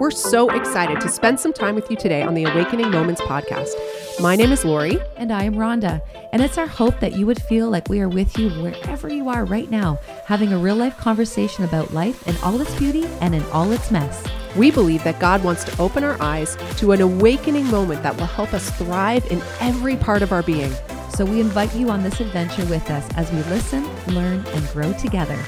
We're 0.00 0.10
so 0.10 0.48
excited 0.48 1.00
to 1.02 1.10
spend 1.10 1.38
some 1.38 1.52
time 1.52 1.74
with 1.74 1.90
you 1.90 1.96
today 1.96 2.22
on 2.22 2.32
the 2.32 2.44
Awakening 2.44 2.90
Moments 2.90 3.20
podcast. 3.20 3.74
My 4.18 4.34
name 4.34 4.50
is 4.50 4.64
Lori. 4.64 4.98
And 5.18 5.30
I 5.30 5.44
am 5.44 5.56
Rhonda. 5.56 6.00
And 6.32 6.40
it's 6.40 6.56
our 6.56 6.66
hope 6.66 6.98
that 7.00 7.12
you 7.12 7.26
would 7.26 7.40
feel 7.42 7.68
like 7.68 7.90
we 7.90 8.00
are 8.00 8.08
with 8.08 8.38
you 8.38 8.48
wherever 8.62 9.12
you 9.12 9.28
are 9.28 9.44
right 9.44 9.70
now, 9.70 9.98
having 10.24 10.54
a 10.54 10.58
real 10.58 10.74
life 10.74 10.96
conversation 10.96 11.64
about 11.64 11.92
life 11.92 12.26
in 12.26 12.34
all 12.38 12.58
its 12.60 12.74
beauty 12.76 13.04
and 13.20 13.34
in 13.34 13.42
all 13.52 13.70
its 13.72 13.90
mess. 13.90 14.24
We 14.56 14.70
believe 14.70 15.04
that 15.04 15.20
God 15.20 15.44
wants 15.44 15.64
to 15.64 15.80
open 15.80 16.02
our 16.02 16.20
eyes 16.22 16.56
to 16.78 16.92
an 16.92 17.02
awakening 17.02 17.66
moment 17.66 18.02
that 18.02 18.16
will 18.16 18.24
help 18.24 18.54
us 18.54 18.70
thrive 18.78 19.26
in 19.30 19.42
every 19.60 19.96
part 19.96 20.22
of 20.22 20.32
our 20.32 20.42
being. 20.42 20.72
So 21.10 21.26
we 21.26 21.40
invite 21.40 21.74
you 21.74 21.90
on 21.90 22.02
this 22.02 22.20
adventure 22.20 22.64
with 22.64 22.90
us 22.90 23.06
as 23.16 23.30
we 23.30 23.42
listen, 23.52 23.86
learn, 24.06 24.44
and 24.46 24.68
grow 24.68 24.94
together. 24.94 25.38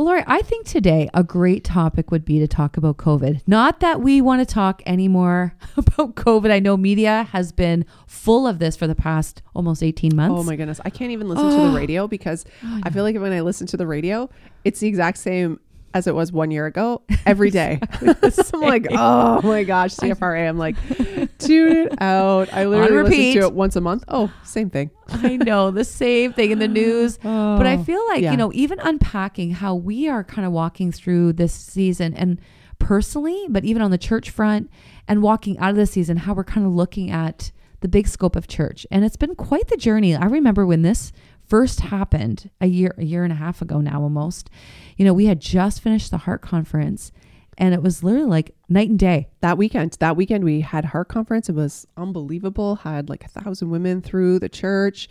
Well, 0.00 0.06
Lori, 0.06 0.24
I 0.26 0.40
think 0.40 0.66
today 0.66 1.10
a 1.12 1.22
great 1.22 1.62
topic 1.62 2.10
would 2.10 2.24
be 2.24 2.38
to 2.38 2.48
talk 2.48 2.78
about 2.78 2.96
COVID. 2.96 3.42
Not 3.46 3.80
that 3.80 4.00
we 4.00 4.22
want 4.22 4.40
to 4.40 4.46
talk 4.46 4.82
anymore 4.86 5.54
about 5.76 6.14
COVID. 6.14 6.50
I 6.50 6.58
know 6.58 6.78
media 6.78 7.28
has 7.32 7.52
been 7.52 7.84
full 8.06 8.46
of 8.46 8.60
this 8.60 8.78
for 8.78 8.86
the 8.86 8.94
past 8.94 9.42
almost 9.54 9.82
18 9.82 10.16
months. 10.16 10.34
Oh 10.38 10.42
my 10.42 10.56
goodness. 10.56 10.80
I 10.86 10.88
can't 10.88 11.10
even 11.10 11.28
listen 11.28 11.44
oh. 11.44 11.50
to 11.50 11.70
the 11.70 11.76
radio 11.76 12.08
because 12.08 12.46
oh, 12.64 12.80
I 12.82 12.88
feel 12.88 13.02
like 13.02 13.14
when 13.16 13.34
I 13.34 13.42
listen 13.42 13.66
to 13.66 13.76
the 13.76 13.86
radio, 13.86 14.30
it's 14.64 14.80
the 14.80 14.88
exact 14.88 15.18
same 15.18 15.60
as 15.92 16.06
it 16.06 16.14
was 16.14 16.32
one 16.32 16.50
year 16.50 16.66
ago 16.66 17.02
every 17.26 17.50
day. 17.50 17.80
I'm 18.00 18.60
like, 18.60 18.86
oh 18.90 19.40
my 19.42 19.64
gosh, 19.64 19.94
CFRA. 19.94 20.48
I'm 20.48 20.58
like, 20.58 20.76
tune 21.38 21.76
it 21.76 22.00
out. 22.00 22.52
I 22.52 22.66
literally 22.66 23.10
listen 23.10 23.42
to 23.42 23.46
it 23.48 23.54
once 23.54 23.76
a 23.76 23.80
month. 23.80 24.04
Oh, 24.08 24.32
same 24.44 24.70
thing. 24.70 24.90
I 25.08 25.36
know 25.36 25.70
the 25.70 25.84
same 25.84 26.32
thing 26.32 26.50
in 26.50 26.58
the 26.58 26.68
news. 26.68 27.18
Oh, 27.24 27.56
but 27.56 27.66
I 27.66 27.82
feel 27.82 28.04
like, 28.08 28.22
yeah. 28.22 28.30
you 28.30 28.36
know, 28.36 28.52
even 28.54 28.78
unpacking 28.80 29.52
how 29.52 29.74
we 29.74 30.08
are 30.08 30.22
kind 30.22 30.46
of 30.46 30.52
walking 30.52 30.92
through 30.92 31.32
this 31.34 31.52
season 31.52 32.14
and 32.14 32.40
personally, 32.78 33.46
but 33.48 33.64
even 33.64 33.82
on 33.82 33.90
the 33.90 33.98
church 33.98 34.30
front 34.30 34.70
and 35.08 35.22
walking 35.22 35.58
out 35.58 35.70
of 35.70 35.76
the 35.76 35.86
season, 35.86 36.18
how 36.18 36.34
we're 36.34 36.44
kind 36.44 36.66
of 36.66 36.72
looking 36.72 37.10
at 37.10 37.50
the 37.80 37.88
big 37.88 38.06
scope 38.06 38.36
of 38.36 38.46
church. 38.46 38.86
And 38.90 39.04
it's 39.04 39.16
been 39.16 39.34
quite 39.34 39.68
the 39.68 39.76
journey. 39.76 40.14
I 40.14 40.26
remember 40.26 40.66
when 40.66 40.82
this 40.82 41.12
first 41.50 41.80
happened 41.80 42.48
a 42.60 42.66
year 42.66 42.94
a 42.96 43.04
year 43.04 43.24
and 43.24 43.32
a 43.32 43.36
half 43.36 43.60
ago 43.60 43.80
now 43.80 44.00
almost 44.00 44.48
you 44.96 45.04
know 45.04 45.12
we 45.12 45.26
had 45.26 45.40
just 45.40 45.82
finished 45.82 46.10
the 46.10 46.18
heart 46.18 46.40
conference 46.40 47.12
and 47.60 47.74
it 47.74 47.82
was 47.82 48.02
literally 48.02 48.26
like 48.26 48.54
night 48.70 48.88
and 48.88 48.98
day. 48.98 49.28
That 49.42 49.58
weekend 49.58 49.96
that 50.00 50.16
weekend 50.16 50.44
we 50.44 50.62
had 50.62 50.86
heart 50.86 51.08
conference. 51.08 51.50
It 51.50 51.54
was 51.54 51.86
unbelievable. 51.96 52.76
Had 52.76 53.10
like 53.10 53.22
a 53.22 53.28
thousand 53.28 53.68
women 53.68 54.00
through 54.00 54.38
the 54.38 54.48
church. 54.48 55.08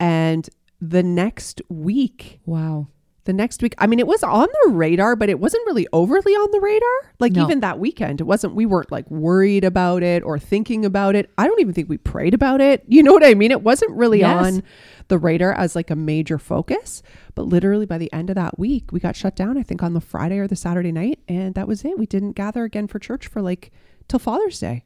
And 0.00 0.50
the 0.80 1.04
next 1.04 1.62
week 1.68 2.40
wow 2.44 2.88
the 3.24 3.32
next 3.32 3.62
week 3.62 3.74
i 3.78 3.86
mean 3.86 3.98
it 3.98 4.06
was 4.06 4.22
on 4.22 4.46
the 4.64 4.70
radar 4.70 5.16
but 5.16 5.28
it 5.28 5.40
wasn't 5.40 5.64
really 5.66 5.86
overly 5.92 6.32
on 6.32 6.50
the 6.52 6.60
radar 6.60 7.12
like 7.18 7.32
no. 7.32 7.44
even 7.44 7.60
that 7.60 7.78
weekend 7.78 8.20
it 8.20 8.24
wasn't 8.24 8.54
we 8.54 8.66
weren't 8.66 8.92
like 8.92 9.10
worried 9.10 9.64
about 9.64 10.02
it 10.02 10.22
or 10.22 10.38
thinking 10.38 10.84
about 10.84 11.14
it 11.14 11.30
i 11.38 11.46
don't 11.46 11.60
even 11.60 11.72
think 11.72 11.88
we 11.88 11.98
prayed 11.98 12.34
about 12.34 12.60
it 12.60 12.84
you 12.88 13.02
know 13.02 13.12
what 13.12 13.24
i 13.24 13.34
mean 13.34 13.50
it 13.50 13.62
wasn't 13.62 13.90
really 13.92 14.20
yes. 14.20 14.46
on 14.46 14.62
the 15.08 15.18
radar 15.18 15.52
as 15.52 15.74
like 15.74 15.90
a 15.90 15.96
major 15.96 16.38
focus. 16.38 17.02
But 17.34 17.42
literally 17.42 17.86
by 17.86 17.98
the 17.98 18.12
end 18.12 18.30
of 18.30 18.36
that 18.36 18.58
week, 18.58 18.92
we 18.92 19.00
got 19.00 19.16
shut 19.16 19.36
down, 19.36 19.58
I 19.58 19.62
think 19.62 19.82
on 19.82 19.94
the 19.94 20.00
Friday 20.00 20.38
or 20.38 20.46
the 20.46 20.56
Saturday 20.56 20.92
night. 20.92 21.20
And 21.28 21.54
that 21.54 21.68
was 21.68 21.84
it. 21.84 21.98
We 21.98 22.06
didn't 22.06 22.32
gather 22.32 22.64
again 22.64 22.86
for 22.86 22.98
church 22.98 23.26
for 23.26 23.42
like 23.42 23.72
till 24.08 24.18
Father's 24.18 24.58
Day. 24.58 24.84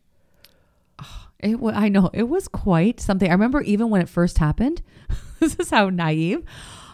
It 1.40 1.52
w- 1.52 1.72
I 1.72 1.88
know 1.88 2.10
it 2.12 2.24
was 2.24 2.48
quite 2.48 2.98
something. 2.98 3.30
I 3.30 3.32
remember 3.32 3.60
even 3.60 3.90
when 3.90 4.00
it 4.00 4.08
first 4.08 4.38
happened. 4.38 4.82
this 5.38 5.54
is 5.54 5.70
how 5.70 5.88
naive. 5.88 6.42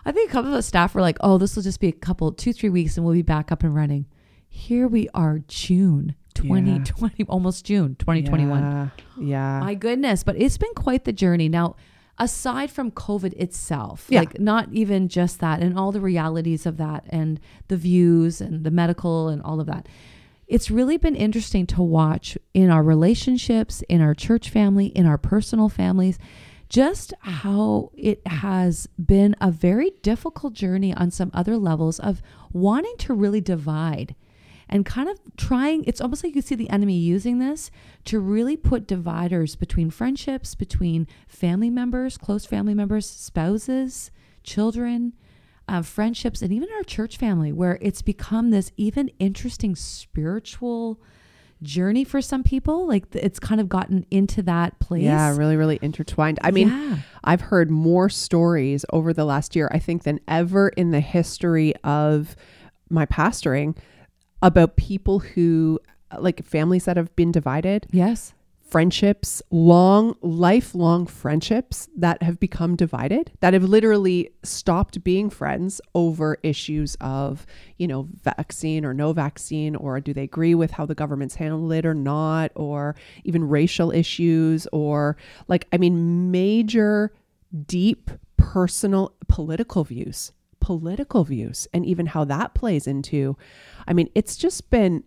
I 0.04 0.12
think 0.12 0.30
a 0.30 0.32
couple 0.32 0.50
of 0.50 0.56
the 0.56 0.62
staff 0.62 0.94
were 0.94 1.00
like, 1.00 1.18
"Oh, 1.20 1.38
this 1.38 1.56
will 1.56 1.62
just 1.62 1.80
be 1.80 1.88
a 1.88 1.92
couple, 1.92 2.32
two, 2.32 2.52
three 2.52 2.68
weeks, 2.68 2.96
and 2.96 3.04
we'll 3.04 3.14
be 3.14 3.22
back 3.22 3.50
up 3.50 3.62
and 3.62 3.74
running." 3.74 4.06
Here 4.48 4.86
we 4.86 5.08
are, 5.14 5.40
June 5.48 6.14
2020, 6.34 7.14
yeah. 7.18 7.24
almost 7.28 7.64
June 7.64 7.96
2021. 7.96 8.62
Yeah. 8.62 8.88
yeah. 9.18 9.60
My 9.60 9.74
goodness, 9.74 10.22
but 10.22 10.36
it's 10.36 10.58
been 10.58 10.74
quite 10.74 11.04
the 11.04 11.12
journey. 11.12 11.48
Now, 11.48 11.76
aside 12.18 12.70
from 12.70 12.90
COVID 12.90 13.32
itself, 13.34 14.06
yeah. 14.08 14.20
like 14.20 14.38
not 14.38 14.68
even 14.72 15.08
just 15.08 15.40
that 15.40 15.60
and 15.60 15.78
all 15.78 15.92
the 15.92 16.00
realities 16.00 16.66
of 16.66 16.76
that 16.76 17.04
and 17.08 17.40
the 17.68 17.76
views 17.76 18.40
and 18.40 18.64
the 18.64 18.70
medical 18.70 19.28
and 19.28 19.42
all 19.42 19.60
of 19.60 19.66
that. 19.66 19.88
It's 20.46 20.70
really 20.70 20.98
been 20.98 21.16
interesting 21.16 21.66
to 21.68 21.82
watch 21.82 22.36
in 22.52 22.70
our 22.70 22.82
relationships, 22.82 23.82
in 23.88 24.02
our 24.02 24.14
church 24.14 24.50
family, 24.50 24.86
in 24.86 25.06
our 25.06 25.16
personal 25.16 25.68
families, 25.68 26.18
just 26.68 27.14
how 27.20 27.90
it 27.96 28.26
has 28.26 28.88
been 28.98 29.36
a 29.40 29.50
very 29.50 29.92
difficult 30.02 30.54
journey 30.54 30.94
on 30.94 31.10
some 31.10 31.30
other 31.34 31.56
levels 31.56 31.98
of 32.00 32.22
wanting 32.52 32.94
to 32.98 33.14
really 33.14 33.40
divide 33.40 34.14
and 34.68 34.86
kind 34.86 35.08
of 35.08 35.20
trying 35.36 35.84
it's 35.84 36.00
almost 36.00 36.24
like 36.24 36.34
you 36.34 36.42
see 36.42 36.54
the 36.54 36.70
enemy 36.70 36.96
using 36.96 37.38
this 37.38 37.70
to 38.04 38.18
really 38.18 38.56
put 38.56 38.86
dividers 38.86 39.56
between 39.56 39.90
friendships 39.90 40.54
between 40.54 41.06
family 41.28 41.70
members 41.70 42.16
close 42.16 42.46
family 42.46 42.74
members 42.74 43.08
spouses 43.08 44.10
children 44.42 45.12
uh, 45.68 45.82
friendships 45.82 46.42
and 46.42 46.52
even 46.52 46.68
our 46.76 46.82
church 46.82 47.16
family 47.16 47.52
where 47.52 47.78
it's 47.80 48.02
become 48.02 48.50
this 48.50 48.70
even 48.76 49.08
interesting 49.18 49.74
spiritual 49.74 51.00
journey 51.64 52.04
for 52.04 52.20
some 52.20 52.44
people 52.44 52.86
like 52.86 53.04
it's 53.12 53.40
kind 53.40 53.60
of 53.60 53.68
gotten 53.68 54.06
into 54.10 54.42
that 54.42 54.78
place 54.78 55.02
yeah 55.02 55.36
really 55.36 55.56
really 55.56 55.78
intertwined 55.82 56.38
i 56.42 56.50
mean 56.50 56.68
yeah. 56.68 56.98
i've 57.24 57.40
heard 57.40 57.70
more 57.70 58.08
stories 58.08 58.84
over 58.92 59.12
the 59.12 59.24
last 59.24 59.56
year 59.56 59.68
i 59.72 59.78
think 59.78 60.04
than 60.04 60.20
ever 60.28 60.68
in 60.68 60.90
the 60.90 61.00
history 61.00 61.74
of 61.82 62.36
my 62.90 63.06
pastoring 63.06 63.76
about 64.42 64.76
people 64.76 65.18
who 65.18 65.80
like 66.18 66.44
families 66.44 66.84
that 66.84 66.96
have 66.96 67.14
been 67.16 67.32
divided. 67.32 67.86
Yes. 67.90 68.34
Friendships, 68.74 69.40
long, 69.52 70.16
lifelong 70.20 71.06
friendships 71.06 71.88
that 71.96 72.20
have 72.24 72.40
become 72.40 72.74
divided, 72.74 73.30
that 73.38 73.54
have 73.54 73.62
literally 73.62 74.30
stopped 74.42 75.04
being 75.04 75.30
friends 75.30 75.80
over 75.94 76.38
issues 76.42 76.96
of, 77.00 77.46
you 77.78 77.86
know, 77.86 78.08
vaccine 78.24 78.84
or 78.84 78.92
no 78.92 79.12
vaccine, 79.12 79.76
or 79.76 80.00
do 80.00 80.12
they 80.12 80.24
agree 80.24 80.56
with 80.56 80.72
how 80.72 80.86
the 80.86 80.94
government's 80.96 81.36
handled 81.36 81.72
it 81.72 81.86
or 81.86 81.94
not, 81.94 82.50
or 82.56 82.96
even 83.22 83.48
racial 83.48 83.92
issues, 83.92 84.66
or 84.72 85.16
like, 85.46 85.68
I 85.72 85.78
mean, 85.78 86.32
major, 86.32 87.12
deep 87.68 88.10
personal 88.36 89.14
political 89.28 89.84
views 89.84 90.32
political 90.60 91.24
views 91.24 91.68
and 91.74 91.84
even 91.84 92.06
how 92.06 92.24
that 92.24 92.54
plays 92.54 92.86
into. 92.86 93.36
I 93.86 93.92
mean, 93.92 94.08
it's 94.14 94.34
just 94.34 94.70
been 94.70 95.04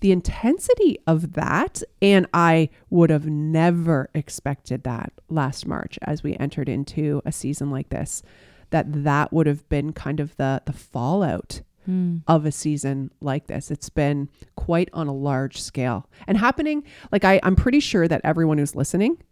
the 0.00 0.12
intensity 0.12 0.98
of 1.06 1.32
that. 1.32 1.82
And 2.02 2.26
I 2.34 2.68
would 2.90 3.10
have 3.10 3.26
never 3.26 4.10
expected 4.14 4.84
that 4.84 5.12
last 5.28 5.66
March 5.66 5.98
as 6.02 6.22
we 6.22 6.36
entered 6.36 6.68
into 6.68 7.22
a 7.24 7.32
season 7.32 7.70
like 7.70 7.88
this, 7.88 8.22
that 8.70 9.04
that 9.04 9.32
would 9.32 9.46
have 9.46 9.68
been 9.68 9.92
kind 9.92 10.20
of 10.20 10.36
the, 10.36 10.62
the 10.66 10.72
fallout 10.72 11.62
mm. 11.88 12.22
of 12.26 12.44
a 12.46 12.52
season 12.52 13.10
like 13.20 13.46
this. 13.46 13.70
It's 13.70 13.88
been 13.88 14.28
quite 14.56 14.88
on 14.92 15.06
a 15.06 15.14
large 15.14 15.60
scale 15.60 16.08
and 16.26 16.38
happening. 16.38 16.84
Like 17.12 17.24
I, 17.24 17.40
I'm 17.42 17.56
pretty 17.56 17.80
sure 17.80 18.08
that 18.08 18.20
everyone 18.24 18.58
who's 18.58 18.74
listening 18.74 19.22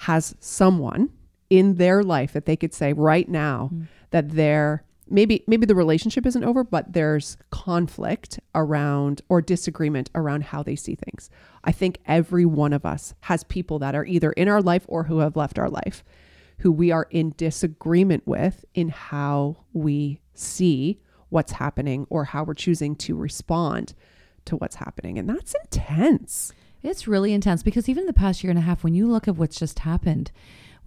has 0.00 0.34
someone 0.40 1.10
in 1.48 1.76
their 1.76 2.02
life 2.02 2.32
that 2.32 2.46
they 2.46 2.56
could 2.56 2.74
say 2.74 2.92
right 2.92 3.28
now 3.28 3.70
mm. 3.72 3.86
that 4.10 4.30
they're 4.30 4.84
maybe 5.08 5.44
maybe 5.46 5.66
the 5.66 5.74
relationship 5.74 6.26
isn't 6.26 6.44
over 6.44 6.64
but 6.64 6.92
there's 6.92 7.36
conflict 7.50 8.40
around 8.54 9.22
or 9.28 9.40
disagreement 9.40 10.10
around 10.14 10.44
how 10.44 10.62
they 10.62 10.76
see 10.76 10.94
things. 10.94 11.30
I 11.64 11.72
think 11.72 11.98
every 12.06 12.44
one 12.44 12.72
of 12.72 12.84
us 12.84 13.14
has 13.22 13.44
people 13.44 13.78
that 13.80 13.94
are 13.94 14.04
either 14.04 14.32
in 14.32 14.48
our 14.48 14.62
life 14.62 14.84
or 14.88 15.04
who 15.04 15.18
have 15.18 15.36
left 15.36 15.58
our 15.58 15.70
life 15.70 16.04
who 16.58 16.72
we 16.72 16.90
are 16.90 17.06
in 17.10 17.34
disagreement 17.36 18.26
with 18.26 18.64
in 18.74 18.88
how 18.88 19.56
we 19.72 20.20
see 20.34 20.98
what's 21.28 21.52
happening 21.52 22.06
or 22.08 22.24
how 22.24 22.44
we're 22.44 22.54
choosing 22.54 22.94
to 22.96 23.16
respond 23.16 23.94
to 24.44 24.56
what's 24.56 24.76
happening. 24.76 25.18
And 25.18 25.28
that's 25.28 25.54
intense. 25.64 26.52
It's 26.82 27.08
really 27.08 27.32
intense 27.32 27.62
because 27.62 27.88
even 27.88 28.06
the 28.06 28.12
past 28.12 28.44
year 28.44 28.50
and 28.50 28.58
a 28.58 28.62
half 28.62 28.84
when 28.84 28.94
you 28.94 29.06
look 29.08 29.26
at 29.26 29.36
what's 29.36 29.58
just 29.58 29.80
happened 29.80 30.30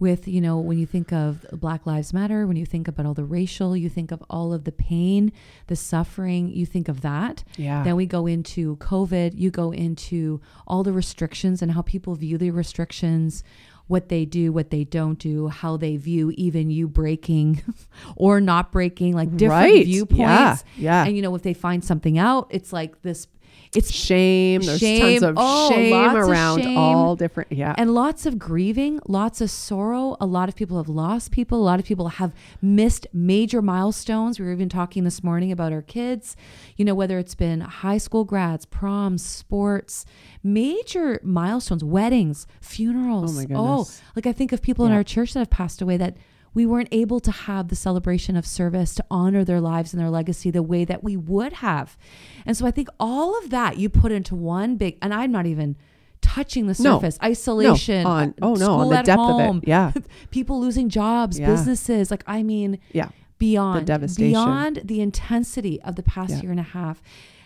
with, 0.00 0.26
you 0.26 0.40
know, 0.40 0.58
when 0.58 0.78
you 0.78 0.86
think 0.86 1.12
of 1.12 1.44
Black 1.52 1.86
Lives 1.86 2.12
Matter, 2.12 2.46
when 2.46 2.56
you 2.56 2.64
think 2.64 2.88
about 2.88 3.04
all 3.04 3.14
the 3.14 3.24
racial, 3.24 3.76
you 3.76 3.90
think 3.90 4.10
of 4.10 4.24
all 4.30 4.52
of 4.54 4.64
the 4.64 4.72
pain, 4.72 5.30
the 5.66 5.76
suffering, 5.76 6.48
you 6.48 6.64
think 6.64 6.88
of 6.88 7.02
that. 7.02 7.44
Yeah. 7.56 7.84
Then 7.84 7.96
we 7.96 8.06
go 8.06 8.26
into 8.26 8.76
COVID, 8.76 9.38
you 9.38 9.50
go 9.50 9.72
into 9.72 10.40
all 10.66 10.82
the 10.82 10.92
restrictions 10.92 11.60
and 11.60 11.72
how 11.72 11.82
people 11.82 12.14
view 12.14 12.38
the 12.38 12.50
restrictions, 12.50 13.44
what 13.88 14.08
they 14.08 14.24
do, 14.24 14.52
what 14.52 14.70
they 14.70 14.84
don't 14.84 15.18
do, 15.18 15.48
how 15.48 15.76
they 15.76 15.96
view 15.96 16.32
even 16.36 16.70
you 16.70 16.88
breaking 16.88 17.62
or 18.16 18.40
not 18.40 18.72
breaking, 18.72 19.14
like 19.14 19.36
different 19.36 19.72
right. 19.72 19.84
viewpoints. 19.84 20.18
Yeah. 20.20 20.54
yeah. 20.76 21.04
And, 21.04 21.14
you 21.14 21.20
know, 21.20 21.34
if 21.34 21.42
they 21.42 21.54
find 21.54 21.84
something 21.84 22.16
out, 22.16 22.46
it's 22.50 22.72
like 22.72 23.02
this 23.02 23.26
it's 23.74 23.92
shame. 23.92 24.62
There's 24.62 24.80
Shame. 24.80 25.20
tons 25.20 25.22
of 25.22 25.34
Oh, 25.38 25.70
shame 25.70 25.92
lots 25.92 26.16
of 26.16 26.28
around 26.28 26.62
shame. 26.62 26.76
all 26.76 27.14
different. 27.14 27.52
Yeah. 27.52 27.74
and 27.78 27.94
lots 27.94 28.26
of 28.26 28.38
grieving, 28.38 28.98
lots 29.06 29.40
of 29.40 29.50
sorrow. 29.50 30.16
A 30.20 30.26
lot 30.26 30.48
of 30.48 30.56
people 30.56 30.76
have 30.78 30.88
lost 30.88 31.30
people. 31.30 31.60
A 31.60 31.62
lot 31.62 31.78
of 31.78 31.86
people 31.86 32.08
have 32.08 32.32
missed 32.60 33.06
major 33.12 33.62
milestones. 33.62 34.40
We 34.40 34.46
were 34.46 34.52
even 34.52 34.68
talking 34.68 35.04
this 35.04 35.22
morning 35.22 35.52
about 35.52 35.72
our 35.72 35.82
kids, 35.82 36.36
you 36.76 36.84
know, 36.84 36.94
whether 36.96 37.18
it's 37.18 37.36
been 37.36 37.60
high 37.60 37.98
school 37.98 38.24
grads, 38.24 38.66
proms, 38.66 39.24
sports, 39.24 40.04
major 40.42 41.20
milestones, 41.22 41.84
weddings, 41.84 42.46
funerals. 42.60 43.32
Oh 43.32 43.34
my 43.40 43.46
oh, 43.54 43.76
goodness. 43.78 44.02
like 44.16 44.26
I 44.26 44.32
think 44.32 44.50
of 44.52 44.62
people 44.62 44.84
in 44.84 44.92
our 44.92 45.04
church 45.04 45.34
that 45.34 45.40
have 45.40 45.50
passed 45.50 45.80
away 45.80 45.96
that 45.96 46.16
we 46.54 46.66
weren't 46.66 46.88
able 46.90 47.20
to 47.20 47.30
have 47.30 47.68
the 47.68 47.76
celebration 47.76 48.36
of 48.36 48.44
service 48.46 48.94
to 48.96 49.04
honor 49.10 49.44
their 49.44 49.60
lives 49.60 49.92
and 49.92 50.00
their 50.02 50.10
legacy 50.10 50.50
the 50.50 50.62
way 50.62 50.84
that 50.84 51.04
we 51.04 51.16
would 51.16 51.54
have. 51.54 51.96
And 52.44 52.56
so 52.56 52.66
I 52.66 52.70
think 52.70 52.88
all 52.98 53.38
of 53.38 53.50
that 53.50 53.78
you 53.78 53.88
put 53.88 54.10
into 54.12 54.34
one 54.34 54.76
big, 54.76 54.98
and 55.00 55.14
I'm 55.14 55.30
not 55.30 55.46
even 55.46 55.76
touching 56.20 56.66
the 56.66 56.74
surface 56.74 57.18
No. 57.22 57.28
isolation, 57.28 58.02
no, 58.04 58.10
on, 58.10 58.34
oh 58.42 58.54
no, 58.54 58.74
on 58.74 58.90
the 58.90 58.98
at 58.98 59.04
depth 59.06 59.18
home, 59.18 59.56
of 59.58 59.62
it. 59.62 59.68
Yeah. 59.68 59.92
people 60.30 60.60
losing 60.60 60.88
jobs, 60.88 61.38
Yeah. 61.38 61.46
businesses. 61.46 62.10
Like, 62.10 62.24
I 62.26 62.42
mean, 62.42 62.78
Yeah. 62.92 63.08
beyond 63.38 63.86
devastation. 63.86 64.30
beyond 64.32 64.82
the 64.84 65.00
intensity 65.00 65.80
of 65.82 65.96
the 65.96 66.02
past 66.02 66.30
Yeah. 66.34 66.42
year 66.42 66.50
and 66.50 66.60
a 66.60 66.64
half. 66.64 67.02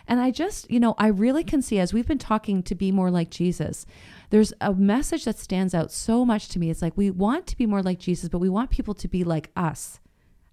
And 0.07 0.19
I 0.19 0.29
just, 0.29 0.69
you 0.69 0.79
know, 0.79 0.93
I 0.97 1.07
really 1.07 1.43
can 1.43 1.61
see 1.61 1.79
as 1.79 1.93
we've 1.93 2.05
been 2.07 2.17
talking 2.19 2.61
to 2.63 2.75
be 2.75 2.91
more 2.91 3.09
like 3.09 3.29
Jesus, 3.29 3.85
there's 4.35 4.51
a 4.59 4.73
message 4.73 5.23
that 5.23 5.39
stands 5.39 5.73
out 5.73 5.93
so 5.93 6.25
much 6.25 6.49
to 6.49 6.59
me. 6.59 6.69
It's 6.69 6.81
like 6.81 6.97
we 6.97 7.09
want 7.09 7.47
to 7.47 7.55
be 7.55 7.65
more 7.65 7.81
like 7.81 7.99
Jesus, 7.99 8.27
but 8.27 8.39
we 8.39 8.49
want 8.49 8.69
people 8.69 8.93
to 8.93 9.07
be 9.07 9.23
like 9.23 9.49
us 9.55 10.01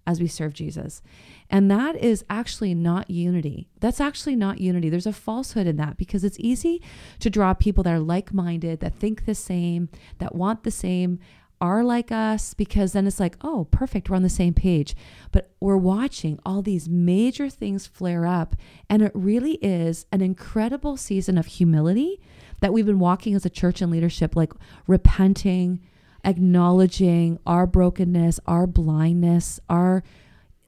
as 0.07 0.21
we 0.21 0.27
serve 0.27 0.53
Jesus. 0.53 1.01
And 1.49 1.69
that 1.69 1.97
is 1.97 2.23
actually 2.29 2.73
not 2.75 3.09
unity. 3.09 3.67
That's 3.81 3.99
actually 3.99 4.37
not 4.37 4.61
unity. 4.61 4.89
There's 4.89 5.05
a 5.05 5.11
falsehood 5.11 5.67
in 5.67 5.75
that 5.75 5.97
because 5.97 6.23
it's 6.23 6.39
easy 6.39 6.81
to 7.19 7.29
draw 7.29 7.53
people 7.53 7.83
that 7.83 7.93
are 7.93 7.99
like 7.99 8.33
minded, 8.33 8.79
that 8.79 8.95
think 8.95 9.25
the 9.25 9.35
same, 9.35 9.89
that 10.19 10.33
want 10.33 10.63
the 10.63 10.71
same, 10.71 11.19
are 11.59 11.83
like 11.83 12.09
us, 12.09 12.53
because 12.53 12.93
then 12.93 13.05
it's 13.05 13.19
like, 13.19 13.35
oh, 13.41 13.67
perfect, 13.69 14.09
we're 14.09 14.15
on 14.15 14.23
the 14.23 14.29
same 14.29 14.53
page. 14.53 14.95
But 15.33 15.51
we're 15.59 15.75
watching 15.75 16.39
all 16.45 16.61
these 16.61 16.87
major 16.87 17.49
things 17.49 17.85
flare 17.85 18.25
up. 18.25 18.55
And 18.89 19.01
it 19.01 19.11
really 19.13 19.55
is 19.55 20.05
an 20.13 20.21
incredible 20.21 20.95
season 20.95 21.37
of 21.37 21.47
humility 21.47 22.21
that 22.63 22.71
we've 22.71 22.85
been 22.85 22.97
walking 22.97 23.35
as 23.35 23.45
a 23.45 23.49
church 23.49 23.81
and 23.81 23.91
leadership, 23.91 24.37
like 24.37 24.53
repenting, 24.87 25.81
acknowledging 26.23 27.37
our 27.45 27.67
brokenness, 27.67 28.39
our 28.47 28.65
blindness, 28.65 29.59
our 29.67 30.01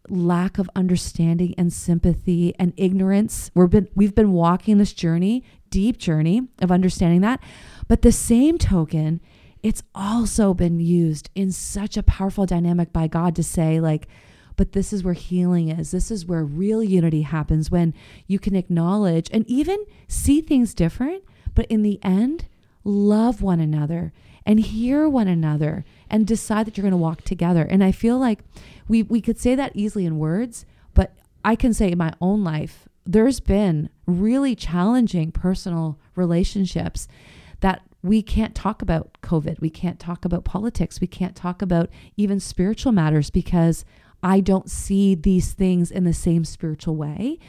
lack 0.10 0.58
of 0.58 0.70
understanding 0.76 1.56
and 1.58 1.72
sympathy 1.72 2.54
and 2.60 2.74
ignorance. 2.76 3.50
We've 3.56 3.70
been 3.70 3.88
we've 3.96 4.14
been 4.14 4.34
walking 4.34 4.78
this 4.78 4.92
journey, 4.92 5.46
deep 5.70 5.98
journey 5.98 6.50
of 6.62 6.70
understanding 6.70 7.22
that. 7.22 7.42
But 7.88 8.02
the 8.02 8.12
same 8.12 8.58
token, 8.58 9.22
it's 9.64 9.82
also 9.96 10.54
been 10.54 10.82
used 10.82 11.30
in 11.34 11.54
such 11.54 11.96
a 11.96 12.04
powerful 12.04 12.46
dynamic 12.46 12.92
by 12.92 13.08
God 13.08 13.38
to 13.38 13.44
say 13.44 13.80
like 13.80 14.10
but 14.58 14.74
this 14.74 14.92
is 14.92 15.04
where 15.04 15.14
healing 15.14 15.70
is. 15.70 15.92
This 15.92 16.12
is 16.12 16.26
where 16.26 16.44
real 16.44 16.84
unity 16.84 17.22
happens 17.22 17.72
when 17.72 17.94
you 18.28 18.38
can 18.40 18.56
acknowledge 18.56 19.30
and 19.32 19.46
even 19.50 19.84
see 20.08 20.40
things 20.42 20.74
different, 20.74 21.24
but 21.56 21.66
in 21.68 21.82
the 21.82 22.00
end, 22.04 22.46
love 22.84 23.42
one 23.42 23.60
another 23.60 24.14
and 24.46 24.60
hear 24.60 25.10
one 25.10 25.28
another 25.28 25.84
and 26.10 26.28
decide 26.28 26.68
that 26.68 26.78
you're 26.78 26.84
going 26.84 26.92
to 26.92 26.98
walk 26.98 27.24
together. 27.24 27.64
And 27.64 27.84
I 27.84 27.92
feel 27.92 28.20
like 28.20 28.40
we 28.88 29.02
we 29.02 29.22
could 29.22 29.40
say 29.40 29.56
that 29.56 29.72
easily 29.76 30.06
in 30.06 30.20
words, 30.20 30.66
but 30.94 31.14
I 31.44 31.56
can 31.56 31.74
say 31.74 31.92
in 31.92 31.98
my 31.98 32.14
own 32.22 32.44
life, 32.44 32.88
there's 33.06 33.40
been 33.40 33.90
really 34.06 34.56
challenging 34.56 35.32
personal 35.32 35.98
relationships 36.16 37.08
that 37.62 37.82
we 38.04 38.22
can't 38.22 38.54
talk 38.54 38.84
about 38.84 39.18
COVID. 39.24 39.60
We 39.60 39.72
can't 39.72 40.00
talk 40.00 40.26
about 40.26 40.46
politics. 40.46 41.02
We 41.02 41.08
can't 41.08 41.36
talk 41.36 41.64
about 41.64 41.90
even 42.18 42.40
spiritual 42.40 42.92
matters 42.92 43.32
because 43.32 43.84
I 44.22 44.42
don't 44.42 44.70
see 44.70 45.16
these 45.16 45.54
things 45.54 45.90
in 45.90 46.04
the 46.04 46.14
same 46.14 46.46
spiritual 46.46 46.96
way. 46.96 47.40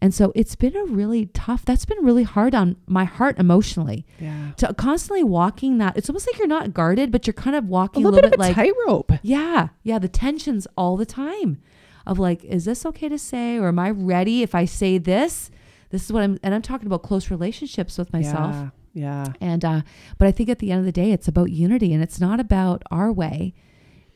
And 0.00 0.14
so 0.14 0.32
it's 0.36 0.54
been 0.54 0.76
a 0.76 0.84
really 0.84 1.26
tough, 1.26 1.64
that's 1.64 1.84
been 1.84 2.04
really 2.04 2.22
hard 2.22 2.54
on 2.54 2.76
my 2.86 3.04
heart 3.04 3.36
emotionally 3.38 4.06
Yeah. 4.20 4.52
to 4.58 4.72
constantly 4.74 5.24
walking 5.24 5.78
that. 5.78 5.96
It's 5.96 6.08
almost 6.08 6.28
like 6.28 6.38
you're 6.38 6.46
not 6.46 6.72
guarded, 6.72 7.10
but 7.10 7.26
you're 7.26 7.34
kind 7.34 7.56
of 7.56 7.64
walking 7.64 8.04
a 8.04 8.08
little, 8.08 8.16
little, 8.16 8.30
bit, 8.30 8.38
bit 8.38 8.50
of 8.50 8.56
like, 8.56 8.66
a 8.66 8.72
tightrope. 8.72 9.12
yeah, 9.22 9.68
yeah, 9.82 9.98
the 9.98 10.08
tensions 10.08 10.68
all 10.76 10.96
the 10.96 11.06
time 11.06 11.60
of 12.06 12.18
like, 12.18 12.44
is 12.44 12.64
this 12.64 12.86
okay 12.86 13.08
to 13.08 13.18
say? 13.18 13.58
Or 13.58 13.68
am 13.68 13.78
I 13.80 13.90
ready 13.90 14.42
if 14.42 14.54
I 14.54 14.64
say 14.66 14.98
this? 14.98 15.50
This 15.90 16.04
is 16.04 16.12
what 16.12 16.22
I'm, 16.22 16.38
and 16.44 16.54
I'm 16.54 16.62
talking 16.62 16.86
about 16.86 17.02
close 17.02 17.30
relationships 17.30 17.98
with 17.98 18.12
myself. 18.12 18.54
Yeah. 18.54 18.70
Yeah. 18.94 19.32
And, 19.40 19.64
uh, 19.64 19.82
but 20.16 20.28
I 20.28 20.32
think 20.32 20.48
at 20.48 20.58
the 20.60 20.70
end 20.70 20.80
of 20.80 20.86
the 20.86 20.92
day, 20.92 21.12
it's 21.12 21.28
about 21.28 21.50
unity 21.50 21.92
and 21.92 22.02
it's 22.02 22.20
not 22.20 22.40
about 22.40 22.82
our 22.90 23.12
way. 23.12 23.54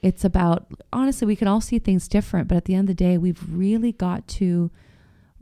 It's 0.01 0.25
about, 0.25 0.67
honestly, 0.93 1.27
we 1.27 1.37
can 1.37 1.47
all 1.49 1.61
see 1.61 1.79
things 1.79 2.09
different, 2.09 2.49
but 2.49 2.57
at 2.57 2.65
the 2.65 2.75
end 2.75 2.89
of 2.89 2.97
the 2.97 3.05
day, 3.05 3.17
we've 3.19 3.43
really 3.49 3.93
got 3.93 4.27
to, 4.29 4.71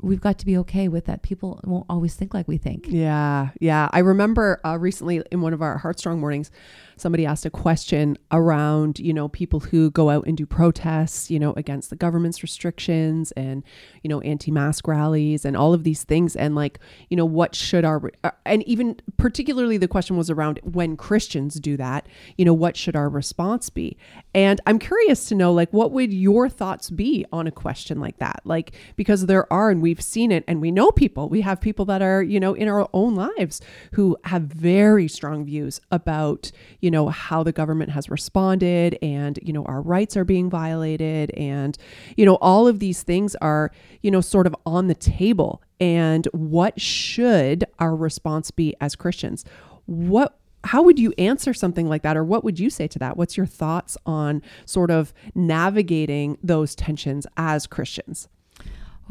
we've 0.02 0.20
got 0.20 0.38
to 0.38 0.46
be 0.46 0.56
okay 0.58 0.88
with 0.88 1.06
that. 1.06 1.22
People 1.22 1.60
won't 1.64 1.86
always 1.88 2.14
think 2.14 2.34
like 2.34 2.48
we 2.48 2.58
think. 2.58 2.86
Yeah, 2.88 3.50
yeah. 3.60 3.88
I 3.92 4.00
remember 4.00 4.60
uh, 4.64 4.78
recently 4.78 5.22
in 5.30 5.40
one 5.40 5.52
of 5.52 5.62
our 5.62 5.78
Heartstrong 5.78 6.18
mornings, 6.18 6.50
somebody 6.96 7.24
asked 7.24 7.46
a 7.46 7.50
question 7.50 8.18
around, 8.30 8.98
you 8.98 9.12
know, 9.12 9.28
people 9.28 9.60
who 9.60 9.90
go 9.90 10.10
out 10.10 10.26
and 10.26 10.36
do 10.36 10.44
protests, 10.44 11.30
you 11.30 11.38
know, 11.38 11.54
against 11.56 11.88
the 11.90 11.96
government's 11.96 12.42
restrictions 12.42 13.32
and, 13.32 13.64
you 14.02 14.08
know, 14.08 14.20
anti-mask 14.20 14.86
rallies 14.86 15.44
and 15.44 15.56
all 15.56 15.72
of 15.72 15.82
these 15.82 16.04
things, 16.04 16.36
and 16.36 16.54
like, 16.54 16.78
you 17.08 17.16
know, 17.16 17.24
what 17.24 17.54
should 17.54 17.84
our 17.84 18.10
uh, 18.22 18.30
and 18.44 18.62
even 18.64 18.96
particularly 19.16 19.76
the 19.76 19.88
question 19.88 20.16
was 20.16 20.28
around 20.30 20.60
when 20.62 20.96
Christians 20.96 21.54
do 21.54 21.76
that, 21.76 22.06
you 22.36 22.44
know, 22.44 22.54
what 22.54 22.76
should 22.76 22.96
our 22.96 23.08
response 23.08 23.70
be? 23.70 23.96
And 24.34 24.60
I'm 24.66 24.78
curious 24.78 25.24
to 25.26 25.34
know, 25.34 25.52
like, 25.52 25.72
what 25.72 25.92
would 25.92 26.12
your 26.12 26.48
thoughts 26.48 26.90
be 26.90 27.24
on 27.32 27.46
a 27.46 27.50
question 27.50 27.98
like 27.98 28.18
that? 28.18 28.40
Like, 28.44 28.72
because 28.96 29.26
there 29.26 29.50
are, 29.52 29.70
and 29.70 29.80
we've 29.90 30.00
seen 30.00 30.30
it, 30.30 30.44
and 30.46 30.60
we 30.60 30.70
know 30.70 30.92
people. 30.92 31.28
We 31.28 31.40
have 31.40 31.60
people 31.60 31.84
that 31.86 32.00
are, 32.00 32.22
you 32.22 32.38
know, 32.38 32.54
in 32.54 32.68
our 32.68 32.88
own 32.92 33.16
lives 33.16 33.60
who 33.94 34.16
have 34.22 34.42
very 34.42 35.08
strong 35.08 35.44
views 35.44 35.80
about, 35.90 36.52
you 36.78 36.92
know, 36.92 37.08
how 37.08 37.42
the 37.42 37.50
government 37.50 37.90
has 37.90 38.08
responded, 38.08 38.96
and 39.02 39.36
you 39.42 39.52
know, 39.52 39.64
our 39.64 39.82
rights 39.82 40.16
are 40.16 40.24
being 40.24 40.48
violated, 40.48 41.32
and 41.32 41.76
you 42.16 42.24
know, 42.24 42.36
all 42.36 42.68
of 42.68 42.78
these 42.78 43.02
things 43.02 43.34
are, 43.36 43.72
you 44.00 44.12
know, 44.12 44.20
sort 44.20 44.46
of 44.46 44.54
on 44.64 44.86
the 44.86 44.94
table. 44.94 45.60
And 45.80 46.28
what 46.32 46.80
should 46.80 47.64
our 47.80 47.96
response 47.96 48.52
be 48.52 48.76
as 48.80 48.94
Christians? 48.94 49.44
What 49.86 50.36
how 50.62 50.82
would 50.82 51.00
you 51.00 51.12
answer 51.18 51.52
something 51.52 51.88
like 51.88 52.02
that 52.02 52.16
or 52.16 52.22
what 52.22 52.44
would 52.44 52.60
you 52.60 52.68
say 52.68 52.86
to 52.86 52.98
that 52.98 53.16
what's 53.16 53.34
your 53.34 53.46
thoughts 53.46 53.96
on 54.04 54.42
sort 54.66 54.90
of 54.90 55.14
navigating 55.34 56.36
those 56.42 56.74
tensions 56.74 57.26
as 57.38 57.66
christians 57.66 58.28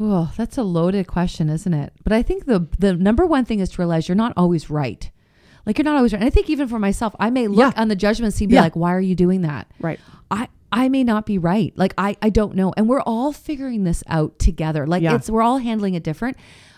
Oh, 0.02 0.32
that's 0.36 0.56
a 0.56 0.62
loaded 0.62 1.06
question, 1.06 1.50
isn't 1.50 1.74
it? 1.74 1.92
But 2.02 2.12
I 2.14 2.22
think 2.22 2.46
the 2.46 2.66
the 2.78 2.94
number 2.94 3.26
one 3.26 3.44
thing 3.44 3.60
is 3.60 3.68
to 3.70 3.82
realize 3.82 4.08
you're 4.08 4.16
not 4.16 4.32
always 4.36 4.70
right. 4.70 5.10
Like 5.66 5.76
you're 5.76 5.84
not 5.84 5.96
always 5.96 6.12
right. 6.14 6.20
And 6.22 6.26
I 6.26 6.30
think 6.30 6.48
even 6.48 6.68
for 6.68 6.78
myself, 6.78 7.14
I 7.20 7.28
may 7.28 7.46
look 7.46 7.74
Yeah. 7.74 7.80
on 7.82 7.88
the 7.88 7.96
judgment 7.96 8.32
seat 8.32 8.44
and 8.44 8.48
be 8.50 8.54
Yeah. 8.54 8.62
like, 8.62 8.76
why 8.76 8.94
are 8.94 9.00
you 9.00 9.14
doing 9.14 9.42
that? 9.42 9.66
right 9.78 10.00
I 10.30 10.48
I 10.72 10.88
may 10.88 11.04
not 11.04 11.26
be 11.26 11.38
right. 11.38 11.72
Like 11.76 11.94
I 11.98 12.16
I 12.22 12.30
don't 12.30 12.54
know. 12.54 12.72
And 12.76 12.88
we're 12.88 13.02
all 13.02 13.32
figuring 13.32 13.84
this 13.84 14.02
out 14.06 14.38
together. 14.38 14.86
Like 14.86 15.02
Yeah. 15.02 15.16
it's 15.16 15.30
we're 15.30 15.42
all 15.42 15.58
handling 15.58 15.94
it 15.94 16.02
different. 16.02 16.36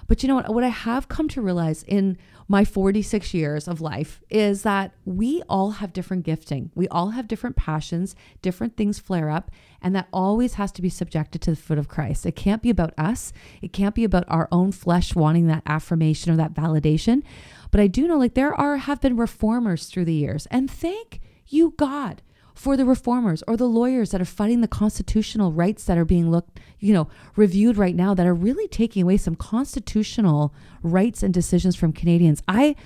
But 0.09 0.23
you 0.23 0.29
know 0.29 0.35
what 0.37 0.53
what 0.53 0.65
I 0.65 0.69
have 0.69 1.09
come 1.09 1.29
to 1.29 1.43
realize 1.43 1.83
in 1.85 2.19
my 2.49 2.65
46 2.65 3.33
years 3.33 3.69
of 3.69 3.81
life 3.81 4.21
is 4.29 4.63
that 4.63 4.93
we 5.05 5.43
all 5.49 5.71
have 5.73 5.93
different 5.93 6.25
gifting. 6.25 6.71
We 6.75 6.89
all 6.89 7.11
have 7.11 7.29
different 7.29 7.57
passions, 7.57 8.15
different 8.43 8.77
things 8.77 8.99
flare 8.99 9.31
up, 9.31 9.51
and 9.81 9.95
that 9.95 10.09
always 10.13 10.55
has 10.55 10.71
to 10.73 10.83
be 10.83 10.89
subjected 10.91 11.41
to 11.43 11.51
the 11.53 11.57
foot 11.57 11.79
of 11.79 11.89
Christ. 11.89 12.27
It 12.27 12.37
can't 12.37 12.61
be 12.61 12.69
about 12.69 12.93
us. 12.99 13.33
It 13.63 13.73
can't 13.73 13.95
be 13.95 14.05
about 14.05 14.25
our 14.29 14.49
own 14.53 14.73
flesh 14.73 15.15
wanting 15.15 15.47
that 15.47 15.63
affirmation 15.67 16.33
or 16.33 16.37
that 16.37 16.53
validation. 16.53 17.23
But 17.71 17.81
I 17.81 17.87
do 17.87 18.07
know 18.07 18.19
like 18.19 18.35
there 18.35 18.53
are 18.55 18.77
have 18.79 19.01
been 19.01 19.17
reformers 19.17 19.87
through 19.87 20.05
the 20.07 20.13
years. 20.15 20.47
And 20.51 20.71
thank 20.71 21.21
you 21.47 21.75
God 21.79 22.23
for 22.55 22.77
the 22.77 22.85
reformers 22.85 23.43
or 23.47 23.57
the 23.57 23.69
lawyers 23.69 24.11
that 24.11 24.21
are 24.21 24.27
fighting 24.27 24.61
the 24.61 24.69
constitutional 24.69 25.53
rights 25.53 25.85
that 25.85 25.99
are 25.99 26.05
being 26.05 26.31
looked, 26.31 26.61
you 26.79 26.93
know, 26.93 27.09
reviewed 27.37 27.77
right 27.77 27.95
now 27.95 28.15
that 28.15 28.27
are 28.27 28.35
really 28.35 28.69
taking 28.69 29.03
away 29.03 29.17
some 29.17 29.35
constitutional 29.35 30.55
rights 30.83 31.23
and 31.23 31.33
decisions 31.33 31.77
from 31.77 31.93
Canadians. 31.93 32.43
I 32.47 32.77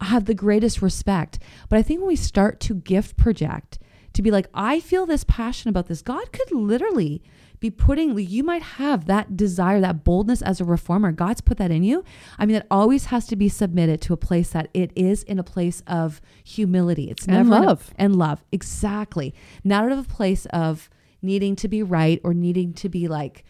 have 0.00 0.24
the 0.26 0.34
greatest 0.34 0.82
respect, 0.82 1.38
but 1.68 1.78
I 1.78 1.82
think 1.82 2.00
when 2.00 2.08
we 2.08 2.16
start 2.16 2.60
to 2.60 2.74
gift 2.74 3.16
project 3.16 3.78
to 4.12 4.22
be 4.22 4.30
like, 4.30 4.46
I 4.54 4.80
feel 4.80 5.06
this 5.06 5.24
passion 5.24 5.68
about 5.68 5.86
this, 5.86 6.02
God 6.02 6.32
could 6.32 6.52
literally 6.52 7.22
be 7.64 7.70
putting 7.70 8.18
you 8.18 8.42
might 8.44 8.62
have 8.62 9.06
that 9.06 9.36
desire 9.36 9.80
that 9.80 10.04
boldness 10.04 10.42
as 10.42 10.60
a 10.60 10.64
reformer. 10.64 11.12
God's 11.12 11.40
put 11.40 11.56
that 11.58 11.70
in 11.70 11.82
you. 11.82 12.04
I 12.38 12.44
mean 12.46 12.56
it 12.56 12.66
always 12.70 13.06
has 13.06 13.26
to 13.28 13.36
be 13.36 13.48
submitted 13.48 14.02
to 14.02 14.12
a 14.12 14.18
place 14.18 14.50
that 14.50 14.68
it 14.74 14.90
is 14.94 15.22
in 15.22 15.38
a 15.38 15.42
place 15.42 15.82
of 15.86 16.20
humility. 16.44 17.10
It's 17.10 17.26
And 17.26 17.36
never 17.36 17.56
in 17.56 17.62
a- 17.62 17.66
love. 17.66 17.94
and 17.96 18.16
love. 18.16 18.44
Exactly. 18.52 19.34
Not 19.64 19.84
out 19.84 19.92
of 19.92 19.98
a 20.00 20.14
place 20.18 20.44
of 20.46 20.90
needing 21.22 21.56
to 21.56 21.68
be 21.68 21.82
right 21.82 22.20
or 22.22 22.34
needing 22.34 22.74
to 22.74 22.88
be 22.90 23.08
like 23.08 23.44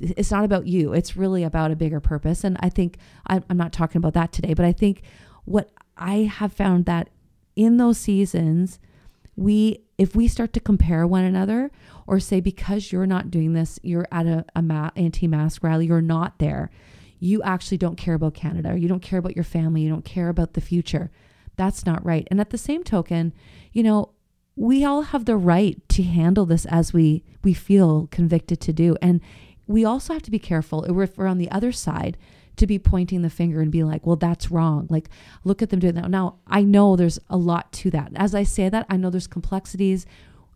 it's 0.00 0.32
not 0.32 0.44
about 0.44 0.66
you. 0.66 0.92
It's 0.92 1.16
really 1.16 1.44
about 1.44 1.70
a 1.70 1.76
bigger 1.76 2.00
purpose. 2.00 2.42
And 2.42 2.56
i 2.60 2.68
think 2.68 2.96
i'm 3.28 3.56
not 3.56 3.72
talking 3.72 3.98
about 3.98 4.14
that 4.14 4.32
today 4.32 4.52
but 4.54 4.64
i 4.64 4.72
think 4.72 5.02
what 5.44 5.70
i 5.96 6.16
have 6.38 6.52
found 6.52 6.86
that 6.86 7.08
in 7.54 7.76
those 7.76 7.98
seasons 7.98 8.80
we 9.36 9.84
if 9.96 10.16
we 10.16 10.26
start 10.26 10.52
to 10.54 10.60
compare 10.60 11.06
one 11.06 11.24
another 11.24 11.70
or 12.10 12.18
say 12.18 12.40
because 12.40 12.90
you're 12.90 13.06
not 13.06 13.30
doing 13.30 13.52
this 13.52 13.78
you're 13.84 14.08
at 14.10 14.26
a, 14.26 14.44
a 14.56 14.60
ma- 14.60 14.90
anti-mask 14.96 15.62
rally 15.62 15.86
you're 15.86 16.02
not 16.02 16.38
there. 16.38 16.68
You 17.20 17.40
actually 17.42 17.78
don't 17.78 17.96
care 17.96 18.14
about 18.14 18.34
canada. 18.34 18.76
You 18.76 18.88
don't 18.88 19.02
care 19.02 19.20
about 19.20 19.36
your 19.36 19.44
family. 19.44 19.82
You 19.82 19.90
don't 19.90 20.04
care 20.04 20.28
about 20.28 20.54
the 20.54 20.60
future. 20.60 21.12
That's 21.56 21.86
not 21.86 22.04
right. 22.04 22.26
And 22.28 22.40
at 22.40 22.50
the 22.50 22.58
same 22.58 22.82
token 22.82 23.32
you 23.72 23.84
know 23.84 24.10
we 24.56 24.84
all 24.84 25.02
have 25.02 25.24
the 25.24 25.36
right 25.36 25.88
to 25.90 26.02
handle 26.02 26.44
this 26.44 26.66
as 26.66 26.92
we 26.92 27.22
we 27.44 27.54
feel 27.54 28.08
convicted 28.10 28.60
to 28.62 28.72
do. 28.72 28.96
And 29.00 29.20
we 29.68 29.84
also 29.84 30.12
have 30.12 30.22
to 30.22 30.32
be 30.32 30.40
careful 30.40 30.82
if 30.84 31.16
we're 31.16 31.26
on 31.28 31.38
the 31.38 31.50
other 31.52 31.70
side 31.70 32.18
to 32.56 32.66
be 32.66 32.78
pointing 32.78 33.22
the 33.22 33.30
finger 33.30 33.60
and 33.60 33.70
be 33.70 33.84
like 33.84 34.04
well 34.04 34.16
that's 34.16 34.50
wrong. 34.50 34.88
Like 34.90 35.08
look 35.44 35.62
at 35.62 35.70
them 35.70 35.78
doing 35.78 35.94
that. 35.94 36.10
Now 36.10 36.40
i 36.48 36.64
know 36.64 36.96
there's 36.96 37.20
a 37.28 37.36
lot 37.36 37.70
to 37.74 37.90
that. 37.92 38.10
As 38.16 38.34
i 38.34 38.42
say 38.42 38.68
that 38.68 38.86
i 38.90 38.96
know 38.96 39.10
there's 39.10 39.28
complexities 39.28 40.06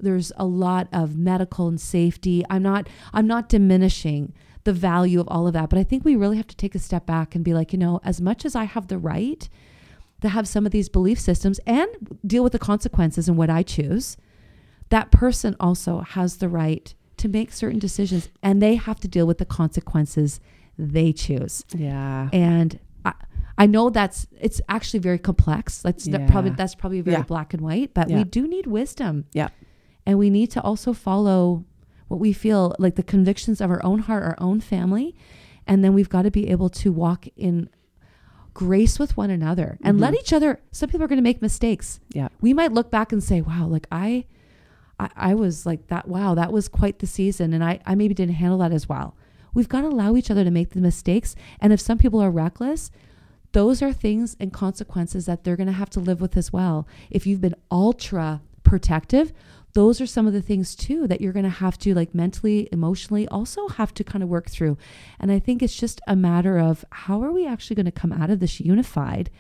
there's 0.05 0.33
a 0.37 0.45
lot 0.45 0.89
of 0.93 1.17
medical 1.17 1.69
and 1.69 1.81
safety 1.81 2.45
i'm 2.51 2.63
not 2.63 2.89
i'm 3.13 3.27
not 3.27 3.49
diminishing 3.49 4.33
the 4.65 4.73
value 4.73 5.21
of 5.21 5.29
all 5.29 5.47
of 5.47 5.53
that 5.53 5.69
but 5.69 5.79
i 5.79 5.83
think 5.83 6.05
we 6.05 6.17
really 6.17 6.37
have 6.37 6.47
to 6.47 6.57
take 6.57 6.75
a 6.75 6.79
step 6.79 7.05
back 7.07 7.35
and 7.35 7.45
be 7.45 7.53
like 7.53 7.73
you 7.73 7.79
know 7.79 8.01
as 8.05 8.21
much 8.21 8.45
as 8.45 8.55
i 8.55 8.65
have 8.65 8.89
the 8.89 8.99
right 8.99 9.49
to 10.25 10.31
have 10.31 10.49
some 10.49 10.65
of 10.65 10.73
these 10.73 10.89
belief 10.89 11.21
systems 11.21 11.61
and 11.67 12.19
deal 12.27 12.43
with 12.43 12.53
the 12.53 12.59
consequences 12.59 13.29
and 13.29 13.37
what 13.37 13.51
I 13.51 13.63
choose, 13.63 14.17
that 14.89 15.11
person 15.11 15.55
also 15.61 16.01
has 16.01 16.39
the 16.39 16.49
right 16.49 16.95
to 17.19 17.29
make 17.29 17.53
certain 17.53 17.79
decisions 17.79 18.31
and 18.43 18.63
they 18.63 18.77
have 18.77 18.99
to 19.01 19.09
deal 19.09 19.27
with 19.27 19.37
the 19.37 19.45
consequences 19.45 20.41
they 20.79 21.13
choose. 21.13 21.63
Yeah. 21.77 22.31
And 22.33 22.81
I, 23.05 23.13
I 23.59 23.67
know 23.67 23.91
that's 23.91 24.27
it's 24.41 24.63
actually 24.69 25.01
very 25.01 25.19
complex. 25.19 25.83
That's 25.83 26.07
yeah. 26.07 26.27
probably 26.27 26.53
that's 26.53 26.75
probably 26.75 27.03
very 27.03 27.19
yeah. 27.19 27.23
black 27.25 27.53
and 27.53 27.63
white, 27.63 27.93
but 27.93 28.09
yeah. 28.09 28.17
we 28.17 28.25
do 28.25 28.49
need 28.49 28.67
wisdom. 28.67 29.27
Yeah. 29.35 29.49
And 30.07 30.19
we 30.19 30.31
need 30.31 30.51
to 30.53 30.63
also 30.63 30.93
follow 30.93 31.65
what 32.09 32.21
we 32.21 32.33
feel 32.33 32.75
like 32.79 32.97
the 32.97 33.03
convictions 33.03 33.61
of 33.61 33.71
our 33.71 33.85
own 33.85 34.01
heart, 34.01 34.23
our 34.23 34.37
own 34.39 34.61
family, 34.61 35.15
and 35.67 35.83
then 35.83 35.95
we've 35.95 36.09
got 36.09 36.23
to 36.23 36.31
be 36.31 36.51
able 36.51 36.69
to 36.69 36.93
walk 36.93 37.27
in 37.37 37.71
grace 38.53 38.99
with 38.99 39.17
one 39.17 39.31
another 39.31 39.79
and 39.83 39.97
mm-hmm. 39.97 40.05
let 40.05 40.15
each 40.15 40.33
other 40.33 40.61
some 40.71 40.89
people 40.89 41.05
are 41.05 41.09
going 41.09 41.19
to 41.19 41.23
make 41.23 41.43
mistakes. 41.43 42.01
Yeah. 42.11 42.29
We 42.41 42.55
might 42.55 42.73
look 42.73 42.91
back 42.91 43.11
and 43.13 43.23
say 43.23 43.41
wow 43.41 43.67
like 43.67 43.89
I, 43.91 44.27
I 45.01 45.11
i 45.17 45.35
was 45.35 45.67
like 45.67 45.89
that 45.89 46.07
wow 46.07 46.37
that 46.37 46.53
was 46.53 46.69
quite 46.69 47.01
the 47.01 47.07
season 47.09 47.53
and 47.53 47.65
i 47.65 47.81
i 47.85 47.97
maybe 47.97 48.15
didn't 48.15 48.37
handle 48.37 48.59
that 48.59 48.71
as 48.71 48.89
well. 48.89 49.17
We've 49.55 49.69
got 49.69 49.81
to 49.81 49.89
allow 49.89 50.15
each 50.15 50.31
other 50.31 50.45
to 50.45 50.51
make 50.51 50.71
the 50.71 50.81
mistakes. 50.81 51.35
And 51.61 51.73
if 51.73 51.81
some 51.81 51.99
people 51.99 52.21
are 52.21 52.31
reckless 52.31 52.93
those 53.55 53.81
are 53.83 53.93
things 53.93 54.37
and 54.41 54.53
consequences 54.53 55.27
that 55.27 55.45
they're 55.45 55.57
going 55.57 55.69
to 55.69 55.73
have 55.73 55.91
to 55.91 56.01
live 56.01 56.21
with 56.21 56.37
as 56.37 56.53
well. 56.53 56.89
If 57.09 57.25
you've 57.25 57.41
been 57.41 57.55
ultra 57.71 58.43
protective 58.65 59.33
those 59.75 60.01
are 60.01 60.07
some 60.07 60.27
of 60.27 60.33
the 60.33 60.41
things 60.41 60.75
too 60.75 61.07
that 61.09 61.21
you're 61.21 61.33
going 61.33 61.45
to 61.45 61.51
have 61.51 61.77
to 61.79 61.95
like 61.95 62.15
mentally 62.15 62.69
emotionally 62.73 63.29
also 63.29 63.69
have 63.69 63.93
to 63.95 64.05
kind 64.05 64.23
of 64.23 64.29
work 64.29 64.49
through. 64.49 64.79
And 65.21 65.31
i 65.31 65.39
think 65.39 65.63
it's 65.63 65.77
just 65.77 66.01
a 66.07 66.17
matter 66.17 66.59
of 66.59 66.85
how 66.91 67.23
are 67.23 67.33
we 67.33 67.47
actually 67.47 67.77
going 67.77 67.87
to 67.87 67.93
come 67.93 68.13
out 68.13 68.31
of 68.31 68.41
this 68.41 68.61
unified 68.61 69.31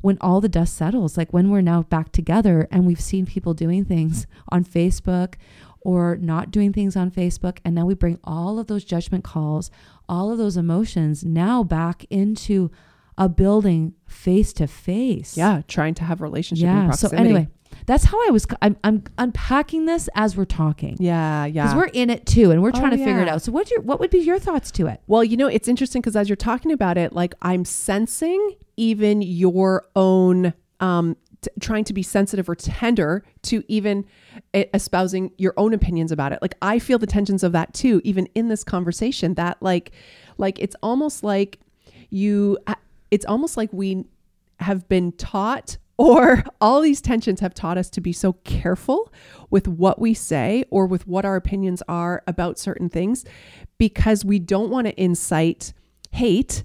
when 0.00 0.18
all 0.20 0.40
the 0.40 0.48
dust 0.48 0.76
settles? 0.76 1.16
Like 1.16 1.32
when 1.32 1.50
we're 1.50 1.62
now 1.62 1.82
back 1.82 2.12
together 2.12 2.68
and 2.70 2.86
we've 2.86 3.00
seen 3.00 3.26
people 3.26 3.54
doing 3.54 3.84
things 3.84 4.26
on 4.50 4.64
facebook 4.64 5.34
or 5.80 6.16
not 6.16 6.50
doing 6.50 6.72
things 6.72 6.96
on 6.96 7.10
facebook 7.10 7.58
and 7.64 7.74
now 7.74 7.86
we 7.86 7.94
bring 7.94 8.18
all 8.24 8.58
of 8.58 8.66
those 8.66 8.84
judgment 8.84 9.22
calls 9.22 9.70
all 10.08 10.32
of 10.32 10.38
those 10.38 10.56
emotions 10.56 11.24
now 11.24 11.62
back 11.62 12.04
into 12.10 12.70
a 13.18 13.28
building 13.28 13.94
face 14.06 14.52
to 14.52 14.66
face. 14.66 15.36
Yeah 15.38 15.62
trying 15.68 15.94
to 15.94 16.04
have 16.04 16.20
relationship 16.20 16.64
yeah 16.64 16.90
so 16.90 17.08
anyway 17.16 17.48
that's 17.86 18.04
how 18.04 18.26
I 18.26 18.30
was. 18.30 18.46
I'm, 18.60 18.76
I'm 18.82 19.04
unpacking 19.16 19.86
this 19.86 20.08
as 20.14 20.36
we're 20.36 20.44
talking. 20.44 20.96
Yeah, 20.98 21.46
yeah. 21.46 21.62
Because 21.62 21.76
we're 21.76 21.90
in 21.92 22.10
it 22.10 22.26
too, 22.26 22.50
and 22.50 22.60
we're 22.60 22.72
trying 22.72 22.92
oh, 22.92 22.96
to 22.96 23.04
figure 23.04 23.20
it 23.20 23.28
out. 23.28 23.42
So, 23.42 23.52
what 23.52 23.70
your 23.70 23.80
what 23.80 24.00
would 24.00 24.10
be 24.10 24.18
your 24.18 24.40
thoughts 24.40 24.72
to 24.72 24.88
it? 24.88 25.00
Well, 25.06 25.22
you 25.22 25.36
know, 25.36 25.46
it's 25.46 25.68
interesting 25.68 26.02
because 26.02 26.16
as 26.16 26.28
you're 26.28 26.36
talking 26.36 26.72
about 26.72 26.98
it, 26.98 27.12
like 27.12 27.34
I'm 27.42 27.64
sensing 27.64 28.56
even 28.76 29.22
your 29.22 29.86
own 29.94 30.52
um, 30.80 31.16
t- 31.40 31.50
trying 31.60 31.84
to 31.84 31.92
be 31.92 32.02
sensitive 32.02 32.48
or 32.48 32.56
tender 32.56 33.24
to 33.42 33.62
even 33.68 34.04
espousing 34.52 35.30
your 35.38 35.54
own 35.56 35.72
opinions 35.72 36.10
about 36.10 36.32
it. 36.32 36.40
Like 36.42 36.56
I 36.60 36.80
feel 36.80 36.98
the 36.98 37.06
tensions 37.06 37.44
of 37.44 37.52
that 37.52 37.72
too, 37.72 38.00
even 38.04 38.26
in 38.34 38.48
this 38.48 38.64
conversation. 38.64 39.34
That 39.34 39.58
like, 39.60 39.92
like 40.38 40.58
it's 40.58 40.76
almost 40.82 41.22
like 41.22 41.60
you. 42.10 42.58
It's 43.12 43.24
almost 43.24 43.56
like 43.56 43.72
we 43.72 44.04
have 44.58 44.88
been 44.88 45.12
taught 45.12 45.76
or 45.98 46.44
all 46.60 46.80
these 46.80 47.00
tensions 47.00 47.40
have 47.40 47.54
taught 47.54 47.78
us 47.78 47.90
to 47.90 48.00
be 48.00 48.12
so 48.12 48.34
careful 48.44 49.12
with 49.50 49.66
what 49.66 49.98
we 49.98 50.14
say 50.14 50.64
or 50.70 50.86
with 50.86 51.06
what 51.06 51.24
our 51.24 51.36
opinions 51.36 51.82
are 51.88 52.22
about 52.26 52.58
certain 52.58 52.88
things 52.88 53.24
because 53.78 54.24
we 54.24 54.38
don't 54.38 54.70
want 54.70 54.86
to 54.86 55.02
incite 55.02 55.72
hate 56.10 56.64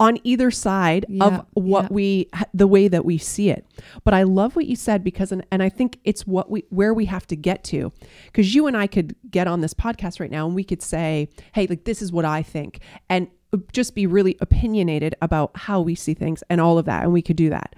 on 0.00 0.18
either 0.24 0.50
side 0.50 1.06
yeah, 1.08 1.24
of 1.24 1.46
what 1.54 1.84
yeah. 1.84 1.88
we 1.90 2.28
the 2.52 2.66
way 2.66 2.88
that 2.88 3.04
we 3.04 3.18
see 3.18 3.50
it. 3.50 3.64
But 4.02 4.14
i 4.14 4.24
love 4.24 4.56
what 4.56 4.66
you 4.66 4.74
said 4.74 5.04
because 5.04 5.30
and, 5.30 5.46
and 5.52 5.62
i 5.62 5.68
think 5.68 6.00
it's 6.02 6.26
what 6.26 6.50
we 6.50 6.64
where 6.70 6.92
we 6.92 7.04
have 7.04 7.26
to 7.28 7.36
get 7.36 7.62
to. 7.64 7.92
Because 8.26 8.52
you 8.52 8.66
and 8.66 8.76
i 8.76 8.88
could 8.88 9.14
get 9.30 9.46
on 9.46 9.60
this 9.60 9.74
podcast 9.74 10.18
right 10.18 10.30
now 10.30 10.46
and 10.46 10.56
we 10.56 10.64
could 10.64 10.82
say 10.82 11.28
hey 11.52 11.66
like 11.68 11.84
this 11.84 12.02
is 12.02 12.10
what 12.10 12.24
i 12.24 12.42
think. 12.42 12.80
And 13.08 13.28
uh, 13.52 13.58
just 13.72 13.94
be 13.94 14.06
really 14.06 14.36
opinionated 14.40 15.14
about 15.22 15.52
how 15.56 15.80
we 15.80 15.94
see 15.94 16.14
things 16.14 16.42
and 16.50 16.60
all 16.60 16.78
of 16.78 16.86
that 16.86 17.04
and 17.04 17.12
we 17.12 17.22
could 17.22 17.36
do 17.36 17.50
that 17.50 17.76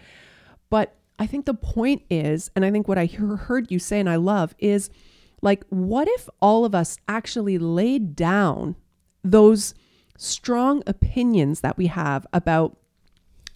but 0.75 0.97
I 1.21 1.29
think 1.29 1.45
the 1.45 1.55
point 1.55 2.03
is, 2.11 2.51
and 2.57 2.65
I 2.65 2.73
think 2.73 2.89
what 2.89 2.99
I 2.99 3.07
heard 3.07 3.71
you 3.71 3.79
say 3.79 4.01
and 4.01 4.11
I 4.11 4.17
love 4.17 4.57
is 4.59 4.91
like, 5.41 5.63
what 5.69 6.09
if 6.09 6.29
all 6.43 6.65
of 6.65 6.75
us 6.75 6.99
actually 7.07 7.59
laid 7.59 8.17
down 8.17 8.75
those 9.23 9.73
strong 10.19 10.83
opinions 10.85 11.61
that 11.61 11.79
we 11.79 11.87
have 11.87 12.27
about 12.33 12.77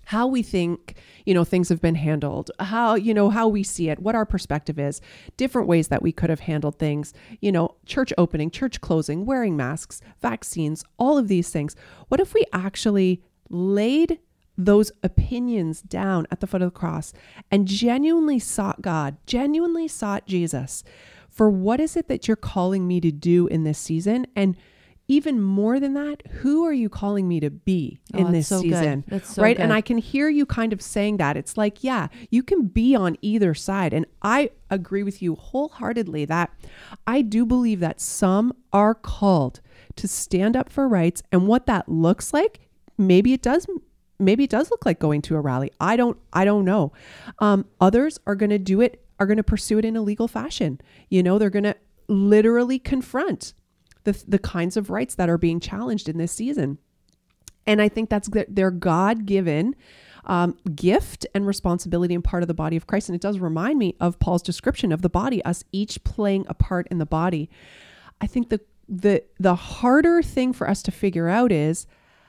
how 0.04 0.28
we 0.28 0.42
think 0.44 0.94
you 1.26 1.34
know 1.34 1.44
things 1.44 1.68
have 1.68 1.82
been 1.82 1.94
handled 1.94 2.50
how 2.60 2.94
you 2.94 3.12
know 3.12 3.28
how 3.28 3.46
we 3.46 3.62
see 3.62 3.90
it 3.90 3.98
what 3.98 4.14
our 4.14 4.24
perspective 4.24 4.78
is 4.78 5.02
different 5.36 5.68
ways 5.68 5.88
that 5.88 6.00
we 6.00 6.10
could 6.10 6.30
have 6.30 6.40
handled 6.40 6.78
things 6.78 7.12
you 7.42 7.52
know 7.52 7.76
church 7.84 8.10
opening 8.16 8.50
church 8.50 8.80
closing 8.80 9.26
wearing 9.26 9.54
masks 9.54 10.00
vaccines 10.22 10.82
all 10.98 11.18
of 11.18 11.28
these 11.28 11.50
things. 11.50 11.76
What 12.08 12.20
if 12.20 12.32
we 12.32 12.46
actually 12.54 13.22
laid 13.50 14.18
those 14.58 14.90
opinions 15.04 15.80
down 15.80 16.26
at 16.30 16.40
the 16.40 16.46
foot 16.46 16.60
of 16.60 16.72
the 16.72 16.78
cross 16.78 17.14
and 17.50 17.66
genuinely 17.66 18.40
sought 18.40 18.82
God, 18.82 19.16
genuinely 19.24 19.88
sought 19.88 20.26
Jesus 20.26 20.82
for 21.30 21.48
what 21.48 21.78
is 21.78 21.96
it 21.96 22.08
that 22.08 22.26
you're 22.26 22.36
calling 22.36 22.88
me 22.88 23.00
to 23.00 23.12
do 23.12 23.46
in 23.46 23.62
this 23.62 23.78
season? 23.78 24.26
And 24.34 24.56
even 25.06 25.40
more 25.40 25.78
than 25.78 25.94
that, 25.94 26.22
who 26.26 26.66
are 26.66 26.72
you 26.72 26.88
calling 26.88 27.28
me 27.28 27.38
to 27.40 27.48
be 27.48 28.00
in 28.12 28.26
oh, 28.26 28.30
this 28.32 28.48
so 28.48 28.60
season? 28.60 29.04
So 29.22 29.40
right. 29.40 29.56
Good. 29.56 29.62
And 29.62 29.72
I 29.72 29.80
can 29.80 29.98
hear 29.98 30.28
you 30.28 30.44
kind 30.44 30.72
of 30.72 30.82
saying 30.82 31.16
that. 31.18 31.36
It's 31.36 31.56
like, 31.56 31.82
yeah, 31.84 32.08
you 32.30 32.42
can 32.42 32.66
be 32.66 32.94
on 32.94 33.16
either 33.22 33.54
side. 33.54 33.94
And 33.94 34.04
I 34.20 34.50
agree 34.68 35.04
with 35.04 35.22
you 35.22 35.36
wholeheartedly 35.36 36.26
that 36.26 36.50
I 37.06 37.22
do 37.22 37.46
believe 37.46 37.80
that 37.80 38.00
some 38.00 38.52
are 38.72 38.94
called 38.94 39.60
to 39.96 40.08
stand 40.08 40.56
up 40.56 40.68
for 40.68 40.88
rights. 40.88 41.22
And 41.32 41.46
what 41.46 41.66
that 41.66 41.88
looks 41.88 42.34
like, 42.34 42.68
maybe 42.98 43.32
it 43.32 43.40
does 43.40 43.66
maybe 44.18 44.44
it 44.44 44.50
does 44.50 44.70
look 44.70 44.84
like 44.84 44.98
going 44.98 45.22
to 45.22 45.36
a 45.36 45.40
rally. 45.40 45.70
I 45.80 45.96
don't 45.96 46.18
I 46.32 46.44
don't 46.44 46.64
know. 46.64 46.92
Um, 47.38 47.66
others 47.80 48.18
are 48.26 48.34
going 48.34 48.50
to 48.50 48.58
do 48.58 48.80
it 48.80 49.04
are 49.18 49.26
going 49.26 49.36
to 49.36 49.42
pursue 49.42 49.78
it 49.78 49.84
in 49.84 49.96
a 49.96 50.02
legal 50.02 50.28
fashion. 50.28 50.80
You 51.08 51.22
know, 51.22 51.38
they're 51.38 51.50
going 51.50 51.64
to 51.64 51.76
literally 52.08 52.78
confront 52.78 53.52
the 54.04 54.22
the 54.26 54.38
kinds 54.38 54.76
of 54.76 54.90
rights 54.90 55.14
that 55.16 55.28
are 55.28 55.38
being 55.38 55.60
challenged 55.60 56.08
in 56.08 56.18
this 56.18 56.32
season. 56.32 56.78
And 57.66 57.82
I 57.82 57.88
think 57.88 58.08
that's 58.08 58.30
their 58.48 58.70
God 58.70 59.26
given 59.26 59.76
um, 60.24 60.56
gift 60.74 61.26
and 61.34 61.46
responsibility 61.46 62.14
and 62.14 62.24
part 62.24 62.42
of 62.42 62.48
the 62.48 62.54
body 62.54 62.76
of 62.76 62.86
Christ. 62.86 63.08
And 63.08 63.16
it 63.16 63.20
does 63.20 63.38
remind 63.38 63.78
me 63.78 63.94
of 64.00 64.18
Paul's 64.18 64.42
description 64.42 64.92
of 64.92 65.02
the 65.02 65.08
body, 65.08 65.44
us 65.44 65.64
each 65.72 66.02
playing 66.04 66.46
a 66.48 66.54
part 66.54 66.86
in 66.90 66.98
the 66.98 67.06
body. 67.06 67.50
I 68.20 68.26
think 68.26 68.48
the 68.48 68.60
the 68.88 69.22
the 69.38 69.54
harder 69.54 70.22
thing 70.22 70.52
for 70.52 70.68
us 70.68 70.82
to 70.84 70.90
figure 70.90 71.28
out 71.28 71.52
is 71.52 71.86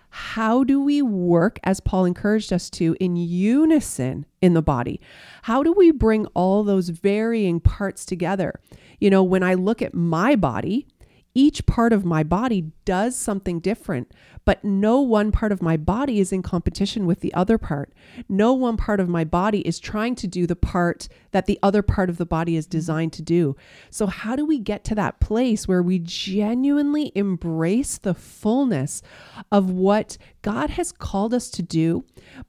how 0.10 0.64
do 0.64 0.82
we 0.82 1.02
work, 1.02 1.60
as 1.64 1.80
Paul 1.80 2.06
encouraged 2.06 2.52
us 2.52 2.70
to, 2.72 2.96
in 3.00 3.16
unison 3.16 4.26
in 4.42 4.54
the 4.54 4.62
body? 4.62 5.00
How 5.44 5.64
do 5.64 5.72
we 5.72 5.92
bring 5.92 6.26
all 6.28 6.64
those 6.64 6.90
varying 6.90 7.60
parts 7.60 8.06
together? 8.06 8.60
You 9.00 9.10
know, 9.10 9.24
when 9.24 9.44
I 9.44 9.54
look 9.54 9.82
at 9.82 9.94
my 9.94 10.36
body, 10.36 10.88
each 11.36 11.66
part 11.66 11.94
of 11.94 12.04
my 12.04 12.24
body 12.24 12.72
does 12.86 13.16
something 13.16 13.60
different, 13.60 14.12
but 14.46 14.64
no 14.64 15.00
one 15.00 15.32
part 15.32 15.52
of 15.52 15.62
my 15.62 15.78
body 15.78 16.20
is 16.20 16.32
in 16.32 16.42
competition 16.42 17.06
with 17.06 17.20
the 17.20 17.34
other 17.34 17.58
part. 17.58 17.94
No 18.28 18.54
one 18.54 18.78
part 18.78 19.00
of 19.00 19.08
my 19.08 19.24
body 19.24 19.60
is 19.62 19.80
trying 19.80 20.16
to 20.16 20.28
do 20.28 20.48
the 20.48 20.56
part 20.56 21.08
that 21.32 21.46
the 21.46 21.60
other 21.62 21.84
part 21.84 22.10
of 22.10 22.18
the 22.18 22.26
body 22.26 22.56
is 22.56 22.66
designed 22.66 23.14
to 23.14 23.22
do. 23.22 23.56
So, 23.92 24.08
how 24.08 24.36
do 24.36 24.46
we 24.46 24.58
get 24.58 24.84
to 24.86 24.96
that 24.96 25.20
place 25.20 25.68
where 25.68 25.84
we 25.84 26.00
genuinely 26.00 27.12
embrace 27.14 28.00
the 28.00 28.16
fullness 28.16 29.04
of 29.52 29.70
what 29.70 30.18
God 30.42 30.72
has 30.72 30.92
called 30.92 31.34
us 31.34 31.50
to 31.52 31.62
do, 31.62 32.06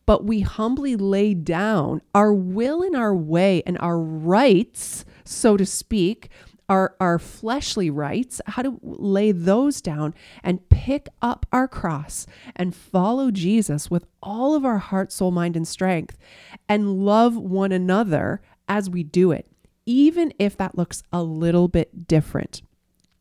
but 0.06 0.24
we 0.24 0.40
humbly 0.40 0.96
lay 0.96 1.34
down 1.34 2.00
our 2.14 2.32
will 2.32 2.82
and 2.82 2.96
our 2.96 3.14
way 3.14 3.62
and 3.66 3.76
our 3.78 4.00
rights, 4.00 5.04
so 5.24 5.56
to 5.56 5.66
speak? 5.66 6.30
Our, 6.70 6.94
our 7.00 7.18
fleshly 7.18 7.90
rights, 7.90 8.40
how 8.46 8.62
to 8.62 8.78
lay 8.82 9.32
those 9.32 9.82
down 9.82 10.14
and 10.42 10.66
pick 10.70 11.08
up 11.20 11.44
our 11.52 11.66
cross 11.66 12.26
and 12.54 12.74
follow 12.74 13.32
Jesus 13.32 13.90
with 13.90 14.06
all 14.22 14.54
of 14.54 14.64
our 14.64 14.78
heart, 14.78 15.10
soul, 15.12 15.32
mind, 15.32 15.56
and 15.56 15.66
strength 15.66 16.16
and 16.68 17.04
love 17.04 17.36
one 17.36 17.72
another 17.72 18.40
as 18.68 18.88
we 18.88 19.02
do 19.02 19.32
it, 19.32 19.50
even 19.84 20.32
if 20.38 20.56
that 20.56 20.78
looks 20.78 21.02
a 21.12 21.24
little 21.24 21.66
bit 21.66 22.06
different. 22.06 22.62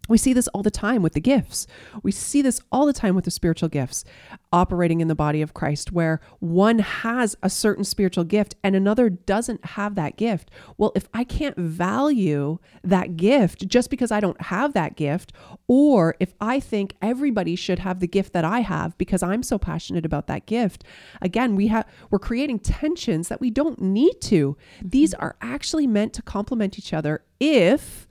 We 0.10 0.18
see 0.18 0.34
this 0.34 0.48
all 0.50 0.64
the 0.64 0.72
time 0.72 1.02
with 1.02 1.14
the 1.14 1.22
gifts. 1.22 1.68
We 2.04 2.12
see 2.12 2.42
this 2.42 2.60
all 2.72 2.86
the 2.86 2.94
time 2.94 3.16
with 3.16 3.26
the 3.26 3.32
spiritual 3.32 3.70
gifts 3.70 4.04
operating 4.52 5.00
in 5.00 5.08
the 5.08 5.16
body 5.16 5.42
of 5.42 5.54
Christ, 5.54 5.92
where 5.92 6.20
one 6.40 6.80
has 6.80 7.36
a 7.44 7.50
certain 7.50 7.84
spiritual 7.84 8.24
gift 8.24 8.56
and 8.64 8.76
another 8.76 9.10
doesn't 9.10 9.64
have 9.64 9.96
that 9.96 10.18
gift. 10.18 10.50
Well, 10.78 10.92
if 10.96 11.08
I 11.14 11.24
can't 11.24 11.56
value 11.56 12.58
that 12.84 13.16
gift 13.16 13.68
just 13.68 13.90
because 13.90 14.12
I 14.12 14.20
don't 14.20 14.42
have 14.42 14.74
that 14.74 14.96
gift, 14.96 15.32
or 15.68 16.16
if 16.20 16.34
I 16.42 16.60
think 16.60 16.96
everybody 17.02 17.56
should 17.56 17.80
have 17.80 18.00
the 18.00 18.08
gift 18.08 18.34
that 18.34 18.44
I 18.44 18.62
have 18.62 18.98
because 18.98 19.22
I'm 19.22 19.44
so 19.44 19.60
passionate 19.60 20.06
about 20.06 20.28
that 20.28 20.48
gift, 20.48 20.84
again, 21.22 21.56
we 21.56 21.68
have 21.68 21.86
we're 22.10 22.20
creating 22.20 22.60
tensions 22.60 23.28
that 23.28 23.40
we 23.40 23.52
don't 23.52 23.80
need 23.80 24.20
to. 24.22 24.58
Mm-hmm. 24.80 24.90
These 24.90 25.14
are 25.14 25.36
actually 25.42 25.88
meant 25.88 26.14
to 26.14 26.22
complement 26.22 26.80
each 26.80 26.94
other 26.94 27.24
if 27.40 28.08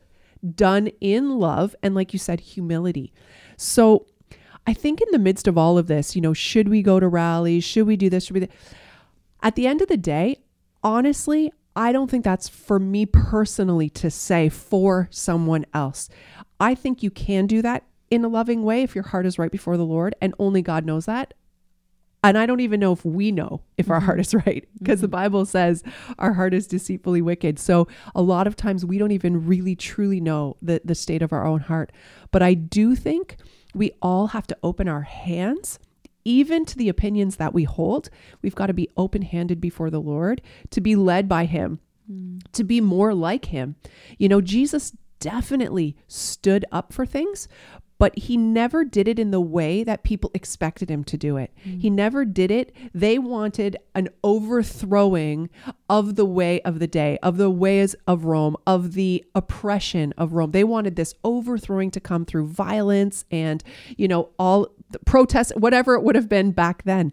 done 0.55 0.89
in 1.01 1.39
love 1.39 1.75
and, 1.83 1.95
like 1.95 2.13
you 2.13 2.19
said, 2.19 2.41
humility. 2.41 3.13
So 3.57 4.07
I 4.67 4.75
think 4.75 5.01
in 5.01 5.09
the 5.13 5.19
midst 5.19 5.49
of 5.49 5.57
all 5.57 5.79
of 5.79 5.87
this, 5.87 6.15
you 6.15 6.23
know, 6.23 6.35
should 6.35 6.69
we 6.69 6.83
go 6.83 7.01
to 7.01 7.09
rallies? 7.09 7.65
Should 7.65 7.87
we 7.87 7.97
do 7.97 8.11
this? 8.11 8.25
Should 8.25 8.37
we? 8.37 8.49
At 9.43 9.55
the 9.55 9.67
end 9.67 9.83
of 9.83 9.89
the 9.89 9.97
day, 9.97 10.39
honestly, 10.83 11.53
I 11.75 11.93
don't 11.93 12.11
think 12.11 12.25
that's 12.25 12.49
for 12.49 12.79
me 12.79 13.07
personally 13.07 13.89
to 13.91 14.11
say 14.11 14.49
for 14.49 15.09
someone 15.11 15.65
else. 15.73 16.09
I 16.59 16.75
think 16.75 17.03
you 17.03 17.11
can 17.11 17.47
do 17.47 17.63
that 17.63 17.85
in 18.11 18.25
a 18.25 18.29
loving 18.29 18.65
way 18.65 18.83
if 18.83 18.95
your 18.95 19.05
heart 19.05 19.27
is 19.27 19.39
right 19.39 19.51
before 19.51 19.77
the 19.77 19.85
Lord, 19.85 20.17
and 20.21 20.35
only 20.39 20.61
God 20.63 20.85
knows 20.85 21.07
that. 21.07 21.35
And 22.25 22.37
I 22.37 22.47
don't 22.47 22.61
even 22.61 22.81
know 22.81 22.93
if 22.93 23.05
we 23.05 23.31
know 23.31 23.63
if 23.77 23.87
mm-hmm. 23.87 23.93
our 23.93 24.01
heart 24.01 24.21
is 24.21 24.35
right 24.47 24.67
because 24.79 24.99
mm-hmm. 24.99 25.03
the 25.03 25.09
Bible 25.09 25.47
says 25.47 25.83
our 26.19 26.33
heart 26.33 26.55
is 26.55 26.67
deceitfully 26.67 27.23
wicked. 27.23 27.59
So 27.59 27.89
a 28.15 28.23
lot 28.23 28.47
of 28.47 28.57
times 28.57 28.85
we 28.85 28.99
don't 28.99 29.13
even 29.13 29.47
really 29.47 29.77
truly 29.77 30.21
know 30.21 30.57
the, 30.61 30.81
the 30.85 30.95
state 30.95 31.23
of 31.23 31.33
our 31.33 31.47
own 31.47 31.61
heart. 31.61 31.93
But 32.31 32.43
I 32.43 32.55
do 32.55 32.95
think 32.95 33.37
we 33.75 33.93
all 34.03 34.29
have 34.29 34.47
to 34.49 34.57
open 34.63 34.89
our 34.89 35.03
hands 35.03 35.79
even 36.25 36.65
to 36.67 36.77
the 36.77 36.89
opinions 36.89 37.37
that 37.37 37.55
we 37.55 37.65
hold. 37.65 38.11
We've 38.43 38.55
got 38.55 38.67
to 38.67 38.75
be 38.75 38.91
open 38.97 39.23
handed 39.23 39.61
before 39.61 39.89
the 39.89 40.01
Lord 40.01 40.43
to 40.71 40.81
be 40.81 40.97
led 40.97 41.29
by 41.29 41.47
Him, 41.47 41.81
mm. 42.11 42.43
to 42.53 42.65
be 42.65 42.81
more 42.81 43.15
like 43.15 43.47
Him. 43.47 43.77
You 44.19 44.29
know, 44.29 44.41
Jesus 44.41 44.95
definitely 45.21 45.97
stood 46.07 46.65
up 46.71 46.93
for 46.93 47.07
things, 47.07 47.49
but 47.99 48.17
he 48.17 48.37
never 48.37 48.85
did 48.85 49.09
it 49.09 49.19
in 49.19 49.33
the 49.33 49.41
way 49.41 49.83
that 49.83 50.05
people 50.05 50.31
expected 50.33 50.91
him 50.91 51.03
to 51.05 51.17
do 51.17 51.37
it. 51.37 51.53
Mm. 51.67 51.81
He 51.81 51.91
never 51.91 52.25
did 52.25 52.51
it. 52.51 52.75
They 52.95 53.19
wanted 53.19 53.77
an 53.95 54.09
overthrowing 54.23 55.51
of 55.91 56.15
the 56.15 56.25
way 56.25 56.61
of 56.63 56.79
the 56.79 56.87
day, 56.87 57.19
of 57.23 57.37
the 57.37 57.51
ways 57.51 57.97
of 58.07 58.25
Rome, 58.25 58.57
of 58.67 58.93
the 58.95 59.25
oppression 59.35 60.15
of 60.17 60.33
Rome. 60.33 60.53
They 60.53 60.65
wanted 60.65 60.97
this 60.97 61.15
overthrowing 61.25 61.91
to 61.91 62.01
come 62.01 62.25
through 62.25 62.47
violence 62.47 63.25
and, 63.31 63.63
you 63.97 64.07
know, 64.07 64.31
all 64.39 64.69
the 64.91 65.01
protests, 65.01 65.53
whatever 65.57 65.95
it 65.95 66.03
would 66.03 66.15
have 66.15 66.29
been 66.29 66.53
back 66.53 66.85
then. 66.85 67.13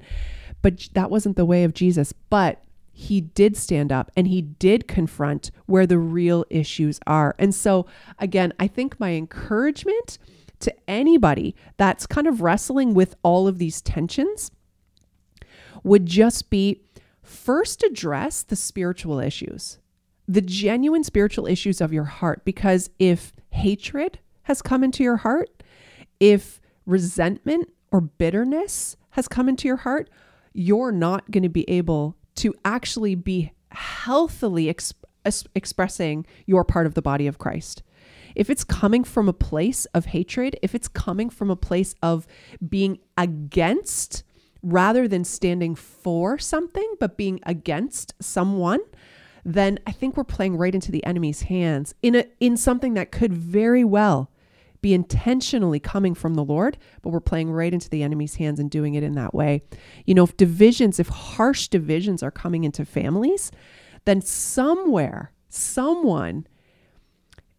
But 0.62 0.90
that 0.94 1.10
wasn't 1.10 1.36
the 1.36 1.46
way 1.46 1.64
of 1.64 1.74
Jesus. 1.74 2.14
But 2.30 2.64
he 2.92 3.20
did 3.20 3.58
stand 3.58 3.92
up 3.92 4.10
and 4.16 4.28
he 4.28 4.42
did 4.42 4.88
confront 4.88 5.52
where 5.66 5.86
the 5.86 6.00
real 6.00 6.46
issues 6.50 7.00
are. 7.06 7.36
And 7.38 7.54
so, 7.54 7.88
again, 8.20 8.54
I 8.60 8.68
think 8.68 9.00
my 9.00 9.12
encouragement 9.12 10.18
to 10.60 10.74
anybody 10.88 11.56
that's 11.78 12.08
kind 12.08 12.28
of 12.28 12.42
wrestling 12.42 12.94
with 12.94 13.16
all 13.24 13.48
of 13.48 13.58
these 13.58 13.82
tensions 13.82 14.52
would 15.84 16.06
just 16.06 16.50
be 16.50 16.82
first 17.22 17.84
address 17.84 18.44
the 18.44 18.56
spiritual 18.56 19.20
issues, 19.20 19.80
the 20.28 20.42
genuine 20.42 21.04
spiritual 21.04 21.48
issues 21.48 21.82
of 21.82 21.94
your 21.94 22.06
heart. 22.06 22.44
Because 22.46 22.90
if 23.00 23.34
hatred 23.50 24.20
has 24.44 24.62
come 24.62 24.84
into 24.84 25.04
your 25.04 25.18
heart, 25.18 25.64
if 26.20 26.62
resentment 26.86 27.70
or 27.92 28.02
bitterness 28.02 28.96
has 29.12 29.28
come 29.28 29.50
into 29.50 29.68
your 29.68 29.78
heart, 29.78 30.10
you're 30.54 30.92
not 30.92 31.30
going 31.32 31.44
to 31.44 31.50
be 31.50 31.70
able 31.70 32.16
to 32.36 32.54
actually 32.64 33.16
be 33.16 33.52
healthily 33.72 34.66
exp- 34.66 34.94
expressing 35.56 36.26
your 36.46 36.64
part 36.64 36.86
of 36.86 36.94
the 36.94 37.02
body 37.02 37.28
of 37.28 37.38
Christ 37.38 37.84
if 38.36 38.50
it's 38.50 38.64
coming 38.64 39.04
from 39.04 39.28
a 39.30 39.34
place 39.34 39.86
of 39.94 40.06
hatred, 40.06 40.58
if 40.62 40.76
it's 40.76 40.88
coming 40.88 41.30
from 41.30 41.50
a 41.50 41.56
place 41.56 41.96
of 42.02 42.28
being 42.68 43.00
against 43.18 44.24
rather 44.62 45.08
than 45.08 45.24
standing 45.24 45.76
for 45.76 46.38
something, 46.38 46.96
but 47.00 47.18
being 47.18 47.40
against 47.44 48.14
someone, 48.20 48.80
then 49.44 49.80
I 49.86 49.92
think 49.92 50.18
we're 50.18 50.24
playing 50.24 50.58
right 50.58 50.74
into 50.74 50.92
the 50.92 51.06
enemy's 51.06 51.44
hands 51.44 51.94
in 52.02 52.16
a 52.16 52.26
in 52.40 52.58
something 52.58 52.96
that 52.96 53.12
could 53.12 53.34
very 53.34 53.84
well 53.84 54.32
be 54.82 54.94
intentionally 54.94 55.80
coming 55.80 56.14
from 56.14 56.36
the 56.36 56.44
Lord, 56.44 56.78
but 57.02 57.10
we're 57.10 57.20
playing 57.20 57.52
right 57.52 57.74
into 57.74 57.90
the 57.90 58.04
enemy's 58.04 58.36
hands 58.36 58.60
and 58.60 58.70
doing 58.70 58.94
it 58.94 59.02
in 59.02 59.14
that 59.14 59.34
way. 59.34 59.64
You 60.06 60.14
know, 60.14 60.24
if 60.24 60.38
divisions, 60.38 61.00
if 61.00 61.08
harsh 61.08 61.70
divisions 61.70 62.22
are 62.22 62.30
coming 62.30 62.64
into 62.64 62.86
families, 62.86 63.52
then 64.06 64.22
somewhere, 64.22 65.32
someone 65.50 66.46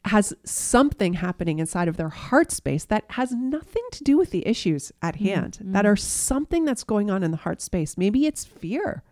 has 0.07 0.33
something 0.45 1.15
happening 1.15 1.59
inside 1.59 1.89
of 1.89 1.97
their 1.97 2.09
heart 2.09 2.53
space 2.53 2.85
that 2.85 3.05
has 3.11 3.33
nothing 3.33 3.83
to 3.93 4.05
do 4.05 4.17
with 4.17 4.31
the 4.31 4.47
issues 4.47 4.93
at 5.03 5.15
mm-hmm. 5.15 5.27
hand, 5.27 5.59
that 5.63 5.87
are 5.87 5.97
something 5.97 6.65
that's 6.65 6.85
going 6.85 7.11
on 7.11 7.23
in 7.23 7.31
the 7.31 7.39
heart 7.39 7.61
space. 7.61 7.99
Maybe 7.99 8.27
it's 8.27 8.45
fear. 8.45 9.03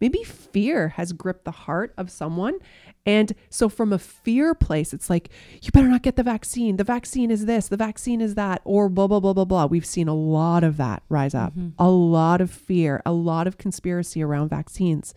Maybe 0.00 0.24
fear 0.24 0.88
has 0.88 1.12
gripped 1.12 1.44
the 1.44 1.50
heart 1.50 1.94
of 1.96 2.10
someone. 2.10 2.58
And 3.06 3.34
so, 3.48 3.68
from 3.68 3.92
a 3.92 3.98
fear 3.98 4.54
place, 4.54 4.92
it's 4.92 5.08
like, 5.08 5.28
you 5.62 5.70
better 5.70 5.88
not 5.88 6.02
get 6.02 6.16
the 6.16 6.22
vaccine. 6.22 6.76
The 6.76 6.84
vaccine 6.84 7.30
is 7.30 7.46
this, 7.46 7.68
the 7.68 7.76
vaccine 7.76 8.20
is 8.20 8.34
that, 8.34 8.60
or 8.64 8.88
blah, 8.88 9.06
blah, 9.06 9.20
blah, 9.20 9.34
blah, 9.34 9.44
blah. 9.44 9.66
We've 9.66 9.86
seen 9.86 10.08
a 10.08 10.14
lot 10.14 10.64
of 10.64 10.78
that 10.78 11.02
rise 11.08 11.34
up, 11.34 11.52
mm-hmm. 11.52 11.70
a 11.78 11.90
lot 11.90 12.40
of 12.40 12.50
fear, 12.50 13.02
a 13.06 13.12
lot 13.12 13.46
of 13.46 13.58
conspiracy 13.58 14.22
around 14.22 14.48
vaccines. 14.48 15.14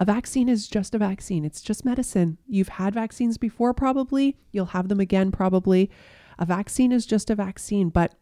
A 0.00 0.04
vaccine 0.04 0.48
is 0.48 0.66
just 0.66 0.94
a 0.94 0.98
vaccine, 0.98 1.44
it's 1.44 1.62
just 1.62 1.84
medicine. 1.84 2.38
You've 2.48 2.68
had 2.68 2.94
vaccines 2.94 3.38
before, 3.38 3.72
probably. 3.72 4.36
You'll 4.50 4.66
have 4.66 4.88
them 4.88 5.00
again, 5.00 5.30
probably. 5.30 5.90
A 6.38 6.44
vaccine 6.44 6.90
is 6.90 7.06
just 7.06 7.30
a 7.30 7.34
vaccine. 7.34 7.90
But 7.90 8.14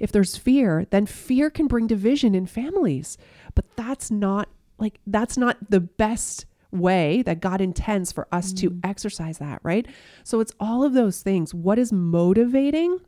if 0.00 0.10
there's 0.10 0.36
fear, 0.36 0.86
then 0.90 1.06
fear 1.06 1.50
can 1.50 1.68
bring 1.68 1.86
division 1.86 2.34
in 2.34 2.46
families. 2.46 3.16
But 3.54 3.64
that's 3.76 4.10
not 4.10 4.48
like, 4.78 4.98
that's 5.06 5.36
not 5.36 5.58
the 5.68 5.80
best 5.80 6.46
way 6.72 7.22
that 7.22 7.40
God 7.40 7.60
intends 7.60 8.10
for 8.10 8.26
us 8.32 8.52
mm. 8.52 8.58
to 8.60 8.80
exercise 8.82 9.38
that, 9.38 9.60
right? 9.62 9.86
So 10.24 10.40
it's 10.40 10.54
all 10.58 10.82
of 10.84 10.94
those 10.94 11.22
things. 11.22 11.52
What 11.52 11.78
is 11.78 11.92
motivating 11.92 12.98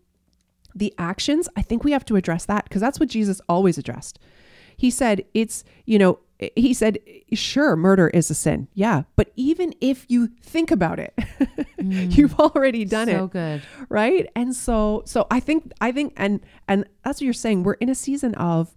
the 0.74 0.92
actions? 0.98 1.48
I 1.56 1.62
think 1.62 1.82
we 1.82 1.92
have 1.92 2.04
to 2.06 2.16
address 2.16 2.44
that 2.46 2.64
because 2.64 2.80
that's 2.80 3.00
what 3.00 3.08
Jesus 3.08 3.40
always 3.48 3.78
addressed. 3.78 4.18
He 4.76 4.90
said, 4.90 5.24
it's, 5.32 5.64
you 5.87 5.98
know, 5.98 6.18
he 6.57 6.74
said, 6.74 6.98
sure, 7.33 7.76
murder 7.76 8.09
is 8.09 8.31
a 8.31 8.35
sin. 8.35 8.68
Yeah. 8.74 9.02
But 9.16 9.33
even 9.37 9.74
if 9.81 10.07
you 10.09 10.28
think 10.42 10.70
about 10.70 10.98
it, 10.98 11.14
mm, 11.78 12.16
you've 12.16 12.38
already 12.38 12.85
done 12.85 13.09
so 13.09 13.12
it. 13.12 13.16
So 13.16 13.26
good. 13.28 13.62
Right. 13.88 14.28
And 14.35 14.55
so, 14.55 15.02
so 15.07 15.26
I 15.31 15.40
think, 15.40 15.72
I 15.81 15.92
think, 15.92 16.14
and, 16.16 16.40
and 16.68 16.87
that's 17.05 17.20
what 17.20 17.24
you're 17.24 17.33
saying. 17.35 17.62
We're 17.62 17.74
in 17.74 17.88
a 17.88 17.94
season 17.94 18.35
of 18.37 18.74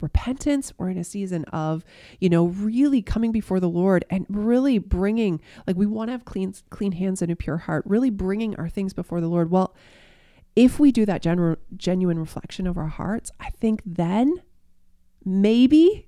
repentance. 0.00 0.72
We're 0.78 0.90
in 0.90 0.98
a 0.98 1.04
season 1.04 1.44
of, 1.46 1.84
you 2.20 2.28
know, 2.28 2.46
really 2.46 3.02
coming 3.02 3.32
before 3.32 3.60
the 3.60 3.68
Lord 3.68 4.04
and 4.10 4.26
really 4.28 4.78
bringing, 4.78 5.40
like, 5.66 5.76
we 5.76 5.86
want 5.86 6.08
to 6.08 6.12
have 6.12 6.24
clean, 6.24 6.54
clean 6.70 6.92
hands 6.92 7.22
and 7.22 7.30
a 7.32 7.36
pure 7.36 7.58
heart, 7.58 7.84
really 7.86 8.10
bringing 8.10 8.54
our 8.56 8.68
things 8.68 8.92
before 8.92 9.20
the 9.20 9.28
Lord. 9.28 9.50
Well, 9.50 9.74
if 10.54 10.78
we 10.80 10.92
do 10.92 11.06
that 11.06 11.22
genu- 11.22 11.56
genuine 11.76 12.18
reflection 12.18 12.66
of 12.66 12.76
our 12.76 12.88
hearts, 12.88 13.30
I 13.38 13.50
think 13.50 13.82
then 13.84 14.42
maybe 15.24 16.07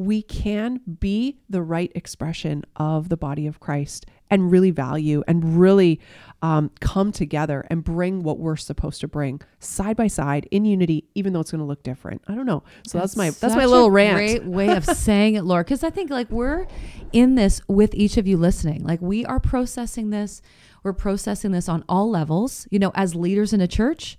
we 0.00 0.22
can 0.22 0.80
be 0.98 1.36
the 1.50 1.60
right 1.60 1.92
expression 1.94 2.64
of 2.76 3.10
the 3.10 3.18
body 3.18 3.46
of 3.46 3.60
Christ 3.60 4.06
and 4.30 4.50
really 4.50 4.70
value 4.70 5.22
and 5.28 5.60
really 5.60 6.00
um, 6.40 6.70
come 6.80 7.12
together 7.12 7.66
and 7.68 7.84
bring 7.84 8.22
what 8.22 8.38
we're 8.38 8.56
supposed 8.56 9.02
to 9.02 9.08
bring 9.08 9.42
side 9.58 9.98
by 9.98 10.06
side 10.06 10.48
in 10.50 10.64
unity, 10.64 11.04
even 11.14 11.34
though 11.34 11.40
it's 11.40 11.50
going 11.50 11.58
to 11.58 11.66
look 11.66 11.82
different. 11.82 12.22
I 12.26 12.34
don't 12.34 12.46
know. 12.46 12.62
So 12.86 12.96
that's, 12.96 13.14
that's 13.14 13.16
my 13.16 13.28
that's 13.28 13.54
my 13.54 13.66
little 13.66 13.90
rant. 13.90 14.16
Great 14.16 14.44
way 14.46 14.74
of 14.74 14.86
saying 14.96 15.34
it, 15.34 15.44
Laura. 15.44 15.64
Because 15.64 15.84
I 15.84 15.90
think 15.90 16.08
like 16.08 16.30
we're 16.30 16.66
in 17.12 17.34
this 17.34 17.60
with 17.68 17.94
each 17.94 18.16
of 18.16 18.26
you 18.26 18.38
listening. 18.38 18.82
Like 18.82 19.02
we 19.02 19.26
are 19.26 19.38
processing 19.38 20.08
this. 20.08 20.40
We're 20.82 20.94
processing 20.94 21.52
this 21.52 21.68
on 21.68 21.84
all 21.90 22.08
levels. 22.08 22.66
You 22.70 22.78
know, 22.78 22.92
as 22.94 23.14
leaders 23.14 23.52
in 23.52 23.60
a 23.60 23.68
church, 23.68 24.16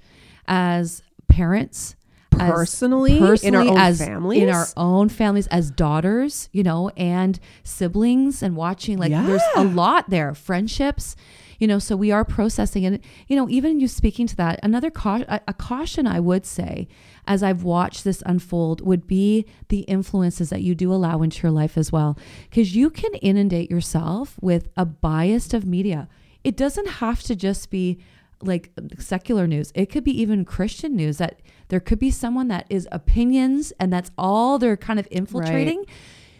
as 0.47 1.01
parents, 1.27 1.95
personally, 2.31 3.19
personally 3.19 3.67
in 3.67 3.69
our 3.69 3.73
own 3.73 3.77
as, 3.77 3.99
families, 3.99 4.43
in 4.43 4.49
our 4.49 4.67
own 4.77 5.09
families 5.09 5.47
as 5.47 5.69
daughters, 5.69 6.49
you 6.51 6.63
know, 6.63 6.89
and 6.97 7.39
siblings, 7.63 8.41
and 8.41 8.55
watching 8.55 8.97
like 8.97 9.11
yeah. 9.11 9.25
there's 9.25 9.41
a 9.55 9.63
lot 9.63 10.09
there, 10.09 10.33
friendships, 10.33 11.15
you 11.59 11.67
know. 11.67 11.77
So 11.77 11.95
we 11.95 12.11
are 12.11 12.25
processing, 12.25 12.85
and 12.85 12.99
you 13.27 13.35
know, 13.35 13.49
even 13.49 13.79
you 13.79 13.87
speaking 13.87 14.27
to 14.27 14.35
that, 14.37 14.59
another 14.63 14.89
caution, 14.89 15.27
a 15.29 15.53
caution 15.53 16.07
I 16.07 16.19
would 16.19 16.45
say, 16.45 16.87
as 17.27 17.43
I've 17.43 17.63
watched 17.63 18.03
this 18.03 18.23
unfold, 18.25 18.81
would 18.81 19.05
be 19.07 19.45
the 19.67 19.81
influences 19.81 20.49
that 20.49 20.61
you 20.61 20.73
do 20.73 20.91
allow 20.93 21.21
into 21.21 21.43
your 21.43 21.51
life 21.51 21.77
as 21.77 21.91
well, 21.91 22.17
because 22.49 22.75
you 22.75 22.89
can 22.89 23.13
inundate 23.15 23.69
yourself 23.69 24.37
with 24.41 24.69
a 24.75 24.85
bias 24.85 25.53
of 25.53 25.65
media. 25.65 26.07
It 26.43 26.57
doesn't 26.57 26.87
have 26.87 27.21
to 27.23 27.35
just 27.35 27.69
be 27.69 27.99
like 28.41 28.71
secular 28.97 29.45
news. 29.45 29.71
It 29.75 29.87
could 29.87 30.03
be 30.03 30.19
even 30.19 30.45
Christian 30.45 30.95
news 30.95 31.19
that 31.19 31.40
there 31.71 31.79
could 31.79 31.99
be 31.99 32.11
someone 32.11 32.49
that 32.49 32.65
is 32.69 32.85
opinions 32.91 33.71
and 33.79 33.93
that's 33.93 34.11
all 34.17 34.59
they're 34.59 34.75
kind 34.75 34.99
of 34.99 35.07
infiltrating. 35.09 35.77
Right. 35.79 35.89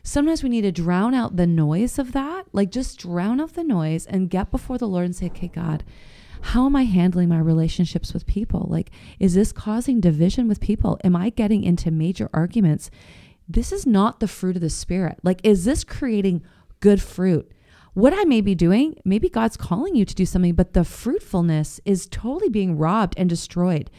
Sometimes 0.04 0.44
we 0.44 0.50
need 0.50 0.64
to 0.64 0.74
drown 0.74 1.14
out 1.14 1.38
the 1.38 1.48
noise 1.48 1.98
of 1.98 2.12
that, 2.12 2.48
like 2.52 2.70
just 2.70 3.00
drown 3.00 3.40
out 3.40 3.54
the 3.54 3.64
noise 3.64 4.06
and 4.06 4.30
get 4.30 4.52
before 4.52 4.78
the 4.78 4.90
Lord 4.90 5.06
and 5.06 5.16
say, 5.16 5.28
okay, 5.28 5.48
God, 5.48 5.86
how 6.42 6.66
am 6.66 6.76
I 6.76 6.84
handling 6.84 7.30
my 7.30 7.40
relationships 7.40 8.14
with 8.14 8.26
people? 8.26 8.68
Like, 8.70 8.92
is 9.20 9.34
this 9.34 9.54
causing 9.54 10.02
division 10.02 10.50
with 10.50 10.60
people? 10.60 11.00
Am 11.02 11.16
I 11.16 11.30
getting 11.30 11.64
into 11.64 11.92
major 11.92 12.30
arguments? 12.34 12.92
This 13.48 13.72
is 13.72 13.88
not 13.88 14.20
the 14.20 14.28
fruit 14.28 14.58
of 14.58 14.62
the 14.62 14.70
Spirit. 14.70 15.20
Like, 15.24 15.40
is 15.46 15.64
this 15.64 15.86
creating 15.86 16.44
good 16.82 17.02
fruit? 17.02 17.50
what 17.94 18.14
I 18.14 18.24
may 18.24 18.42
be 18.42 18.56
doing, 18.56 18.96
maybe 19.04 19.28
God's 19.28 19.58
calling 19.58 19.96
you 19.96 20.06
to 20.06 20.16
do 20.16 20.26
something, 20.26 20.54
but 20.54 20.74
the 20.74 20.86
fruitfulness 20.86 21.82
is 21.84 22.08
totally 22.08 22.50
being 22.50 22.78
robbed 22.78 23.16
and 23.18 23.30
destroyed. 23.30 23.90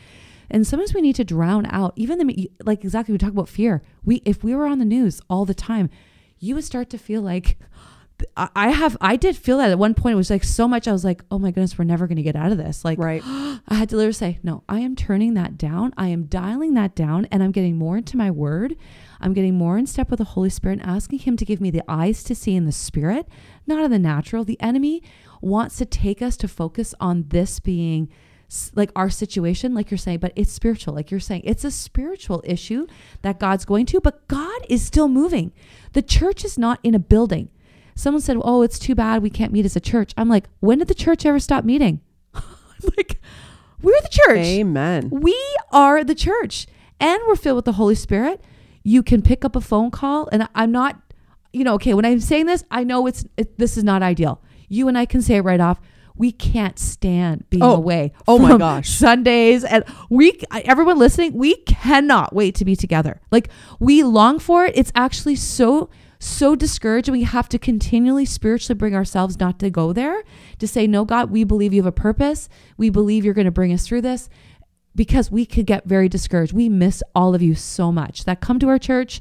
And 0.53 0.67
sometimes 0.67 0.93
we 0.95 1.01
need 1.01 1.17
to 1.17 1.25
drown 1.25 1.67
out 1.71 1.95
even 1.97 2.19
the 2.19 2.51
like 2.63 2.85
exactly 2.85 3.13
we 3.13 3.19
talk 3.19 3.33
about 3.33 3.49
fear. 3.49 3.83
We 4.05 4.23
if 4.25 4.45
we 4.45 4.55
were 4.55 4.67
on 4.67 4.79
the 4.79 4.85
news 4.85 5.21
all 5.29 5.47
the 5.47 5.55
time, 5.55 5.89
you 6.39 6.55
would 6.55 6.65
start 6.65 6.91
to 6.91 6.99
feel 6.99 7.23
like 7.23 7.57
I 8.37 8.71
have 8.71 8.97
I 9.01 9.17
did 9.17 9.37
feel 9.37 9.59
that 9.59 9.71
at 9.71 9.79
one 9.79 9.95
point 9.95 10.13
it 10.13 10.17
was 10.17 10.31
like 10.31 10.45
so 10.45 10.69
much 10.69 10.87
I 10.87 10.93
was 10.93 11.05
like, 11.05 11.25
"Oh 11.31 11.39
my 11.39 11.51
goodness, 11.51 11.77
we're 11.77 11.85
never 11.85 12.07
going 12.07 12.17
to 12.19 12.23
get 12.23 12.37
out 12.37 12.53
of 12.53 12.59
this." 12.59 12.85
Like 12.85 12.99
right. 12.99 13.23
I 13.27 13.75
had 13.75 13.89
to 13.89 13.97
literally 13.97 14.13
say, 14.13 14.39
"No, 14.43 14.63
I 14.69 14.81
am 14.81 14.95
turning 14.95 15.35
that 15.35 15.57
down. 15.57 15.95
I 15.97 16.09
am 16.09 16.25
dialing 16.25 16.75
that 16.75 16.95
down 16.95 17.27
and 17.33 17.43
I'm 17.43 17.51
getting 17.51 17.77
more 17.77 17.97
into 17.97 18.19
my 18.19 18.31
word. 18.31 18.77
I'm 19.21 19.33
getting 19.33 19.57
more 19.57 19.79
in 19.79 19.87
step 19.87 20.11
with 20.11 20.19
the 20.19 20.25
Holy 20.25 20.51
Spirit 20.51 20.81
and 20.81 20.89
asking 20.89 21.21
him 21.21 21.37
to 21.39 21.45
give 21.47 21.61
me 21.61 21.71
the 21.71 21.83
eyes 21.89 22.23
to 22.25 22.35
see 22.35 22.55
in 22.55 22.67
the 22.67 22.73
spirit 22.73 23.27
not 23.67 23.85
in 23.85 23.91
the 23.91 23.99
natural. 23.99 24.45
The 24.45 24.61
enemy 24.61 25.03
wants 25.41 25.77
to 25.77 25.87
take 25.87 26.21
us 26.21 26.37
to 26.39 26.49
focus 26.49 26.95
on 27.01 27.27
this 27.29 27.61
being 27.61 28.09
like 28.75 28.91
our 28.95 29.11
situation, 29.11 29.75
like 29.75 29.91
you're 29.91 29.99
saying, 29.99 30.19
but 30.19 30.33
it's 30.37 30.53
spiritual. 30.53 30.95
Like 30.95 31.11
you're 31.11 31.21
saying, 31.21 31.43
it's 31.45 31.65
a 31.65 31.71
spiritual 31.71 32.43
issue 32.45 32.87
that 33.23 33.39
God's 33.39 33.65
going 33.65 33.87
to, 33.87 34.01
but 34.01 34.27
God 34.29 34.63
is 34.69 34.85
still 34.85 35.09
moving. 35.09 35.53
The 35.93 36.03
church 36.03 36.45
is 36.45 36.59
not 36.59 36.79
in 36.83 36.95
a 36.95 36.99
building. 36.99 37.51
Someone 37.95 38.21
said, 38.23 38.39
Oh, 38.41 38.63
it's 38.63 38.79
too 38.79 38.95
bad 38.95 39.23
we 39.23 39.31
can't 39.31 39.53
meet 39.53 39.65
as 39.65 39.77
a 39.77 39.81
church. 39.81 40.13
I'm 40.17 40.29
like, 40.29 40.49
When 40.61 40.79
did 40.79 40.89
the 40.89 40.95
church 40.95 41.27
ever 41.27 41.39
stop 41.39 41.65
meeting? 41.65 42.01
like, 42.97 43.21
we're 43.81 44.01
the 44.01 44.09
church. 44.09 44.47
Amen. 44.47 45.09
We 45.11 45.39
are 45.73 46.05
the 46.05 46.15
church 46.15 46.67
and 47.01 47.21
we're 47.27 47.37
filled 47.37 47.57
with 47.57 47.65
the 47.65 47.73
Holy 47.73 47.95
Spirit. 47.95 48.41
You 48.83 49.03
can 49.03 49.23
pick 49.23 49.45
up 49.45 49.55
a 49.55 49.61
phone 49.61 49.91
call, 49.91 50.29
and 50.33 50.49
I'm 50.55 50.73
not 50.73 51.01
you 51.53 51.65
know, 51.65 51.75
okay, 51.75 51.95
when 51.95 52.05
I'm 52.05 52.21
saying 52.21 52.47
this, 52.47 52.65
I 52.71 52.85
know 52.85 53.07
it's 53.07 53.25
it, 53.37 53.59
this 53.59 53.77
is 53.77 53.85
not 53.85 54.03
ideal. 54.03 54.41
You 54.69 54.89
and 54.89 54.97
I 54.97 55.05
can 55.05 55.21
say 55.23 55.37
it 55.37 55.43
right 55.43 55.61
off. 55.61 55.81
We 56.17 56.33
can't 56.33 56.79
stand 56.79 57.49
being 57.51 57.63
oh, 57.63 57.75
away. 57.75 58.13
Oh 58.29 58.39
my 58.39 58.57
gosh. 58.59 58.89
Sundays 58.89 59.65
and 59.65 59.85
we 60.11 60.41
everyone 60.53 60.99
listening, 60.99 61.35
we 61.35 61.57
cannot 61.57 62.35
wait 62.35 62.55
to 62.57 62.65
be 62.65 62.77
together. 62.77 63.21
Like 63.31 63.49
we 63.81 64.03
long 64.03 64.39
for 64.39 64.67
it. 64.67 64.77
It's 64.77 64.93
actually 64.95 65.37
so 65.37 65.91
so 66.19 66.55
discouraged 66.55 67.09
we 67.09 67.25
have 67.25 67.49
to 67.49 67.59
continually 67.59 68.25
spiritually 68.25 68.79
bring 68.79 68.95
ourselves 68.95 69.41
not 69.41 69.59
to 69.59 69.69
go 69.69 69.93
there 69.93 70.23
to 70.57 70.69
say 70.69 70.87
no 70.87 71.05
god 71.05 71.33
we 71.33 71.43
believe 71.43 71.73
you 71.73 71.83
have 71.83 71.87
a 71.87 71.91
purpose 71.91 72.49
we 72.77 72.89
believe 72.89 73.25
you're 73.25 73.35
going 73.35 73.45
to 73.45 73.51
bring 73.51 73.73
us 73.73 73.85
through 73.85 74.01
this 74.01 74.29
because 74.95 75.33
we 75.33 75.45
could 75.45 75.67
get 75.67 75.85
very 75.85 76.09
discouraged 76.09 76.53
we 76.53 76.69
miss 76.69 77.03
all 77.13 77.35
of 77.35 77.43
you 77.43 77.57
so 77.57 77.91
much 77.91 78.25
that 78.25 78.41
come 78.41 78.61
to 78.61 78.69
our 78.69 78.79
church 78.79 79.21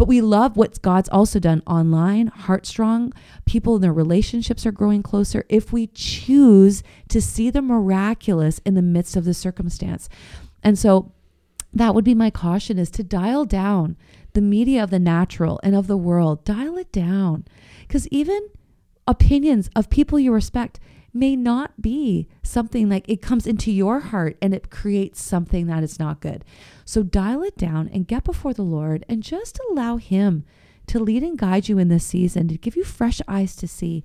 but 0.00 0.08
we 0.08 0.22
love 0.22 0.56
what 0.56 0.80
God's 0.80 1.10
also 1.10 1.38
done 1.38 1.62
online, 1.66 2.28
Heartstrong. 2.28 3.12
People 3.44 3.76
in 3.76 3.82
their 3.82 3.92
relationships 3.92 4.64
are 4.64 4.72
growing 4.72 5.02
closer 5.02 5.44
if 5.50 5.74
we 5.74 5.88
choose 5.88 6.82
to 7.10 7.20
see 7.20 7.50
the 7.50 7.60
miraculous 7.60 8.62
in 8.64 8.72
the 8.72 8.80
midst 8.80 9.14
of 9.14 9.26
the 9.26 9.34
circumstance. 9.34 10.08
And 10.62 10.78
so 10.78 11.12
that 11.74 11.94
would 11.94 12.06
be 12.06 12.14
my 12.14 12.30
caution 12.30 12.78
is 12.78 12.90
to 12.92 13.02
dial 13.02 13.44
down 13.44 13.98
the 14.32 14.40
media 14.40 14.82
of 14.82 14.88
the 14.88 14.98
natural 14.98 15.60
and 15.62 15.76
of 15.76 15.86
the 15.86 15.98
world. 15.98 16.46
Dial 16.46 16.78
it 16.78 16.90
down. 16.92 17.44
Because 17.86 18.08
even 18.08 18.48
opinions 19.06 19.68
of 19.76 19.90
people 19.90 20.18
you 20.18 20.32
respect 20.32 20.80
may 21.12 21.34
not 21.36 21.80
be 21.80 22.28
something 22.42 22.88
like 22.88 23.08
it 23.08 23.22
comes 23.22 23.46
into 23.46 23.72
your 23.72 24.00
heart 24.00 24.36
and 24.40 24.54
it 24.54 24.70
creates 24.70 25.20
something 25.22 25.66
that 25.66 25.82
is 25.82 25.98
not 25.98 26.20
good. 26.20 26.44
So 26.84 27.02
dial 27.02 27.42
it 27.42 27.56
down 27.56 27.88
and 27.92 28.06
get 28.06 28.24
before 28.24 28.54
the 28.54 28.62
Lord 28.62 29.04
and 29.08 29.22
just 29.22 29.58
allow 29.70 29.96
Him 29.96 30.44
to 30.86 30.98
lead 30.98 31.22
and 31.22 31.38
guide 31.38 31.68
you 31.68 31.78
in 31.78 31.88
this 31.88 32.04
season, 32.04 32.48
to 32.48 32.58
give 32.58 32.76
you 32.76 32.84
fresh 32.84 33.20
eyes 33.28 33.54
to 33.56 33.68
see. 33.68 34.04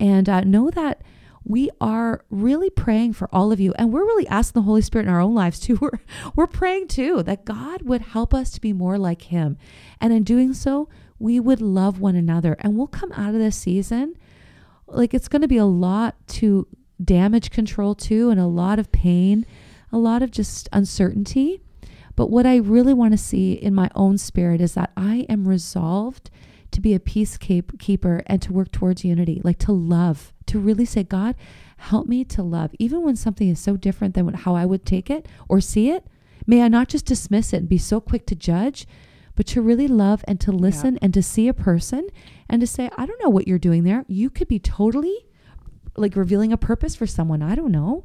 And 0.00 0.28
uh, 0.28 0.40
know 0.40 0.70
that 0.70 1.02
we 1.44 1.70
are 1.80 2.24
really 2.30 2.70
praying 2.70 3.12
for 3.12 3.28
all 3.32 3.52
of 3.52 3.60
you. 3.60 3.72
And 3.76 3.92
we're 3.92 4.04
really 4.04 4.26
asking 4.28 4.62
the 4.62 4.66
Holy 4.66 4.82
Spirit 4.82 5.06
in 5.06 5.12
our 5.12 5.20
own 5.20 5.34
lives 5.34 5.60
too. 5.60 5.78
We're, 5.80 6.00
we're 6.34 6.46
praying 6.46 6.88
too 6.88 7.22
that 7.24 7.44
God 7.44 7.82
would 7.82 8.00
help 8.00 8.32
us 8.32 8.50
to 8.52 8.60
be 8.60 8.72
more 8.72 8.98
like 8.98 9.22
Him. 9.22 9.58
And 10.00 10.12
in 10.12 10.24
doing 10.24 10.54
so, 10.54 10.88
we 11.18 11.38
would 11.38 11.60
love 11.60 12.00
one 12.00 12.16
another. 12.16 12.56
And 12.60 12.76
we'll 12.76 12.86
come 12.86 13.12
out 13.12 13.34
of 13.34 13.40
this 13.40 13.56
season 13.56 14.16
like 14.94 15.14
it's 15.14 15.28
going 15.28 15.42
to 15.42 15.48
be 15.48 15.56
a 15.56 15.64
lot 15.64 16.14
to 16.28 16.66
damage 17.02 17.50
control 17.50 17.94
too 17.94 18.30
and 18.30 18.40
a 18.40 18.46
lot 18.46 18.78
of 18.78 18.92
pain, 18.92 19.44
a 19.92 19.98
lot 19.98 20.22
of 20.22 20.30
just 20.30 20.68
uncertainty. 20.72 21.60
But 22.16 22.30
what 22.30 22.46
I 22.46 22.56
really 22.56 22.94
want 22.94 23.12
to 23.12 23.18
see 23.18 23.54
in 23.54 23.74
my 23.74 23.90
own 23.94 24.18
spirit 24.18 24.60
is 24.60 24.74
that 24.74 24.92
I 24.96 25.26
am 25.28 25.48
resolved 25.48 26.30
to 26.70 26.80
be 26.80 26.94
a 26.94 27.00
peacekeeper 27.00 28.22
and 28.26 28.42
to 28.42 28.52
work 28.52 28.72
towards 28.72 29.04
unity, 29.04 29.40
like 29.44 29.58
to 29.60 29.72
love, 29.72 30.32
to 30.46 30.58
really 30.58 30.84
say, 30.84 31.02
God, 31.02 31.34
help 31.76 32.06
me 32.06 32.24
to 32.24 32.42
love, 32.42 32.72
even 32.78 33.02
when 33.02 33.16
something 33.16 33.48
is 33.48 33.60
so 33.60 33.76
different 33.76 34.14
than 34.14 34.32
how 34.34 34.54
I 34.54 34.66
would 34.66 34.84
take 34.84 35.10
it 35.10 35.26
or 35.48 35.60
see 35.60 35.90
it. 35.90 36.06
May 36.46 36.62
I 36.62 36.68
not 36.68 36.88
just 36.88 37.06
dismiss 37.06 37.52
it 37.52 37.58
and 37.58 37.68
be 37.68 37.78
so 37.78 38.00
quick 38.00 38.26
to 38.26 38.34
judge, 38.34 38.86
but 39.36 39.46
to 39.46 39.62
really 39.62 39.88
love 39.88 40.24
and 40.28 40.40
to 40.40 40.52
listen 40.52 40.94
yeah. 40.94 41.00
and 41.02 41.14
to 41.14 41.22
see 41.22 41.48
a 41.48 41.54
person 41.54 42.08
and 42.48 42.60
to 42.60 42.66
say, 42.66 42.90
I 42.96 43.06
don't 43.06 43.20
know 43.22 43.30
what 43.30 43.48
you're 43.48 43.58
doing 43.58 43.84
there. 43.84 44.04
You 44.08 44.30
could 44.30 44.48
be 44.48 44.58
totally 44.58 45.26
like 45.96 46.16
revealing 46.16 46.52
a 46.52 46.56
purpose 46.56 46.94
for 46.94 47.06
someone. 47.06 47.42
I 47.42 47.54
don't 47.54 47.72
know. 47.72 48.04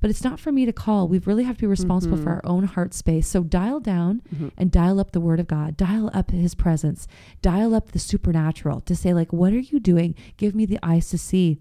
But 0.00 0.10
it's 0.10 0.24
not 0.24 0.40
for 0.40 0.50
me 0.50 0.66
to 0.66 0.72
call. 0.72 1.06
We 1.06 1.20
really 1.20 1.44
have 1.44 1.54
to 1.58 1.60
be 1.60 1.66
responsible 1.68 2.16
mm-hmm. 2.16 2.24
for 2.24 2.30
our 2.30 2.40
own 2.44 2.64
heart 2.64 2.92
space. 2.92 3.28
So 3.28 3.44
dial 3.44 3.78
down 3.78 4.20
mm-hmm. 4.34 4.48
and 4.58 4.68
dial 4.72 4.98
up 4.98 5.12
the 5.12 5.20
word 5.20 5.38
of 5.38 5.46
God, 5.46 5.76
dial 5.76 6.10
up 6.12 6.32
his 6.32 6.56
presence, 6.56 7.06
dial 7.40 7.72
up 7.72 7.92
the 7.92 8.00
supernatural 8.00 8.80
to 8.80 8.96
say, 8.96 9.14
like, 9.14 9.32
what 9.32 9.52
are 9.52 9.60
you 9.60 9.78
doing? 9.78 10.16
Give 10.36 10.56
me 10.56 10.66
the 10.66 10.80
eyes 10.82 11.08
to 11.10 11.18
see. 11.18 11.60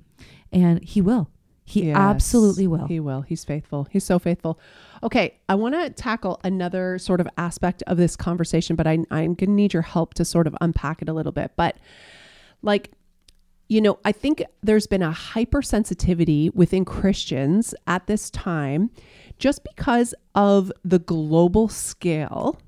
And 0.52 0.84
he 0.84 1.02
will. 1.02 1.30
He 1.72 1.86
yes, 1.86 1.96
absolutely 1.96 2.68
will. 2.68 2.86
He 2.86 3.00
will. 3.00 3.22
He's 3.22 3.46
faithful. 3.46 3.88
He's 3.90 4.04
so 4.04 4.20
faithful. 4.20 4.60
Okay, 5.04 5.36
I 5.48 5.56
want 5.56 5.74
to 5.74 5.90
tackle 5.90 6.42
another 6.44 7.00
sort 7.00 7.22
of 7.22 7.30
aspect 7.38 7.82
of 7.88 7.96
this 7.96 8.18
conversation, 8.18 8.76
but 8.76 8.88
I, 8.88 9.00
I'm 9.10 9.36
going 9.36 9.36
to 9.36 9.52
need 9.52 9.72
your 9.72 9.82
help 9.82 10.14
to 10.16 10.26
sort 10.26 10.48
of 10.48 10.56
unpack 10.60 11.02
it 11.02 11.08
a 11.08 11.14
little 11.14 11.32
bit. 11.32 11.52
But 11.56 11.78
like, 12.62 12.92
you 13.70 13.80
know, 13.80 14.00
I 14.04 14.12
think 14.12 14.44
there's 14.62 14.86
been 14.86 15.02
a 15.02 15.12
hypersensitivity 15.12 16.54
within 16.54 16.84
Christians 16.84 17.74
at 17.88 18.06
this 18.06 18.30
time 18.30 18.90
just 19.40 19.64
because 19.64 20.14
of 20.36 20.74
the 20.84 21.00
global 21.00 21.70
scale 21.70 22.60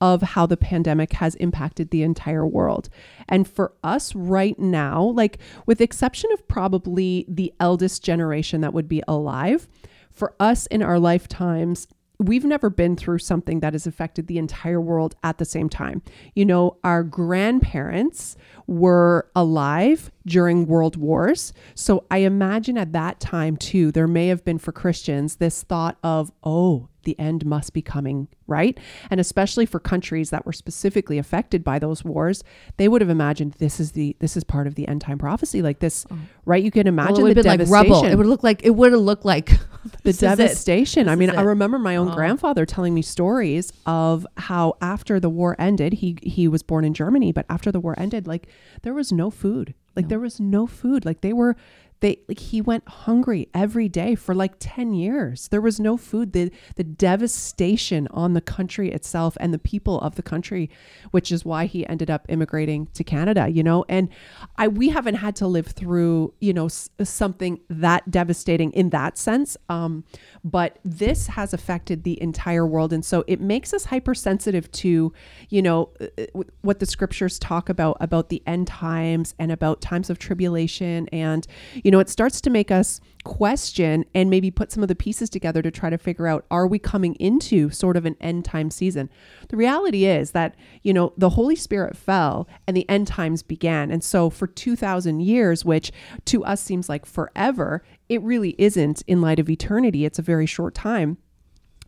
of 0.00 0.22
how 0.22 0.46
the 0.46 0.56
pandemic 0.56 1.12
has 1.14 1.34
impacted 1.36 1.90
the 1.90 2.02
entire 2.02 2.46
world. 2.46 2.88
And 3.28 3.46
for 3.46 3.72
us 3.84 4.14
right 4.14 4.58
now, 4.58 5.02
like 5.02 5.38
with 5.66 5.80
exception 5.80 6.30
of 6.32 6.48
probably 6.48 7.26
the 7.28 7.52
eldest 7.60 8.02
generation 8.02 8.60
that 8.62 8.72
would 8.72 8.88
be 8.88 9.02
alive, 9.06 9.68
for 10.10 10.34
us 10.40 10.66
in 10.66 10.82
our 10.82 10.98
lifetimes, 10.98 11.86
we've 12.20 12.44
never 12.44 12.68
been 12.68 12.96
through 12.96 13.18
something 13.18 13.60
that 13.60 13.72
has 13.72 13.86
affected 13.86 14.26
the 14.26 14.36
entire 14.36 14.80
world 14.80 15.16
at 15.24 15.38
the 15.38 15.44
same 15.44 15.70
time. 15.70 16.02
You 16.34 16.44
know, 16.44 16.76
our 16.84 17.02
grandparents 17.02 18.36
were 18.66 19.30
alive 19.34 20.10
during 20.26 20.66
world 20.66 20.96
wars. 20.96 21.54
So 21.74 22.04
I 22.10 22.18
imagine 22.18 22.76
at 22.76 22.92
that 22.92 23.20
time 23.20 23.56
too, 23.56 23.90
there 23.90 24.06
may 24.06 24.28
have 24.28 24.44
been 24.44 24.58
for 24.58 24.70
Christians 24.70 25.36
this 25.36 25.62
thought 25.62 25.96
of, 26.02 26.30
oh, 26.44 26.89
the 27.10 27.18
end 27.18 27.44
must 27.44 27.72
be 27.72 27.82
coming, 27.82 28.28
right? 28.46 28.78
And 29.10 29.18
especially 29.18 29.66
for 29.66 29.80
countries 29.80 30.30
that 30.30 30.46
were 30.46 30.52
specifically 30.52 31.18
affected 31.18 31.64
by 31.64 31.80
those 31.80 32.04
wars, 32.04 32.44
they 32.76 32.86
would 32.86 33.00
have 33.00 33.10
imagined 33.10 33.54
this 33.54 33.80
is 33.80 33.92
the 33.92 34.16
this 34.20 34.36
is 34.36 34.44
part 34.44 34.68
of 34.68 34.76
the 34.76 34.86
end 34.86 35.00
time 35.00 35.18
prophecy, 35.18 35.60
like 35.60 35.80
this, 35.80 36.06
oh. 36.08 36.18
right? 36.44 36.62
You 36.62 36.70
can 36.70 36.86
imagine 36.86 37.14
well, 37.14 37.26
it 37.26 37.28
would 37.30 37.36
have 37.38 37.58
been 37.58 37.66
like 37.66 37.68
rubble. 37.68 38.04
It 38.04 38.14
would 38.14 38.26
look 38.26 38.44
like 38.44 38.62
it 38.62 38.70
would 38.70 38.92
have 38.92 39.00
looked 39.00 39.24
like 39.24 39.50
the 40.04 40.12
devastation. 40.12 41.08
I 41.08 41.16
mean, 41.16 41.30
I 41.30 41.40
remember 41.40 41.80
my 41.80 41.96
own 41.96 42.10
oh. 42.10 42.14
grandfather 42.14 42.64
telling 42.64 42.94
me 42.94 43.02
stories 43.02 43.72
of 43.86 44.24
how 44.36 44.76
after 44.80 45.18
the 45.18 45.30
war 45.30 45.56
ended, 45.58 45.94
he 45.94 46.16
he 46.22 46.46
was 46.46 46.62
born 46.62 46.84
in 46.84 46.94
Germany, 46.94 47.32
but 47.32 47.44
after 47.50 47.72
the 47.72 47.80
war 47.80 47.96
ended, 47.98 48.28
like 48.28 48.46
there 48.82 48.94
was 48.94 49.10
no 49.10 49.30
food. 49.30 49.74
Like 49.96 50.04
no. 50.04 50.10
there 50.10 50.20
was 50.20 50.38
no 50.38 50.68
food. 50.68 51.04
Like 51.04 51.22
they 51.22 51.32
were 51.32 51.56
they 52.00 52.20
like 52.28 52.38
he 52.38 52.60
went 52.60 52.88
hungry 52.88 53.48
every 53.54 53.88
day 53.88 54.14
for 54.14 54.34
like 54.34 54.54
10 54.58 54.92
years. 54.92 55.48
There 55.48 55.60
was 55.60 55.78
no 55.78 55.96
food. 55.96 56.32
The 56.32 56.50
the 56.76 56.84
devastation 56.84 58.08
on 58.10 58.34
the 58.34 58.40
country 58.40 58.90
itself 58.90 59.36
and 59.40 59.52
the 59.52 59.58
people 59.58 60.00
of 60.00 60.16
the 60.16 60.22
country 60.22 60.70
which 61.10 61.30
is 61.30 61.44
why 61.44 61.66
he 61.66 61.86
ended 61.86 62.10
up 62.10 62.26
immigrating 62.28 62.86
to 62.94 63.04
Canada 63.04 63.48
you 63.48 63.62
know? 63.62 63.84
And 63.88 64.08
I 64.56 64.68
we 64.68 64.88
haven't 64.88 65.16
had 65.16 65.36
to 65.36 65.46
live 65.46 65.66
through 65.68 66.34
you 66.40 66.52
know 66.52 66.66
s- 66.66 66.90
something 67.02 67.60
that 67.68 68.10
devastating 68.10 68.72
in 68.72 68.90
that 68.90 69.18
sense 69.18 69.56
um 69.68 70.04
but 70.42 70.78
this 70.84 71.26
has 71.28 71.52
affected 71.52 72.04
the 72.04 72.20
entire 72.22 72.66
world. 72.66 72.92
And 72.92 73.04
so 73.04 73.24
it 73.26 73.40
makes 73.40 73.72
us 73.74 73.84
hypersensitive 73.84 74.70
to 74.72 75.12
you 75.48 75.62
know 75.62 75.90
uh, 76.00 76.06
uh, 76.18 76.42
what 76.62 76.78
the 76.78 76.86
scriptures 76.86 77.38
talk 77.38 77.68
about 77.68 77.96
about 78.00 78.28
the 78.28 78.42
end 78.46 78.66
times 78.66 79.34
and 79.38 79.52
about 79.52 79.80
times 79.80 80.10
of 80.10 80.18
tribulation 80.18 81.08
and 81.12 81.46
you 81.84 81.89
you 81.90 81.92
know, 81.92 81.98
it 81.98 82.08
starts 82.08 82.40
to 82.42 82.50
make 82.50 82.70
us 82.70 83.00
question 83.24 84.04
and 84.14 84.30
maybe 84.30 84.48
put 84.48 84.70
some 84.70 84.80
of 84.80 84.88
the 84.88 84.94
pieces 84.94 85.28
together 85.28 85.60
to 85.60 85.72
try 85.72 85.90
to 85.90 85.98
figure 85.98 86.28
out 86.28 86.46
are 86.48 86.64
we 86.68 86.78
coming 86.78 87.16
into 87.16 87.68
sort 87.70 87.96
of 87.96 88.06
an 88.06 88.14
end 88.20 88.44
time 88.44 88.70
season? 88.70 89.10
The 89.48 89.56
reality 89.56 90.04
is 90.04 90.30
that, 90.30 90.54
you 90.84 90.92
know, 90.92 91.12
the 91.16 91.30
Holy 91.30 91.56
Spirit 91.56 91.96
fell 91.96 92.46
and 92.68 92.76
the 92.76 92.88
end 92.88 93.08
times 93.08 93.42
began. 93.42 93.90
And 93.90 94.04
so 94.04 94.30
for 94.30 94.46
2,000 94.46 95.18
years, 95.18 95.64
which 95.64 95.90
to 96.26 96.44
us 96.44 96.60
seems 96.60 96.88
like 96.88 97.04
forever, 97.06 97.82
it 98.08 98.22
really 98.22 98.54
isn't 98.56 99.02
in 99.08 99.20
light 99.20 99.40
of 99.40 99.50
eternity. 99.50 100.04
It's 100.04 100.20
a 100.20 100.22
very 100.22 100.46
short 100.46 100.76
time 100.76 101.18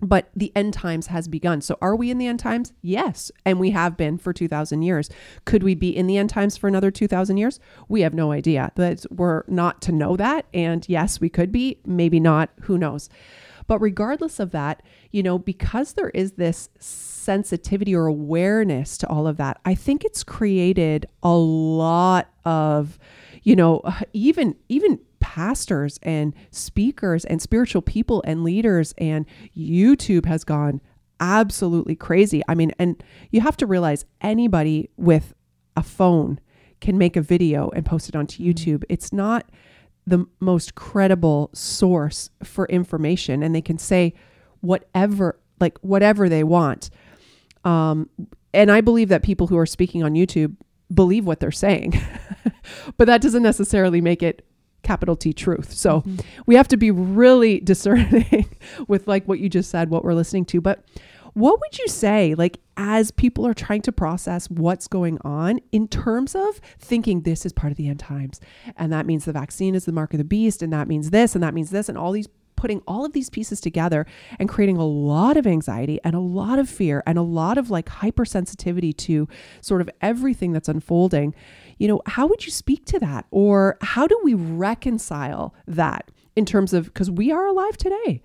but 0.02 0.30
the 0.34 0.52
end 0.56 0.74
times 0.74 1.06
has 1.06 1.28
begun. 1.28 1.60
So 1.60 1.78
are 1.80 1.94
we 1.94 2.10
in 2.10 2.18
the 2.18 2.26
end 2.26 2.40
times? 2.40 2.72
Yes, 2.82 3.30
and 3.46 3.60
we 3.60 3.70
have 3.70 3.96
been 3.96 4.18
for 4.18 4.32
2000 4.32 4.82
years. 4.82 5.08
Could 5.44 5.62
we 5.62 5.76
be 5.76 5.96
in 5.96 6.08
the 6.08 6.18
end 6.18 6.28
times 6.28 6.56
for 6.56 6.66
another 6.66 6.90
2000 6.90 7.36
years? 7.36 7.60
We 7.88 8.00
have 8.00 8.12
no 8.12 8.32
idea. 8.32 8.72
That 8.74 9.06
we're 9.10 9.44
not 9.46 9.80
to 9.82 9.92
know 9.92 10.16
that 10.16 10.46
and 10.52 10.84
yes, 10.88 11.20
we 11.20 11.28
could 11.28 11.52
be, 11.52 11.78
maybe 11.86 12.18
not, 12.18 12.50
who 12.62 12.76
knows. 12.76 13.08
But 13.68 13.78
regardless 13.78 14.40
of 14.40 14.50
that, 14.50 14.82
you 15.12 15.22
know, 15.22 15.38
because 15.38 15.92
there 15.92 16.10
is 16.10 16.32
this 16.32 16.68
sensitivity 16.80 17.94
or 17.94 18.06
awareness 18.06 18.98
to 18.98 19.08
all 19.08 19.28
of 19.28 19.36
that, 19.36 19.60
I 19.64 19.76
think 19.76 20.04
it's 20.04 20.24
created 20.24 21.06
a 21.22 21.32
lot 21.32 22.28
of 22.44 22.98
you 23.44 23.56
know, 23.56 23.82
even 24.12 24.56
even 24.68 25.00
pastors 25.22 25.98
and 26.02 26.34
speakers 26.50 27.24
and 27.24 27.40
spiritual 27.40 27.80
people 27.80 28.22
and 28.26 28.44
leaders 28.44 28.92
and 28.98 29.24
YouTube 29.56 30.26
has 30.26 30.44
gone 30.44 30.82
absolutely 31.20 31.94
crazy. 31.94 32.42
I 32.48 32.54
mean, 32.54 32.72
and 32.78 33.02
you 33.30 33.40
have 33.40 33.56
to 33.58 33.66
realize 33.66 34.04
anybody 34.20 34.90
with 34.96 35.32
a 35.76 35.82
phone 35.82 36.40
can 36.80 36.98
make 36.98 37.16
a 37.16 37.22
video 37.22 37.70
and 37.70 37.86
post 37.86 38.08
it 38.08 38.16
onto 38.16 38.42
mm-hmm. 38.42 38.50
YouTube. 38.50 38.84
It's 38.88 39.12
not 39.12 39.48
the 40.04 40.26
most 40.40 40.74
credible 40.74 41.48
source 41.54 42.28
for 42.42 42.66
information 42.66 43.44
and 43.44 43.54
they 43.54 43.62
can 43.62 43.78
say 43.78 44.12
whatever 44.60 45.38
like 45.60 45.78
whatever 45.78 46.28
they 46.28 46.42
want. 46.42 46.90
Um, 47.64 48.10
and 48.52 48.72
I 48.72 48.80
believe 48.80 49.08
that 49.10 49.22
people 49.22 49.46
who 49.46 49.56
are 49.56 49.66
speaking 49.66 50.02
on 50.02 50.14
YouTube 50.14 50.56
believe 50.92 51.24
what 51.24 51.38
they're 51.38 51.52
saying. 51.52 51.94
but 52.96 53.06
that 53.06 53.20
doesn't 53.22 53.44
necessarily 53.44 54.00
make 54.00 54.24
it 54.24 54.44
capital 54.82 55.16
T 55.16 55.32
truth. 55.32 55.72
So 55.72 56.00
mm-hmm. 56.00 56.16
we 56.46 56.54
have 56.54 56.68
to 56.68 56.76
be 56.76 56.90
really 56.90 57.60
discerning 57.72 58.46
with 58.88 59.06
like 59.08 59.26
what 59.26 59.38
you 59.38 59.48
just 59.48 59.70
said, 59.70 59.90
what 59.90 60.04
we're 60.04 60.14
listening 60.14 60.44
to. 60.46 60.60
But 60.60 60.84
what 61.34 61.60
would 61.60 61.78
you 61.78 61.88
say, 61.88 62.34
like, 62.34 62.58
as 62.76 63.10
people 63.10 63.46
are 63.46 63.54
trying 63.54 63.80
to 63.82 63.92
process 63.92 64.50
what's 64.50 64.86
going 64.86 65.18
on 65.22 65.60
in 65.70 65.88
terms 65.88 66.34
of 66.34 66.60
thinking 66.78 67.22
this 67.22 67.46
is 67.46 67.54
part 67.54 67.70
of 67.70 67.78
the 67.78 67.88
end 67.88 68.00
times? 68.00 68.38
And 68.76 68.92
that 68.92 69.06
means 69.06 69.24
the 69.24 69.32
vaccine 69.32 69.74
is 69.74 69.86
the 69.86 69.92
mark 69.92 70.12
of 70.12 70.18
the 70.18 70.24
beast, 70.24 70.62
and 70.62 70.72
that 70.74 70.88
means 70.88 71.10
this, 71.10 71.34
and 71.34 71.42
that 71.42 71.54
means 71.54 71.70
this, 71.70 71.88
and 71.88 71.96
all 71.96 72.12
these 72.12 72.28
putting 72.54 72.80
all 72.86 73.04
of 73.04 73.12
these 73.12 73.28
pieces 73.28 73.60
together 73.60 74.06
and 74.38 74.48
creating 74.48 74.76
a 74.76 74.86
lot 74.86 75.36
of 75.36 75.48
anxiety 75.48 75.98
and 76.04 76.14
a 76.14 76.20
lot 76.20 76.60
of 76.60 76.68
fear 76.68 77.02
and 77.08 77.18
a 77.18 77.22
lot 77.22 77.58
of 77.58 77.70
like 77.70 77.86
hypersensitivity 77.86 78.96
to 78.96 79.26
sort 79.60 79.80
of 79.80 79.90
everything 80.00 80.52
that's 80.52 80.68
unfolding, 80.68 81.34
you 81.82 81.88
know, 81.88 82.00
how 82.06 82.28
would 82.28 82.46
you 82.46 82.52
speak 82.52 82.84
to 82.86 83.00
that? 83.00 83.26
Or 83.32 83.76
how 83.80 84.06
do 84.06 84.16
we 84.22 84.34
reconcile 84.34 85.52
that 85.66 86.12
in 86.36 86.46
terms 86.46 86.72
of 86.72 86.84
because 86.84 87.10
we 87.10 87.32
are 87.32 87.44
alive 87.44 87.76
today? 87.76 88.22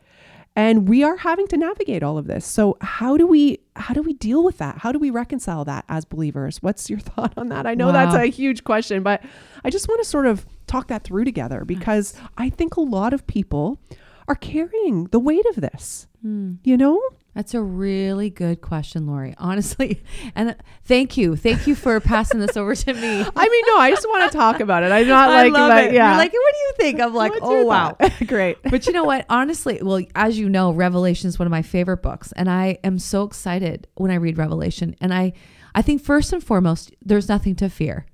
and 0.56 0.90
we 0.90 1.04
are 1.04 1.18
having 1.18 1.46
to 1.46 1.56
navigate 1.56 2.02
all 2.02 2.18
of 2.18 2.26
this 2.26 2.44
so 2.44 2.78
how 2.82 3.16
do 3.16 3.28
we 3.28 3.60
how 3.76 3.94
do 3.94 4.02
we 4.02 4.14
deal 4.14 4.44
with 4.44 4.58
that 4.58 4.76
how 4.80 4.92
do 4.92 4.98
we 4.98 5.12
reconcile 5.12 5.64
that 5.64 5.86
as 5.88 6.04
believers 6.04 6.58
what's 6.64 6.90
your 6.90 6.98
thought 7.10 7.32
on 7.38 7.50
that 7.50 7.68
i 7.68 7.76
know 7.76 7.88
wow. 7.88 7.92
that's 7.92 8.16
a 8.16 8.26
huge 8.26 8.64
question 8.64 9.04
but 9.04 9.24
i 9.64 9.70
just 9.70 9.88
want 9.88 10.02
to 10.02 10.10
sort 10.10 10.26
of 10.26 10.48
talk 10.66 10.88
that 10.88 11.04
through 11.04 11.24
together 11.24 11.64
because 11.64 12.16
i 12.40 12.50
think 12.50 12.76
a 12.76 12.82
lot 12.82 13.14
of 13.14 13.28
people 13.28 13.80
are 14.28 14.36
carrying 14.36 15.06
the 15.06 15.20
weight 15.20 15.46
of 15.48 15.56
this. 15.56 16.08
Hmm. 16.22 16.56
You 16.64 16.78
know? 16.78 17.02
That's 17.38 17.54
a 17.54 17.62
really 17.62 18.32
good 18.32 18.62
question, 18.62 19.06
Lori. 19.06 19.36
Honestly, 19.38 20.02
and 20.36 20.56
thank 20.86 21.18
you, 21.18 21.36
thank 21.36 21.68
you 21.68 21.76
for 21.76 22.00
passing 22.00 22.40
this 22.40 22.58
over 22.58 22.74
to 22.74 22.94
me. 22.96 23.00
I 23.36 23.48
mean, 23.48 23.64
no, 23.68 23.78
I 23.78 23.92
just 23.92 24.10
want 24.10 24.32
to 24.32 24.36
talk 24.40 24.60
about 24.60 24.82
it. 24.82 24.92
I'm 24.92 25.08
not 25.08 25.30
like, 25.30 25.54
love 25.54 25.72
it. 25.86 25.94
yeah. 25.94 26.10
You're 26.10 26.18
like, 26.18 26.34
what 26.34 26.54
do 26.56 26.58
you 26.58 26.74
think? 26.78 27.00
I'm 27.00 27.14
like, 27.14 27.34
What's 27.34 27.46
oh 27.46 27.64
wow, 27.64 27.96
great. 28.26 28.58
But 28.64 28.88
you 28.88 28.92
know 28.92 29.04
what? 29.04 29.28
Honestly, 29.30 29.78
well, 29.84 30.02
as 30.16 30.40
you 30.40 30.50
know, 30.50 30.72
Revelation 30.72 31.28
is 31.28 31.38
one 31.38 31.46
of 31.46 31.52
my 31.52 31.62
favorite 31.62 32.02
books, 32.02 32.32
and 32.32 32.50
I 32.50 32.80
am 32.84 32.98
so 32.98 33.22
excited 33.22 33.88
when 33.94 34.10
I 34.10 34.16
read 34.16 34.40
Revelation. 34.40 34.96
And 35.00 35.14
I, 35.14 35.34
I 35.76 35.84
think 35.84 36.02
first 36.02 36.34
and 36.34 36.44
foremost, 36.44 36.92
there's 37.06 37.30
nothing 37.30 37.56
to 37.58 37.70
fear, 37.70 38.08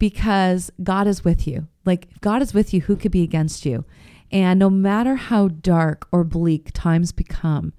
because 0.00 0.72
God 0.82 1.06
is 1.06 1.24
with 1.24 1.46
you. 1.46 1.68
Like 1.84 2.08
if 2.10 2.20
God 2.20 2.42
is 2.42 2.52
with 2.52 2.74
you, 2.74 2.80
who 2.80 2.96
could 2.96 3.12
be 3.12 3.22
against 3.22 3.64
you? 3.64 3.84
And 4.32 4.58
no 4.58 4.68
matter 4.68 5.14
how 5.14 5.46
dark 5.46 6.08
or 6.10 6.24
bleak 6.24 6.72
times 6.74 7.12
become, 7.12 7.72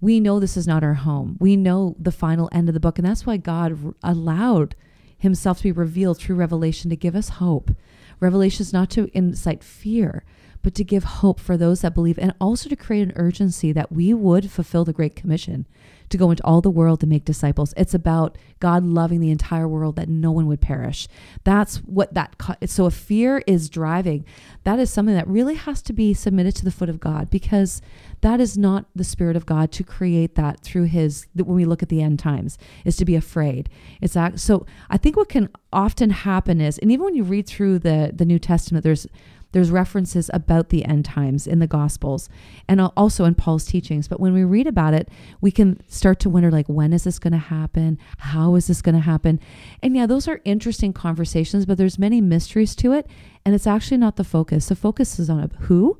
we 0.00 0.20
know 0.20 0.40
this 0.40 0.56
is 0.56 0.66
not 0.66 0.82
our 0.82 0.94
home. 0.94 1.36
We 1.40 1.56
know 1.56 1.94
the 1.98 2.12
final 2.12 2.48
end 2.52 2.68
of 2.68 2.74
the 2.74 2.80
book. 2.80 2.98
And 2.98 3.06
that's 3.06 3.26
why 3.26 3.36
God 3.36 3.94
allowed 4.02 4.74
himself 5.18 5.58
to 5.58 5.64
be 5.64 5.72
revealed 5.72 6.18
through 6.18 6.36
revelation 6.36 6.90
to 6.90 6.96
give 6.96 7.14
us 7.14 7.28
hope. 7.28 7.70
Revelation 8.18 8.62
is 8.62 8.72
not 8.72 8.90
to 8.90 9.10
incite 9.12 9.62
fear, 9.62 10.24
but 10.62 10.74
to 10.74 10.84
give 10.84 11.04
hope 11.04 11.38
for 11.38 11.56
those 11.56 11.82
that 11.82 11.94
believe 11.94 12.18
and 12.18 12.34
also 12.40 12.68
to 12.68 12.76
create 12.76 13.02
an 13.02 13.12
urgency 13.16 13.72
that 13.72 13.92
we 13.92 14.14
would 14.14 14.50
fulfill 14.50 14.84
the 14.84 14.92
Great 14.92 15.16
Commission 15.16 15.66
to 16.10 16.18
go 16.18 16.30
into 16.30 16.44
all 16.44 16.60
the 16.60 16.70
world 16.70 17.00
to 17.00 17.06
make 17.06 17.24
disciples. 17.24 17.72
It's 17.76 17.94
about 17.94 18.36
God 18.58 18.84
loving 18.84 19.20
the 19.20 19.30
entire 19.30 19.66
world 19.66 19.96
that 19.96 20.08
no 20.08 20.30
one 20.30 20.46
would 20.46 20.60
perish. 20.60 21.08
That's 21.44 21.78
what 21.78 22.14
that, 22.14 22.36
so 22.66 22.86
if 22.86 22.94
fear 22.94 23.42
is 23.46 23.70
driving, 23.70 24.24
that 24.64 24.78
is 24.78 24.90
something 24.90 25.14
that 25.14 25.26
really 25.26 25.54
has 25.54 25.80
to 25.82 25.92
be 25.92 26.12
submitted 26.12 26.54
to 26.56 26.64
the 26.64 26.70
foot 26.70 26.88
of 26.88 27.00
God 27.00 27.30
because 27.30 27.80
that 28.20 28.40
is 28.40 28.58
not 28.58 28.86
the 28.94 29.04
spirit 29.04 29.36
of 29.36 29.46
God 29.46 29.72
to 29.72 29.84
create 29.84 30.34
that 30.34 30.60
through 30.60 30.84
his, 30.84 31.26
when 31.34 31.56
we 31.56 31.64
look 31.64 31.82
at 31.82 31.88
the 31.88 32.02
end 32.02 32.18
times, 32.18 32.58
is 32.84 32.96
to 32.96 33.04
be 33.04 33.14
afraid. 33.14 33.70
It's 34.00 34.14
that, 34.14 34.40
so 34.40 34.66
I 34.90 34.98
think 34.98 35.16
what 35.16 35.28
can 35.28 35.48
often 35.72 36.10
happen 36.10 36.60
is, 36.60 36.76
and 36.78 36.90
even 36.92 37.04
when 37.04 37.14
you 37.14 37.24
read 37.24 37.46
through 37.46 37.78
the, 37.78 38.12
the 38.14 38.26
New 38.26 38.38
Testament, 38.38 38.84
there's, 38.84 39.06
there's 39.52 39.70
references 39.70 40.30
about 40.32 40.68
the 40.68 40.84
end 40.84 41.04
times 41.04 41.46
in 41.46 41.58
the 41.58 41.66
Gospels 41.66 42.28
and 42.68 42.80
also 42.80 43.24
in 43.24 43.34
Paul's 43.34 43.64
teachings. 43.64 44.08
But 44.08 44.20
when 44.20 44.32
we 44.32 44.44
read 44.44 44.66
about 44.66 44.94
it, 44.94 45.08
we 45.40 45.50
can 45.50 45.80
start 45.88 46.20
to 46.20 46.30
wonder 46.30 46.50
like, 46.50 46.68
when 46.68 46.92
is 46.92 47.04
this 47.04 47.18
going 47.18 47.32
to 47.32 47.38
happen? 47.38 47.98
How 48.18 48.54
is 48.54 48.66
this 48.68 48.82
going 48.82 48.94
to 48.94 49.00
happen? 49.00 49.40
And 49.82 49.96
yeah, 49.96 50.06
those 50.06 50.28
are 50.28 50.40
interesting 50.44 50.92
conversations, 50.92 51.66
but 51.66 51.78
there's 51.78 51.98
many 51.98 52.20
mysteries 52.20 52.74
to 52.76 52.92
it. 52.92 53.06
And 53.44 53.54
it's 53.54 53.66
actually 53.66 53.96
not 53.96 54.16
the 54.16 54.24
focus. 54.24 54.68
The 54.68 54.76
focus 54.76 55.18
is 55.18 55.30
on 55.30 55.50
who 55.60 55.98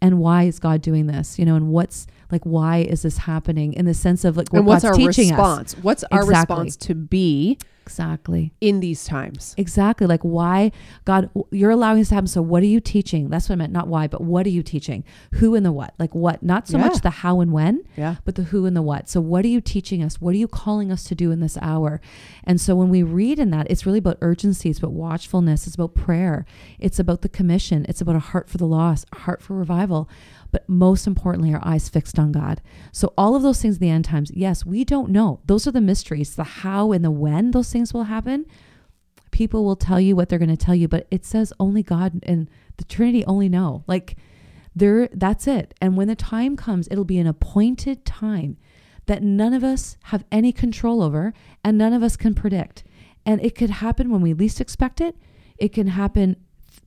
and 0.00 0.18
why 0.18 0.44
is 0.44 0.58
God 0.58 0.80
doing 0.80 1.06
this? 1.06 1.38
You 1.38 1.44
know, 1.44 1.56
and 1.56 1.68
what's 1.68 2.06
like, 2.30 2.44
why 2.44 2.78
is 2.78 3.02
this 3.02 3.18
happening 3.18 3.72
in 3.72 3.84
the 3.84 3.94
sense 3.94 4.24
of 4.24 4.36
like, 4.36 4.52
what 4.52 4.60
and 4.60 4.66
what's 4.66 4.84
God's 4.84 4.98
our 4.98 5.06
teaching 5.06 5.30
response? 5.30 5.74
Us. 5.74 5.82
What's 5.82 6.04
our 6.04 6.22
exactly. 6.22 6.54
response 6.56 6.76
to 6.76 6.94
be 6.94 7.58
Exactly. 7.88 8.52
In 8.60 8.80
these 8.80 9.04
times. 9.06 9.54
Exactly. 9.56 10.06
Like 10.06 10.20
why 10.20 10.72
God 11.06 11.30
you're 11.50 11.70
allowing 11.70 11.98
this 11.98 12.10
to 12.10 12.14
happen. 12.16 12.28
So 12.28 12.42
what 12.42 12.62
are 12.62 12.66
you 12.66 12.80
teaching? 12.80 13.30
That's 13.30 13.48
what 13.48 13.54
I 13.54 13.56
meant. 13.56 13.72
Not 13.72 13.88
why, 13.88 14.06
but 14.06 14.20
what 14.20 14.44
are 14.46 14.50
you 14.50 14.62
teaching? 14.62 15.04
Who 15.36 15.54
and 15.54 15.64
the 15.64 15.72
what? 15.72 15.94
Like 15.98 16.14
what? 16.14 16.42
Not 16.42 16.68
so 16.68 16.76
Yeah. 16.76 16.84
much 16.88 17.00
the 17.00 17.10
how 17.10 17.40
and 17.40 17.50
when, 17.50 17.82
Yeah. 17.96 18.16
but 18.26 18.34
the 18.34 18.44
who 18.44 18.66
and 18.66 18.76
the 18.76 18.82
what. 18.82 19.08
So 19.08 19.22
what 19.22 19.42
are 19.44 19.48
you 19.48 19.62
teaching 19.62 20.02
us? 20.02 20.20
What 20.20 20.34
are 20.34 20.38
you 20.38 20.48
calling 20.48 20.92
us 20.92 21.02
to 21.04 21.14
do 21.14 21.30
in 21.30 21.40
this 21.40 21.56
hour? 21.62 22.00
And 22.44 22.60
so 22.60 22.76
when 22.76 22.90
we 22.90 23.02
read 23.02 23.38
in 23.38 23.50
that, 23.52 23.66
it's 23.70 23.86
really 23.86 23.98
about 24.00 24.18
urgency. 24.20 24.68
It's 24.68 24.78
about 24.80 24.92
watchfulness. 24.92 25.66
It's 25.66 25.74
about 25.76 25.94
prayer. 25.94 26.44
It's 26.78 26.98
about 26.98 27.22
the 27.22 27.28
commission. 27.30 27.86
It's 27.88 28.02
about 28.02 28.16
a 28.16 28.20
heart 28.20 28.50
for 28.50 28.58
the 28.58 28.66
lost, 28.66 29.06
a 29.12 29.20
heart 29.20 29.40
for 29.42 29.54
revival. 29.56 30.10
But 30.50 30.68
most 30.68 31.06
importantly, 31.06 31.52
our 31.52 31.60
eyes 31.62 31.88
fixed 31.88 32.18
on 32.18 32.32
God. 32.32 32.62
So 32.92 33.12
all 33.18 33.36
of 33.36 33.42
those 33.42 33.60
things 33.60 33.76
in 33.76 33.80
the 33.80 33.90
end 33.90 34.06
times, 34.06 34.30
yes, 34.34 34.64
we 34.64 34.84
don't 34.84 35.10
know. 35.10 35.40
Those 35.44 35.66
are 35.66 35.72
the 35.72 35.80
mysteries, 35.80 36.36
the 36.36 36.44
how 36.44 36.92
and 36.92 37.04
the 37.04 37.10
when 37.10 37.50
those 37.50 37.70
things 37.70 37.92
will 37.92 38.04
happen. 38.04 38.46
People 39.30 39.64
will 39.64 39.76
tell 39.76 40.00
you 40.00 40.16
what 40.16 40.28
they're 40.28 40.38
going 40.38 40.48
to 40.48 40.56
tell 40.56 40.74
you, 40.74 40.88
but 40.88 41.06
it 41.10 41.24
says 41.24 41.52
only 41.60 41.82
God 41.82 42.20
and 42.22 42.48
the 42.78 42.84
Trinity 42.84 43.24
only 43.26 43.48
know. 43.48 43.84
Like 43.86 44.16
there 44.74 45.08
that's 45.12 45.46
it. 45.46 45.74
And 45.80 45.96
when 45.96 46.08
the 46.08 46.16
time 46.16 46.56
comes, 46.56 46.88
it'll 46.90 47.04
be 47.04 47.18
an 47.18 47.26
appointed 47.26 48.04
time 48.04 48.56
that 49.06 49.22
none 49.22 49.52
of 49.52 49.64
us 49.64 49.96
have 50.04 50.24
any 50.30 50.52
control 50.52 51.02
over 51.02 51.32
and 51.64 51.76
none 51.76 51.92
of 51.92 52.02
us 52.02 52.16
can 52.16 52.34
predict. 52.34 52.84
And 53.26 53.42
it 53.42 53.54
could 53.54 53.70
happen 53.70 54.10
when 54.10 54.20
we 54.22 54.32
least 54.32 54.60
expect 54.60 55.00
it. 55.00 55.16
It 55.58 55.72
can 55.72 55.88
happen 55.88 56.36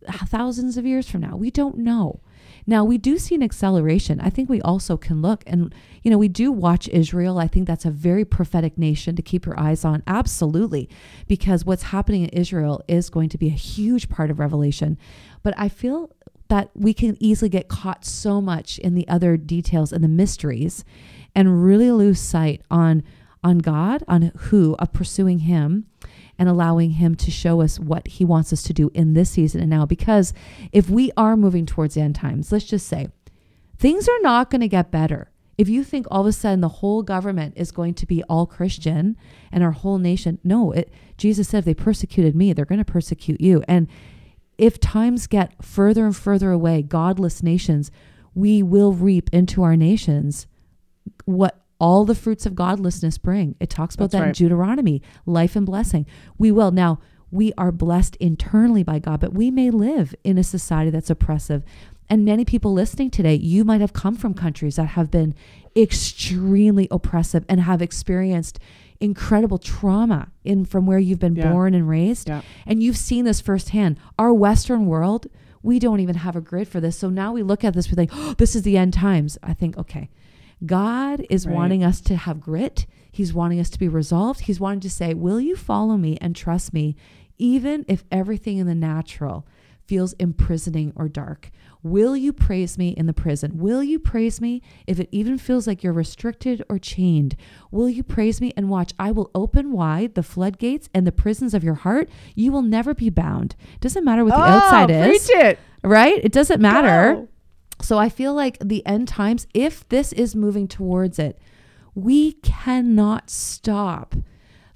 th- 0.08 0.22
thousands 0.22 0.78
of 0.78 0.86
years 0.86 1.10
from 1.10 1.22
now. 1.22 1.36
We 1.36 1.52
don't 1.52 1.78
know. 1.78 2.22
Now, 2.66 2.84
we 2.84 2.98
do 2.98 3.18
see 3.18 3.36
an 3.36 3.44
acceleration. 3.44 4.20
I 4.22 4.30
think 4.30 4.50
we 4.50 4.62
also 4.62 4.98
can 4.98 5.22
look 5.22 5.44
and, 5.48 5.74
you 6.04 6.12
know, 6.12 6.18
we 6.18 6.28
do 6.28 6.52
watch 6.52 6.88
Israel. 6.90 7.40
I 7.40 7.48
think 7.48 7.68
that's 7.68 7.86
a 7.86 7.92
very 7.92 8.26
prophetic 8.26 8.78
nation 8.78 9.16
to 9.16 9.22
keep 9.22 9.46
your 9.46 9.60
eyes 9.60 9.84
on. 9.84 10.04
Absolutely. 10.08 10.90
Because 11.28 11.66
what's 11.66 11.84
happening 11.84 12.24
in 12.24 12.30
Israel 12.30 12.84
is 12.88 13.10
going 13.10 13.30
to 13.30 13.38
be 13.38 13.48
a 13.48 13.52
huge 13.52 14.10
part 14.10 14.30
of 14.30 14.40
Revelation. 14.40 14.98
But 15.44 15.54
I 15.58 15.70
feel 15.70 16.12
that 16.48 16.70
we 16.76 16.94
can 16.94 17.16
easily 17.20 17.50
get 17.50 17.70
caught 17.70 18.04
so 18.04 18.42
much 18.42 18.78
in 18.80 18.94
the 18.94 19.08
other 19.08 19.38
details 19.38 19.94
and 19.94 20.04
the 20.04 20.10
mysteries 20.10 20.84
and 21.34 21.64
really 21.64 21.92
lose 21.92 22.20
sight 22.20 22.62
on 22.70 23.04
on 23.44 23.58
God, 23.58 24.04
on 24.08 24.32
who, 24.38 24.76
of 24.78 24.94
pursuing 24.94 25.40
him 25.40 25.88
and 26.42 26.50
allowing 26.50 26.90
him 26.90 27.14
to 27.14 27.30
show 27.30 27.62
us 27.62 27.80
what 27.80 28.08
he 28.08 28.26
wants 28.26 28.52
us 28.52 28.64
to 28.64 28.74
do 28.74 28.90
in 28.96 29.14
this 29.14 29.30
season 29.30 29.62
and 29.62 29.70
now. 29.70 29.86
Because 29.86 30.34
if 30.72 30.90
we 30.90 31.12
are 31.16 31.38
moving 31.38 31.68
towards 31.68 31.96
end 31.96 32.16
times, 32.16 32.52
let's 32.52 32.66
just 32.66 32.88
say 32.88 33.10
things 33.78 34.10
are 34.10 34.22
not 34.22 34.50
going 34.50 34.62
to 34.62 34.68
get 34.68 34.90
better. 34.90 35.30
If 35.60 35.70
you 35.70 35.84
think 35.84 36.08
all 36.10 36.22
of 36.22 36.26
a 36.26 36.32
sudden 36.32 36.62
the 36.62 36.68
whole 36.68 37.04
government 37.04 37.54
is 37.58 37.72
going 37.72 37.94
to 37.94 38.08
be 38.08 38.24
all 38.24 38.48
Christian 38.48 39.18
and 39.52 39.64
our 39.64 39.70
whole 39.70 40.00
nation, 40.00 40.40
no, 40.44 40.72
it, 40.72 40.92
Jesus 41.16 41.48
said, 41.48 41.60
if 41.60 41.66
they 41.66 41.76
persecuted 41.76 42.36
me, 42.36 42.54
they're 42.54 42.66
going 42.66 42.84
to 42.84 42.92
persecute 42.92 43.40
you. 43.40 43.64
And 43.68 43.88
if 44.58 44.80
times 44.80 45.28
get 45.28 45.64
further 45.64 46.08
and 46.08 46.16
further 46.16 46.50
away, 46.50 46.82
godless 46.82 47.44
nations, 47.44 47.92
we 48.34 48.64
will 48.64 48.94
reap 48.94 49.30
into 49.32 49.62
our 49.62 49.78
nations 49.78 50.48
what 51.26 51.61
all 51.82 52.06
the 52.06 52.14
fruits 52.16 52.46
of 52.46 52.54
godlessness 52.54 53.18
bring. 53.18 53.56
It 53.60 53.70
talks 53.72 53.96
about 53.96 54.12
That's 54.12 54.22
that 54.22 54.28
in. 54.28 54.34
Deuteronomy, 54.34 55.02
life 55.26 55.56
and 55.56 55.66
blessing. 55.66 56.06
We 56.38 56.52
will. 56.52 56.70
Now, 56.72 57.00
we 57.32 57.52
are 57.58 57.72
blessed 57.72 58.16
internally 58.18 58.84
by 58.84 59.00
God, 59.00 59.20
but 59.20 59.34
we 59.34 59.50
may 59.50 59.72
live 59.72 60.14
in 60.24 60.38
a 60.38 60.44
society 60.44 60.92
that's 60.92 61.10
oppressive. 61.10 61.64
And 62.08 62.24
many 62.24 62.46
people 62.46 62.72
listening 62.72 63.10
today, 63.10 63.34
you 63.36 63.64
might 63.64 63.82
have 63.82 63.94
come 63.94 64.16
from 64.16 64.34
countries 64.36 64.76
that 64.76 64.90
have 64.90 65.10
been 65.10 65.34
extremely 65.76 66.88
oppressive 66.92 67.46
and 67.50 67.62
have 67.62 67.82
experienced 67.82 68.60
incredible 69.00 69.58
trauma 69.58 70.30
in 70.44 70.66
from 70.66 70.86
where 70.86 71.00
you've 71.00 71.20
been 71.20 71.36
Yeah. 71.36 71.52
born 71.52 71.74
and 71.74 71.90
raised. 71.90 72.28
Yeah. 72.30 72.42
And 72.68 72.84
you've 72.84 72.98
seen 72.98 73.26
this 73.26 73.42
firsthand. 73.42 73.98
Our 74.20 74.34
Western 74.34 74.86
world, 74.86 75.26
we 75.64 75.80
don't 75.80 76.00
even 76.00 76.16
have 76.18 76.36
a 76.36 76.42
grid 76.42 76.68
for 76.68 76.80
this. 76.80 76.96
So 76.98 77.10
now 77.10 77.34
we 77.34 77.42
look 77.42 77.64
at 77.64 77.74
this, 77.74 77.90
we 77.90 77.96
think, 77.96 78.12
oh, 78.14 78.34
this 78.38 78.56
is 78.56 78.62
the 78.62 78.78
end 78.78 78.94
times. 78.94 79.40
I 79.42 79.54
think, 79.54 79.78
okay, 79.78 80.10
God 80.66 81.26
is 81.30 81.46
Right. 81.46 81.56
wanting 81.56 81.84
us 81.84 82.02
to 82.02 82.16
have 82.16 82.40
grit. 82.40 82.86
He's 83.12 83.34
wanting 83.34 83.60
us 83.60 83.70
to 83.72 83.80
be 83.80 83.88
resolved. 83.88 84.42
He's 84.42 84.60
wanting 84.60 84.82
to 84.82 84.90
say, 84.90 85.14
will 85.14 85.40
you 85.42 85.56
follow 85.56 85.98
me 85.98 86.18
and 86.22 86.36
trust 86.36 86.74
me, 86.74 86.96
even 87.38 87.84
if 87.88 88.04
everything 88.12 88.58
in 88.58 88.68
the 88.68 88.76
natural 88.76 89.46
feels 89.88 90.14
imprisoning 90.14 90.94
or 90.96 91.10
dark? 91.10 91.50
Will 91.84 92.16
you 92.16 92.32
praise 92.32 92.78
me 92.78 92.90
in 92.90 93.08
the 93.08 93.14
prison? 93.14 93.58
Will 93.58 93.84
you 93.84 93.98
praise 93.98 94.40
me 94.40 94.62
if 94.86 95.00
it 95.00 95.10
even 95.12 95.40
feels 95.40 95.66
like 95.66 95.84
you're 95.84 95.92
restricted 95.92 96.64
or 96.70 96.78
chained? 96.78 97.36
Will 97.72 97.90
you 97.90 98.04
praise 98.04 98.40
me 98.40 98.54
and 98.56 98.70
watch? 98.70 98.94
I 99.00 99.12
will 99.12 99.32
open 99.34 99.72
wide 99.72 100.14
the 100.14 100.22
floodgates 100.24 100.90
and 100.94 101.08
the 101.08 101.12
prisons 101.12 101.56
of 101.56 101.64
your 101.64 101.74
heart. 101.74 102.08
You 102.36 102.52
will 102.52 102.62
never 102.62 102.94
be 102.94 103.10
bound. 103.10 103.56
Doesn't 103.80 104.06
matter 104.06 104.24
what 104.24 104.30
the 104.36 104.38
oh, 104.38 104.42
outside 104.44 104.92
is, 104.92 105.30
Oh, 105.36 105.40
it. 105.40 105.60
right? 105.84 106.24
It 106.24 106.32
doesn't 106.32 106.62
matter. 106.62 107.16
Go. 107.16 107.28
So 107.84 107.98
I 107.98 108.10
feel 108.10 108.34
like 108.34 108.58
the 108.60 108.86
end 108.86 109.08
times, 109.08 109.48
if 109.54 109.88
this 109.90 110.14
is 110.14 110.36
moving 110.36 110.68
towards 110.68 111.20
it, 111.20 111.40
we 111.96 112.34
cannot 112.34 113.30
stop 113.30 114.16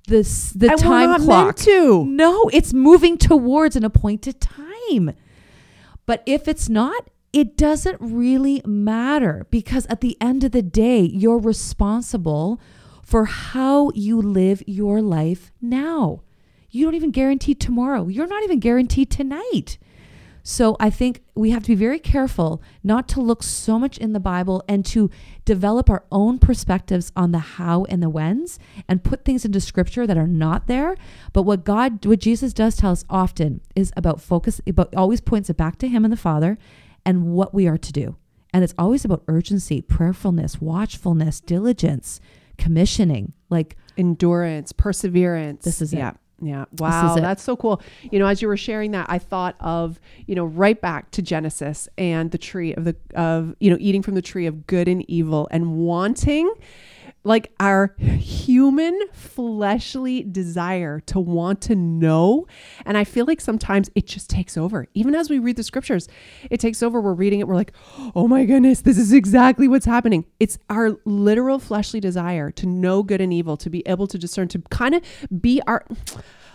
this 0.08 0.52
the 0.52 0.72
And 0.72 0.80
time 0.80 1.22
clock. 1.22 1.56
to. 1.58 2.06
No, 2.06 2.50
it's 2.54 2.74
moving 2.74 3.18
towards 3.18 3.76
an 3.76 3.84
appointed 3.84 4.40
time. 4.42 5.14
But 6.06 6.22
if 6.26 6.48
it's 6.48 6.70
not, 6.70 7.10
it 7.34 7.58
doesn't 7.58 7.98
really 8.00 8.62
matter 8.66 9.48
because 9.50 9.86
at 9.88 10.02
the 10.02 10.16
end 10.22 10.44
of 10.44 10.52
the 10.52 10.62
day, 10.62 11.02
you're 11.02 11.40
responsible 11.40 12.60
for 13.04 13.26
how 13.26 13.92
you 13.94 14.22
live 14.22 14.64
your 14.68 15.02
life 15.02 15.52
now. 15.62 16.22
You 16.70 16.86
don't 16.86 16.96
even 16.96 17.12
guarantee 17.12 17.56
tomorrow. 17.56 18.08
You're 18.08 18.28
not 18.28 18.44
even 18.44 18.60
guaranteed 18.60 19.10
tonight. 19.10 19.78
So 20.48 20.78
I 20.80 20.92
think 20.92 21.24
we 21.34 21.50
have 21.50 21.64
to 21.64 21.70
be 21.70 21.76
very 21.76 21.98
careful 21.98 22.62
not 22.84 23.08
to 23.10 23.20
look 23.20 23.42
so 23.42 23.80
much 23.80 23.98
in 23.98 24.14
the 24.14 24.20
Bible 24.20 24.64
and 24.70 24.86
to 24.86 25.10
develop 25.44 25.90
our 25.90 26.06
own 26.12 26.38
perspectives 26.38 27.12
on 27.16 27.32
the 27.32 27.40
how 27.40 27.86
and 27.86 28.02
the 28.02 28.12
whens 28.12 28.60
and 28.88 29.04
put 29.04 29.26
things 29.26 29.44
into 29.44 29.60
scripture 29.60 30.06
that 30.06 30.20
are 30.20 30.28
not 30.28 30.68
there. 30.68 30.98
But 31.34 31.44
what 31.44 31.64
God, 31.64 32.06
what 32.06 32.20
Jesus 32.20 32.54
does 32.54 32.76
tell 32.76 32.92
us 32.92 33.04
often 33.10 33.62
is 33.76 33.92
about 33.98 34.22
focus, 34.22 34.62
about 34.68 34.96
always 34.96 35.20
points 35.20 35.50
it 35.50 35.58
back 35.58 35.80
to 35.80 35.88
Him 35.88 36.06
and 36.06 36.14
the 36.14 36.18
Father 36.18 36.60
and 37.04 37.34
what 37.34 37.56
we 37.56 37.68
are 37.68 37.80
to 37.80 37.92
do. 37.92 38.16
And 38.54 38.64
it's 38.64 38.76
always 38.78 39.04
about 39.04 39.24
urgency, 39.28 39.82
prayerfulness, 39.82 40.62
watchfulness, 40.62 41.42
diligence, 41.42 42.22
commissioning. 42.60 43.34
Like 43.50 43.78
endurance, 43.98 44.74
perseverance. 44.74 45.66
This 45.66 45.82
is 45.82 45.92
it. 45.92 46.16
Yeah. 46.42 46.66
Wow. 46.78 47.16
That's 47.16 47.44
so 47.44 47.56
cool. 47.56 47.82
You 48.12 48.20
know, 48.20 48.28
as 48.28 48.42
you 48.42 48.48
were 48.48 48.58
sharing 48.58 48.92
that, 48.92 49.06
I 49.10 49.20
thought 49.20 49.56
of, 49.60 50.00
you 50.26 50.36
know, 50.36 50.46
right 50.46 50.80
back 50.80 51.12
to 51.12 51.22
Genesis 51.22 51.88
and 51.98 52.32
the 52.32 52.38
tree 52.38 52.74
of 52.74 52.84
the 52.84 52.96
of, 53.16 53.56
you 53.60 53.70
know, 53.70 53.78
eating 53.80 54.02
from 54.02 54.16
the 54.16 54.22
tree 54.22 54.46
of 54.46 54.68
good 54.68 54.88
and 54.88 55.10
evil 55.10 55.48
and 55.52 55.78
wanting 55.78 56.54
like 57.26 57.52
our 57.60 57.96
human 57.98 58.98
fleshly 59.12 60.24
desire 60.24 61.00
to 61.02 61.20
want 61.20 61.60
to 61.62 61.76
know. 61.76 62.48
And 62.86 62.98
I 62.98 63.04
feel 63.04 63.26
like 63.26 63.42
sometimes 63.42 63.90
it 63.96 64.06
just 64.06 64.30
takes 64.30 64.56
over. 64.56 64.88
Even 64.94 65.16
as 65.16 65.30
we 65.30 65.40
read 65.40 65.58
the 65.58 65.64
scriptures, 65.64 66.08
it 66.50 66.60
takes 66.60 66.82
over. 66.82 67.02
We're 67.02 67.14
reading 67.14 67.40
it, 67.40 67.48
we're 67.48 67.56
like, 67.56 67.74
oh 68.16 68.28
my 68.28 68.46
goodness, 68.46 68.82
this 68.82 68.98
is 68.98 69.12
exactly 69.12 69.68
what's 69.68 69.86
happening. 69.86 70.26
It's 70.40 70.58
our 70.70 70.98
literal 71.04 71.60
fleshly 71.60 72.00
desire 72.00 72.52
to 72.52 72.68
know 72.68 73.04
good 73.04 73.20
and 73.20 73.34
evil, 73.34 73.58
to 73.58 73.70
be 73.70 73.84
able 73.88 74.08
to 74.08 74.18
discern, 74.18 74.48
to 74.50 74.60
kind 74.70 74.96
of 74.96 75.02
be 75.42 75.62
our 75.68 75.86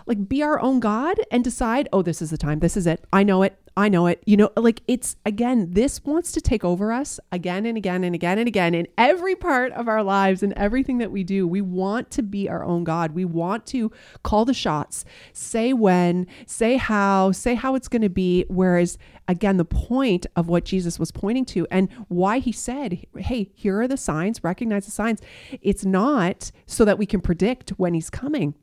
like 0.07 0.29
be 0.29 0.43
our 0.43 0.59
own 0.61 0.81
God 0.81 1.19
and 1.31 1.45
decide, 1.45 1.89
oh, 1.93 2.03
this 2.03 2.23
is 2.23 2.31
the 2.31 2.39
time. 2.39 2.61
This 2.61 2.77
is 2.77 2.87
it. 2.87 3.05
I 3.13 3.23
know 3.23 3.43
it. 3.43 3.60
I 3.77 3.89
know 3.89 4.07
it. 4.09 4.23
You 4.27 4.37
know, 4.37 4.51
like 4.57 4.83
it's 4.89 5.17
again, 5.25 5.69
this 5.71 6.05
wants 6.05 6.33
to 6.33 6.41
take 6.41 6.65
over 6.65 6.93
us 6.93 7.21
again 7.31 7.67
and 7.67 7.79
again 7.79 8.05
and 8.05 8.15
again 8.15 8.39
and 8.39 8.49
again 8.49 8.75
in 8.75 8.89
every 8.99 9.37
part 9.37 9.73
of 9.73 9.89
our 9.89 10.03
lives 10.03 10.43
and 10.43 10.53
everything 10.55 10.99
that 10.99 11.13
we 11.13 11.25
do. 11.25 11.47
We 11.47 11.61
want 11.61 12.11
to 12.13 12.23
be 12.23 12.49
our 12.49 12.65
own 12.65 12.85
God. 12.85 13.13
We 13.13 13.25
want 13.25 13.67
to 13.67 13.93
call 14.23 14.45
the 14.45 14.55
shots, 14.55 15.05
say 15.33 15.73
when, 15.73 16.27
say 16.47 16.77
how, 16.77 17.33
say 17.33 17.55
how 17.55 17.75
it's 17.75 17.89
going 17.89 18.03
to 18.03 18.11
be. 18.11 18.45
Whereas, 18.49 18.99
again, 19.29 19.57
the 19.57 19.65
point 19.65 20.27
of 20.35 20.49
what 20.49 20.65
Jesus 20.65 20.99
was 20.99 21.13
pointing 21.13 21.45
to 21.47 21.67
and 21.71 21.89
why 22.09 22.41
he 22.41 22.53
said, 22.53 23.07
hey, 23.17 23.51
here 23.55 23.81
are 23.81 23.89
the 23.89 23.97
signs, 23.97 24.43
recognize 24.43 24.85
the 24.85 24.91
signs. 24.91 25.21
It's 25.63 25.85
not 25.85 26.51
so 26.67 26.85
that 26.85 26.99
we 26.99 27.07
can 27.07 27.21
predict 27.21 27.71
when 27.71 27.95
he's 27.95 28.11
coming. 28.11 28.55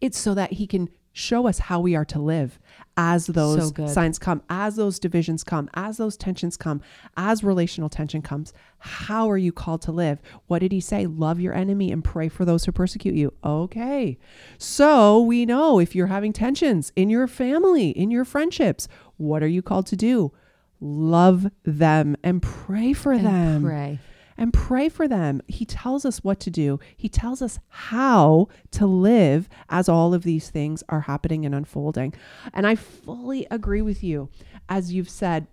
It's 0.00 0.18
so 0.18 0.32
that 0.34 0.54
he 0.54 0.66
can 0.66 0.88
show 1.18 1.48
us 1.48 1.58
how 1.58 1.80
we 1.80 1.96
are 1.96 2.04
to 2.04 2.20
live 2.20 2.60
as 2.96 3.26
those 3.26 3.74
So 3.74 3.86
signs 3.86 4.18
come, 4.18 4.40
as 4.48 4.76
those 4.76 4.98
divisions 5.00 5.42
come, 5.42 5.68
as 5.74 5.96
those 5.96 6.16
tensions 6.16 6.56
come, 6.56 6.80
as 7.16 7.42
relational 7.42 7.88
tension 7.88 8.22
comes. 8.22 8.52
How 8.78 9.28
are 9.28 9.36
you 9.36 9.52
called 9.52 9.82
to 9.82 9.92
live? 9.92 10.20
What 10.46 10.60
did 10.60 10.70
he 10.70 10.80
say? 10.80 11.06
Love 11.06 11.40
your 11.40 11.54
enemy 11.54 11.90
and 11.90 12.04
pray 12.04 12.28
for 12.28 12.44
those 12.44 12.64
who 12.64 12.72
persecute 12.72 13.14
you. 13.14 13.32
Okay. 13.42 14.16
So 14.58 15.20
we 15.20 15.44
know 15.44 15.80
if 15.80 15.94
you're 15.94 16.06
having 16.06 16.32
tensions 16.32 16.92
in 16.94 17.10
your 17.10 17.26
family, 17.26 17.90
in 17.90 18.10
your 18.10 18.24
friendships, 18.24 18.86
what 19.16 19.42
are 19.42 19.48
you 19.48 19.62
called 19.62 19.86
to 19.86 19.96
do? 19.96 20.32
Love 20.80 21.50
them 21.64 22.16
and 22.22 22.40
pray 22.40 22.92
for 22.92 23.12
and 23.12 23.26
them 23.26 23.62
pray. 23.64 23.98
And 24.38 24.52
pray 24.52 24.88
for 24.88 25.08
them. 25.08 25.42
He 25.48 25.64
tells 25.64 26.04
us 26.04 26.24
what 26.24 26.40
to 26.40 26.50
do, 26.50 26.78
He 26.96 27.08
tells 27.08 27.42
us 27.42 27.58
how 27.68 28.48
to 28.70 28.86
live 28.86 29.48
as 29.68 29.88
all 29.88 30.14
of 30.14 30.22
these 30.22 30.48
things 30.48 30.82
are 30.88 31.02
happening 31.02 31.44
and 31.44 31.54
unfolding. 31.54 32.14
And 32.54 32.66
I 32.66 32.76
fully 32.76 33.46
agree 33.50 33.82
with 33.82 34.02
you, 34.02 34.30
as 34.68 34.92
you've 34.92 35.10
said. 35.10 35.46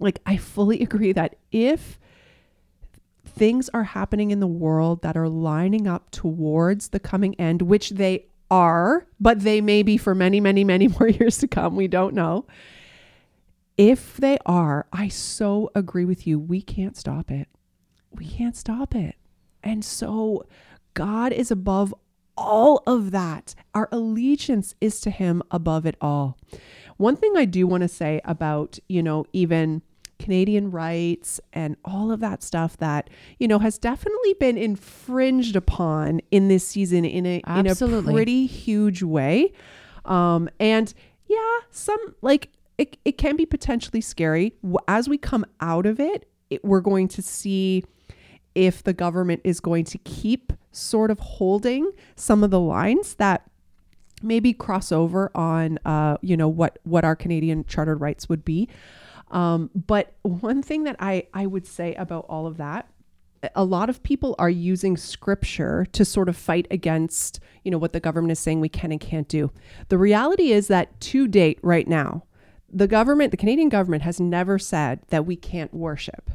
Like, 0.00 0.20
I 0.26 0.38
fully 0.38 0.80
agree 0.80 1.12
that 1.12 1.36
if 1.52 2.00
things 3.24 3.68
are 3.74 3.84
happening 3.84 4.30
in 4.30 4.40
the 4.40 4.46
world 4.46 5.02
that 5.02 5.16
are 5.16 5.28
lining 5.28 5.86
up 5.86 6.10
towards 6.10 6.88
the 6.88 7.00
coming 7.00 7.34
end, 7.36 7.62
which 7.62 7.90
they 7.90 8.26
are, 8.50 9.06
but 9.20 9.40
they 9.40 9.60
may 9.60 9.82
be 9.82 9.96
for 9.96 10.14
many, 10.14 10.40
many, 10.40 10.64
many 10.64 10.88
more 10.98 11.08
years 11.08 11.38
to 11.38 11.48
come. 11.48 11.76
We 11.76 11.88
don't 11.88 12.14
know. 12.14 12.46
If 13.76 14.16
they 14.18 14.38
are, 14.46 14.86
I 14.92 15.08
so 15.08 15.70
agree 15.74 16.04
with 16.04 16.26
you. 16.26 16.38
We 16.38 16.62
can't 16.62 16.96
stop 16.96 17.30
it. 17.30 17.48
We 18.14 18.26
can't 18.26 18.56
stop 18.56 18.94
it. 18.94 19.16
And 19.62 19.84
so 19.84 20.46
God 20.94 21.32
is 21.32 21.50
above 21.50 21.94
all 22.36 22.82
of 22.86 23.10
that. 23.12 23.54
Our 23.74 23.88
allegiance 23.92 24.74
is 24.80 25.00
to 25.00 25.10
Him 25.10 25.42
above 25.50 25.86
it 25.86 25.96
all. 26.00 26.38
One 26.96 27.16
thing 27.16 27.36
I 27.36 27.44
do 27.44 27.66
want 27.66 27.82
to 27.82 27.88
say 27.88 28.20
about, 28.24 28.78
you 28.88 29.02
know, 29.02 29.26
even 29.32 29.82
Canadian 30.18 30.70
rights 30.70 31.40
and 31.52 31.76
all 31.84 32.12
of 32.12 32.20
that 32.20 32.42
stuff 32.42 32.76
that, 32.78 33.10
you 33.38 33.48
know, 33.48 33.58
has 33.58 33.78
definitely 33.78 34.34
been 34.34 34.56
infringed 34.56 35.56
upon 35.56 36.20
in 36.30 36.48
this 36.48 36.66
season 36.66 37.04
in 37.04 37.26
a 37.26 37.42
Absolutely. 37.46 37.98
in 37.98 38.08
a 38.08 38.12
pretty 38.12 38.46
huge 38.46 39.02
way. 39.02 39.52
Um, 40.04 40.48
and 40.60 40.92
yeah, 41.26 41.58
some 41.70 42.14
like 42.22 42.50
it, 42.78 42.96
it 43.04 43.18
can 43.18 43.36
be 43.36 43.46
potentially 43.46 44.00
scary. 44.00 44.54
As 44.88 45.08
we 45.08 45.18
come 45.18 45.44
out 45.60 45.86
of 45.86 46.00
it, 46.00 46.28
it 46.50 46.64
we're 46.64 46.80
going 46.80 47.08
to 47.08 47.22
see 47.22 47.84
if 48.54 48.82
the 48.82 48.92
government 48.92 49.40
is 49.44 49.60
going 49.60 49.84
to 49.84 49.98
keep 49.98 50.52
sort 50.72 51.10
of 51.10 51.18
holding 51.18 51.90
some 52.16 52.44
of 52.44 52.50
the 52.50 52.60
lines 52.60 53.14
that 53.14 53.48
maybe 54.22 54.52
cross 54.52 54.90
over 54.90 55.30
on 55.34 55.78
uh, 55.84 56.16
you 56.22 56.36
know 56.36 56.48
what 56.48 56.78
what 56.84 57.04
our 57.04 57.16
Canadian 57.16 57.64
chartered 57.64 58.00
rights 58.00 58.28
would 58.28 58.44
be. 58.44 58.68
Um, 59.30 59.70
but 59.74 60.14
one 60.22 60.62
thing 60.62 60.84
that 60.84 60.96
I, 61.00 61.26
I 61.34 61.46
would 61.46 61.66
say 61.66 61.94
about 61.94 62.26
all 62.28 62.46
of 62.46 62.56
that, 62.58 62.88
a 63.54 63.64
lot 63.64 63.90
of 63.90 64.02
people 64.02 64.34
are 64.38 64.50
using 64.50 64.96
scripture 64.96 65.86
to 65.92 66.04
sort 66.04 66.28
of 66.28 66.36
fight 66.36 66.66
against, 66.70 67.40
you 67.64 67.70
know, 67.70 67.78
what 67.78 67.92
the 67.92 68.00
government 68.00 68.32
is 68.32 68.38
saying 68.38 68.60
we 68.60 68.68
can 68.68 68.92
and 68.92 69.00
can't 69.00 69.28
do. 69.28 69.50
The 69.88 69.98
reality 69.98 70.52
is 70.52 70.68
that 70.68 71.00
to 71.00 71.26
date, 71.26 71.58
right 71.62 71.88
now, 71.88 72.24
the 72.72 72.86
government, 72.86 73.30
the 73.30 73.36
Canadian 73.36 73.68
government, 73.68 74.02
has 74.02 74.20
never 74.20 74.58
said 74.58 75.00
that 75.08 75.26
we 75.26 75.36
can't 75.36 75.74
worship. 75.74 76.30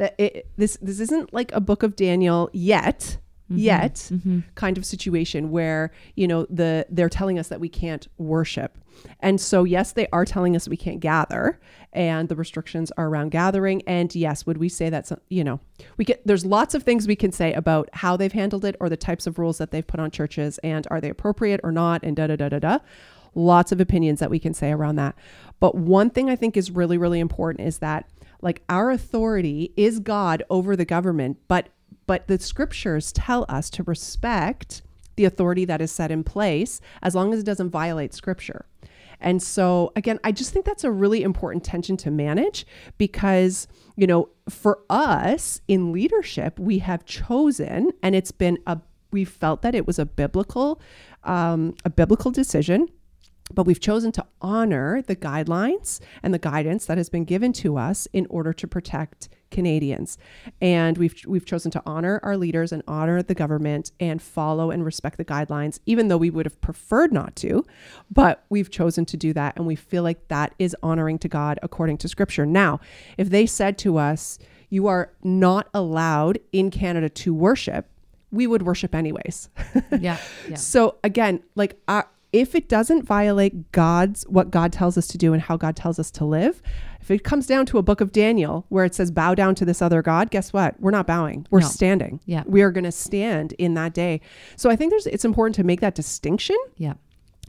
That 0.00 0.14
it, 0.18 0.48
this 0.56 0.76
this 0.82 0.98
isn't 0.98 1.32
like 1.32 1.52
a 1.52 1.60
book 1.60 1.82
of 1.82 1.94
Daniel 1.94 2.50
yet 2.52 3.18
mm-hmm. 3.50 3.58
yet 3.58 3.94
mm-hmm. 3.94 4.40
kind 4.54 4.78
of 4.78 4.86
situation 4.86 5.50
where 5.50 5.90
you 6.14 6.26
know 6.26 6.46
the 6.48 6.86
they're 6.90 7.08
telling 7.08 7.38
us 7.38 7.48
that 7.48 7.60
we 7.60 7.68
can't 7.68 8.08
worship 8.18 8.78
and 9.20 9.40
so 9.40 9.64
yes 9.64 9.92
they 9.92 10.06
are 10.12 10.24
telling 10.24 10.54
us 10.54 10.68
we 10.68 10.76
can't 10.76 11.00
gather 11.00 11.60
and 11.92 12.28
the 12.28 12.36
restrictions 12.36 12.92
are 12.96 13.08
around 13.08 13.30
gathering 13.30 13.82
and 13.86 14.14
yes 14.14 14.46
would 14.46 14.58
we 14.58 14.68
say 14.68 14.88
that 14.88 15.10
you 15.28 15.42
know 15.42 15.58
we 15.96 16.04
get 16.04 16.24
there's 16.26 16.44
lots 16.44 16.74
of 16.74 16.82
things 16.82 17.06
we 17.06 17.16
can 17.16 17.32
say 17.32 17.52
about 17.54 17.88
how 17.92 18.16
they've 18.16 18.32
handled 18.32 18.64
it 18.64 18.76
or 18.80 18.88
the 18.88 18.96
types 18.96 19.26
of 19.26 19.38
rules 19.38 19.58
that 19.58 19.70
they've 19.70 19.86
put 19.86 20.00
on 20.00 20.10
churches 20.10 20.58
and 20.58 20.86
are 20.90 21.00
they 21.00 21.10
appropriate 21.10 21.60
or 21.64 21.72
not 21.72 22.02
and 22.02 22.16
da 22.16 22.26
da 22.26 22.36
da 22.36 22.48
da 22.48 22.58
da 22.58 22.78
lots 23.34 23.70
of 23.70 23.80
opinions 23.80 24.18
that 24.20 24.30
we 24.30 24.38
can 24.38 24.52
say 24.52 24.72
around 24.72 24.96
that 24.96 25.14
but 25.60 25.74
one 25.74 26.10
thing 26.10 26.28
i 26.28 26.36
think 26.36 26.56
is 26.56 26.70
really 26.70 26.98
really 26.98 27.20
important 27.20 27.66
is 27.66 27.78
that 27.78 28.08
like 28.42 28.62
our 28.68 28.90
authority 28.90 29.72
is 29.76 30.00
god 30.00 30.42
over 30.50 30.76
the 30.76 30.84
government 30.84 31.38
but 31.48 31.68
but 32.06 32.26
the 32.26 32.38
scriptures 32.38 33.12
tell 33.12 33.46
us 33.48 33.70
to 33.70 33.82
respect 33.84 34.82
the 35.20 35.26
authority 35.26 35.64
that 35.64 35.80
is 35.80 35.92
set 35.92 36.10
in 36.10 36.24
place 36.24 36.80
as 37.02 37.14
long 37.14 37.32
as 37.32 37.40
it 37.40 37.46
doesn't 37.46 37.70
violate 37.70 38.14
scripture. 38.14 38.66
And 39.20 39.42
so, 39.42 39.92
again, 39.96 40.18
I 40.24 40.32
just 40.32 40.50
think 40.50 40.64
that's 40.64 40.82
a 40.82 40.90
really 40.90 41.22
important 41.22 41.62
tension 41.62 41.96
to 41.98 42.10
manage 42.10 42.66
because, 42.96 43.68
you 43.96 44.06
know, 44.06 44.30
for 44.48 44.80
us 44.88 45.60
in 45.68 45.92
leadership, 45.92 46.58
we 46.58 46.78
have 46.78 47.04
chosen, 47.04 47.90
and 48.02 48.14
it's 48.14 48.32
been 48.32 48.58
a, 48.66 48.80
we 49.12 49.26
felt 49.26 49.60
that 49.60 49.74
it 49.74 49.86
was 49.86 49.98
a 49.98 50.06
biblical, 50.06 50.80
um, 51.24 51.74
a 51.84 51.90
biblical 51.90 52.30
decision 52.30 52.88
but 53.54 53.66
we've 53.66 53.80
chosen 53.80 54.12
to 54.12 54.26
honor 54.40 55.02
the 55.02 55.16
guidelines 55.16 56.00
and 56.22 56.32
the 56.32 56.38
guidance 56.38 56.86
that 56.86 56.98
has 56.98 57.08
been 57.08 57.24
given 57.24 57.52
to 57.54 57.76
us 57.76 58.06
in 58.12 58.26
order 58.30 58.52
to 58.52 58.66
protect 58.66 59.28
Canadians. 59.50 60.16
And 60.60 60.96
we've 60.96 61.14
we've 61.26 61.44
chosen 61.44 61.70
to 61.72 61.82
honor 61.84 62.20
our 62.22 62.36
leaders 62.36 62.72
and 62.72 62.82
honor 62.86 63.22
the 63.22 63.34
government 63.34 63.92
and 64.00 64.22
follow 64.22 64.70
and 64.70 64.84
respect 64.84 65.16
the 65.18 65.24
guidelines, 65.24 65.80
even 65.86 66.08
though 66.08 66.16
we 66.16 66.30
would 66.30 66.46
have 66.46 66.60
preferred 66.60 67.12
not 67.12 67.36
to. 67.36 67.64
But 68.10 68.44
we've 68.48 68.70
chosen 68.70 69.04
to 69.06 69.16
do 69.16 69.32
that, 69.32 69.56
and 69.56 69.66
we 69.66 69.76
feel 69.76 70.02
like 70.02 70.28
that 70.28 70.54
is 70.58 70.76
honoring 70.82 71.18
to 71.20 71.28
God 71.28 71.58
according 71.62 71.98
to 71.98 72.08
Scripture. 72.08 72.46
Now, 72.46 72.80
if 73.18 73.30
they 73.30 73.46
said 73.46 73.76
to 73.78 73.98
us, 73.98 74.38
"You 74.68 74.86
are 74.86 75.12
not 75.22 75.68
allowed 75.74 76.38
in 76.52 76.70
Canada 76.70 77.08
to 77.08 77.34
worship," 77.34 77.86
we 78.30 78.46
would 78.46 78.62
worship 78.62 78.94
anyways. 78.94 79.48
yeah, 79.98 80.18
yeah. 80.48 80.54
So 80.56 80.96
again, 81.02 81.42
like 81.56 81.80
our 81.88 82.08
if 82.32 82.54
it 82.54 82.68
doesn't 82.68 83.02
violate 83.02 83.72
God's 83.72 84.24
what 84.24 84.50
God 84.50 84.72
tells 84.72 84.96
us 84.96 85.06
to 85.08 85.18
do 85.18 85.32
and 85.32 85.42
how 85.42 85.56
God 85.56 85.76
tells 85.76 85.98
us 85.98 86.10
to 86.12 86.24
live, 86.24 86.62
if 87.00 87.10
it 87.10 87.24
comes 87.24 87.46
down 87.46 87.66
to 87.66 87.78
a 87.78 87.82
book 87.82 88.00
of 88.00 88.12
Daniel 88.12 88.66
where 88.68 88.84
it 88.84 88.94
says 88.94 89.10
bow 89.10 89.34
down 89.34 89.54
to 89.56 89.64
this 89.64 89.82
other 89.82 90.02
God, 90.02 90.30
guess 90.30 90.52
what? 90.52 90.78
We're 90.80 90.90
not 90.90 91.06
bowing. 91.06 91.46
We're 91.50 91.60
no. 91.60 91.66
standing. 91.66 92.20
Yeah. 92.26 92.44
We 92.46 92.62
are 92.62 92.70
going 92.70 92.84
to 92.84 92.92
stand 92.92 93.52
in 93.54 93.74
that 93.74 93.94
day. 93.94 94.20
So 94.56 94.70
I 94.70 94.76
think 94.76 94.90
there's 94.92 95.06
it's 95.06 95.24
important 95.24 95.56
to 95.56 95.64
make 95.64 95.80
that 95.80 95.94
distinction. 95.94 96.56
Yeah. 96.76 96.94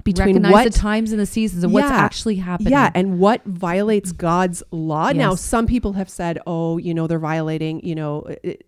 Between 0.04 0.30
Recognize 0.30 0.52
what, 0.52 0.64
the 0.64 0.72
times 0.72 1.12
and 1.12 1.22
the 1.22 1.28
seasons 1.28 1.64
and 1.64 1.72
yeah, 1.72 1.82
what's 1.82 1.92
actually 1.92 2.38
happening. 2.38 2.72
Yeah, 2.72 2.90
and 2.96 3.20
what 3.20 3.46
violates 3.46 4.12
mm. 4.12 4.18
God's 4.18 4.64
law. 4.72 5.10
Yes. 5.10 5.16
Now, 5.16 5.36
some 5.36 5.68
people 5.68 5.94
have 5.94 6.10
said, 6.10 6.40
"Oh, 6.48 6.80
you 6.80 6.96
know, 6.96 7.06
they're 7.06 7.20
violating, 7.20 7.86
you 7.86 7.94
know, 7.94 8.26
it, 8.42 8.66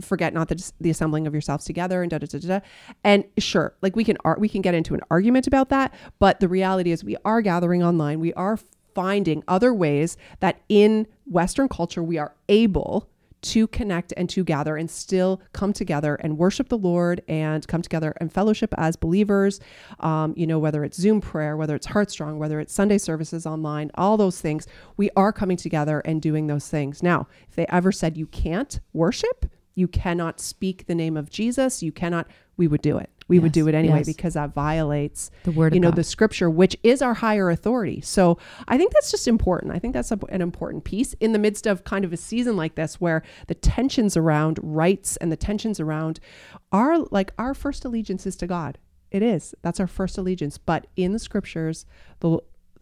forget 0.00 0.34
not 0.34 0.48
the, 0.48 0.72
the 0.80 0.90
assembling 0.90 1.26
of 1.26 1.32
yourselves 1.34 1.64
together 1.64 2.02
and 2.02 2.10
da 2.10 2.18
da 2.18 2.26
da 2.26 2.38
da. 2.38 2.60
And 3.04 3.24
sure, 3.38 3.74
like 3.82 3.96
we 3.96 4.04
can 4.04 4.16
ar- 4.24 4.38
we 4.38 4.48
can 4.48 4.62
get 4.62 4.74
into 4.74 4.94
an 4.94 5.00
argument 5.10 5.46
about 5.46 5.68
that, 5.70 5.94
but 6.18 6.40
the 6.40 6.48
reality 6.48 6.90
is 6.90 7.04
we 7.04 7.16
are 7.24 7.40
gathering 7.40 7.82
online. 7.82 8.20
We 8.20 8.32
are 8.34 8.58
finding 8.94 9.42
other 9.46 9.74
ways 9.74 10.16
that 10.40 10.60
in 10.68 11.06
Western 11.26 11.68
culture 11.68 12.02
we 12.02 12.18
are 12.18 12.34
able 12.48 13.08
to 13.42 13.66
connect 13.68 14.12
and 14.16 14.28
to 14.30 14.42
gather 14.42 14.76
and 14.76 14.90
still 14.90 15.40
come 15.52 15.72
together 15.72 16.16
and 16.16 16.38
worship 16.38 16.68
the 16.68 16.78
Lord 16.78 17.22
and 17.28 17.66
come 17.68 17.82
together 17.82 18.14
and 18.20 18.32
fellowship 18.32 18.74
as 18.76 18.96
believers. 18.96 19.60
Um, 20.00 20.34
you 20.36 20.46
know, 20.46 20.58
whether 20.58 20.82
it's 20.82 21.00
Zoom 21.00 21.20
prayer, 21.20 21.56
whether 21.56 21.76
it's 21.76 21.86
Heartstrong, 21.86 22.38
whether 22.38 22.58
it's 22.58 22.72
Sunday 22.72 22.98
services 22.98 23.46
online, 23.46 23.90
all 23.94 24.16
those 24.16 24.40
things, 24.40 24.66
we 24.96 25.10
are 25.16 25.32
coming 25.32 25.56
together 25.56 26.00
and 26.00 26.20
doing 26.20 26.46
those 26.46 26.68
things. 26.68 27.02
Now, 27.02 27.28
if 27.48 27.54
they 27.54 27.66
ever 27.66 27.92
said 27.92 28.16
you 28.16 28.26
can't 28.26 28.80
worship, 28.92 29.46
you 29.76 29.86
cannot 29.86 30.40
speak 30.40 30.86
the 30.86 30.94
name 30.94 31.16
of 31.16 31.30
Jesus. 31.30 31.82
You 31.82 31.92
cannot, 31.92 32.26
we 32.56 32.66
would 32.66 32.82
do 32.82 32.98
it. 32.98 33.10
We 33.28 33.36
yes, 33.36 33.42
would 33.42 33.52
do 33.52 33.68
it 33.68 33.74
anyway 33.74 33.98
yes. 33.98 34.06
because 34.06 34.34
that 34.34 34.54
violates 34.54 35.30
the 35.44 35.50
word, 35.50 35.74
you 35.74 35.80
know, 35.80 35.90
God. 35.90 35.96
the 35.96 36.04
scripture, 36.04 36.48
which 36.48 36.76
is 36.82 37.02
our 37.02 37.14
higher 37.14 37.50
authority. 37.50 38.00
So 38.00 38.38
I 38.68 38.78
think 38.78 38.92
that's 38.92 39.10
just 39.10 39.28
important. 39.28 39.72
I 39.72 39.78
think 39.78 39.94
that's 39.94 40.10
a, 40.10 40.18
an 40.30 40.40
important 40.40 40.84
piece 40.84 41.12
in 41.14 41.32
the 41.32 41.38
midst 41.38 41.66
of 41.66 41.84
kind 41.84 42.04
of 42.04 42.12
a 42.12 42.16
season 42.16 42.56
like 42.56 42.76
this 42.76 43.00
where 43.00 43.22
the 43.48 43.54
tensions 43.54 44.16
around 44.16 44.58
rights 44.62 45.16
and 45.18 45.30
the 45.30 45.36
tensions 45.36 45.78
around 45.78 46.20
our, 46.72 46.98
like 47.10 47.32
our 47.38 47.52
first 47.52 47.84
allegiance 47.84 48.26
is 48.26 48.36
to 48.36 48.46
God. 48.46 48.78
It 49.10 49.22
is. 49.22 49.54
That's 49.60 49.80
our 49.80 49.86
first 49.86 50.16
allegiance. 50.18 50.56
But 50.56 50.86
in 50.96 51.12
the 51.12 51.18
scriptures, 51.18 51.84
the 52.20 52.38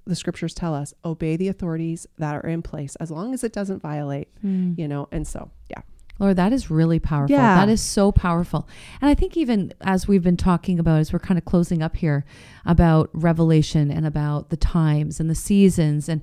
the 0.06 0.14
scriptures 0.14 0.52
tell 0.52 0.74
us 0.74 0.92
obey 1.02 1.34
the 1.34 1.48
authorities 1.48 2.06
that 2.18 2.34
are 2.34 2.46
in 2.46 2.60
place 2.60 2.94
as 2.96 3.10
long 3.10 3.32
as 3.32 3.42
it 3.42 3.54
doesn't 3.54 3.80
violate, 3.80 4.28
mm. 4.44 4.78
you 4.78 4.86
know, 4.86 5.08
and 5.10 5.26
so 5.26 5.50
yeah. 5.70 5.80
Lord, 6.18 6.36
that 6.36 6.52
is 6.52 6.70
really 6.70 7.00
powerful. 7.00 7.34
Yeah. 7.34 7.56
That 7.56 7.68
is 7.68 7.80
so 7.80 8.12
powerful. 8.12 8.68
And 9.00 9.10
I 9.10 9.14
think 9.14 9.36
even 9.36 9.72
as 9.80 10.06
we've 10.06 10.22
been 10.22 10.36
talking 10.36 10.78
about, 10.78 11.00
as 11.00 11.12
we're 11.12 11.18
kind 11.18 11.38
of 11.38 11.44
closing 11.44 11.82
up 11.82 11.96
here 11.96 12.24
about 12.64 13.10
revelation 13.12 13.90
and 13.90 14.06
about 14.06 14.50
the 14.50 14.56
times 14.56 15.18
and 15.18 15.28
the 15.28 15.34
seasons, 15.34 16.08
and 16.08 16.22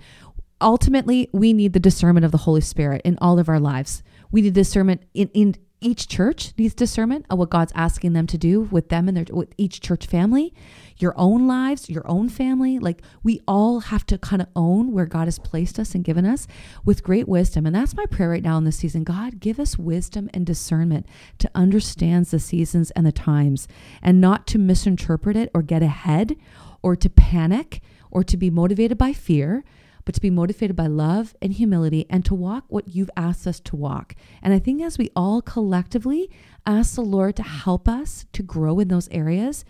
ultimately 0.62 1.30
we 1.34 1.52
need 1.52 1.74
the 1.74 1.80
discernment 1.80 2.26
of 2.26 2.32
the 2.32 2.40
Holy 2.40 2.62
Spirit 2.62 3.02
in 3.04 3.18
all 3.20 3.38
of 3.38 3.50
our 3.50 3.60
lives. 3.60 4.02
We 4.32 4.42
need 4.42 4.54
discernment 4.54 5.04
in, 5.14 5.30
in 5.34 5.56
each 5.82 6.08
church 6.08 6.54
needs 6.58 6.76
discernment 6.76 7.26
of 7.30 7.40
what 7.40 7.50
God's 7.50 7.72
asking 7.76 8.14
them 8.14 8.28
to 8.28 8.38
do 8.38 8.62
with 8.62 8.90
them 8.90 9.08
and 9.08 9.18
their 9.18 9.26
with 9.32 9.54
each 9.58 9.82
church 9.82 10.06
family, 10.06 10.54
your 10.98 11.14
own 11.18 11.48
lives, 11.48 11.90
your 11.90 12.08
own 12.08 12.30
family. 12.30 12.78
Like 12.78 13.02
we 13.24 13.42
all 13.48 13.80
have 13.80 14.06
to 14.06 14.20
kind 14.20 14.44
of 14.44 14.48
own 14.56 14.92
where 14.92 15.08
God 15.08 15.26
has 15.26 15.40
placed 15.40 15.80
us 15.80 15.96
and 15.96 16.04
given 16.04 16.26
us 16.26 16.48
with 16.86 17.04
great 17.04 17.28
wisdom. 17.28 17.66
And 17.66 17.76
that's 17.76 17.96
my 17.96 18.06
prayer 18.06 18.30
right 18.30 18.44
now 18.44 18.58
in 18.60 18.64
this 18.64 18.78
season. 18.78 19.04
God, 19.04 19.40
give 19.40 19.60
us 19.60 19.80
wisdom 19.80 20.30
and 20.36 20.46
discernment 20.46 21.08
to 21.40 21.50
understand 21.56 22.28
the 22.28 22.40
seasons 22.40 22.92
and 22.92 23.06
the 23.06 23.12
times 23.12 23.68
and 24.04 24.22
not 24.22 24.46
to 24.48 24.60
misinterpret 24.60 25.36
it 25.36 25.50
or 25.54 25.64
get 25.64 25.82
ahead 25.82 26.36
or 26.84 26.96
to 26.96 27.10
panic 27.10 27.82
or 28.12 28.24
to 28.24 28.38
be 28.38 28.52
motivated 28.52 29.00
by 29.00 29.14
fear 29.14 29.64
but 30.06 30.16
to 30.16 30.22
be 30.22 30.30
motivated 30.30 30.76
by 30.76 30.88
love 30.88 31.36
and 31.42 31.54
humility 31.54 32.06
and 32.10 32.26
to 32.26 32.36
walk 32.36 32.66
what 32.68 32.88
you've 32.88 33.10
asked 33.16 33.48
us 33.48 33.60
to 33.62 33.76
walk. 33.76 34.16
And 34.42 34.54
I 34.54 34.60
think 34.60 34.82
as 34.82 34.98
we 34.98 35.10
all 35.16 35.42
collectively 35.42 36.30
ask 36.66 36.96
the 36.96 37.02
Lord 37.02 37.36
to 37.38 37.44
help 37.44 37.88
us 37.88 38.26
to 38.34 38.44
grow 38.44 38.80
in 38.80 38.88
those 38.88 39.10
areas, 39.10 39.66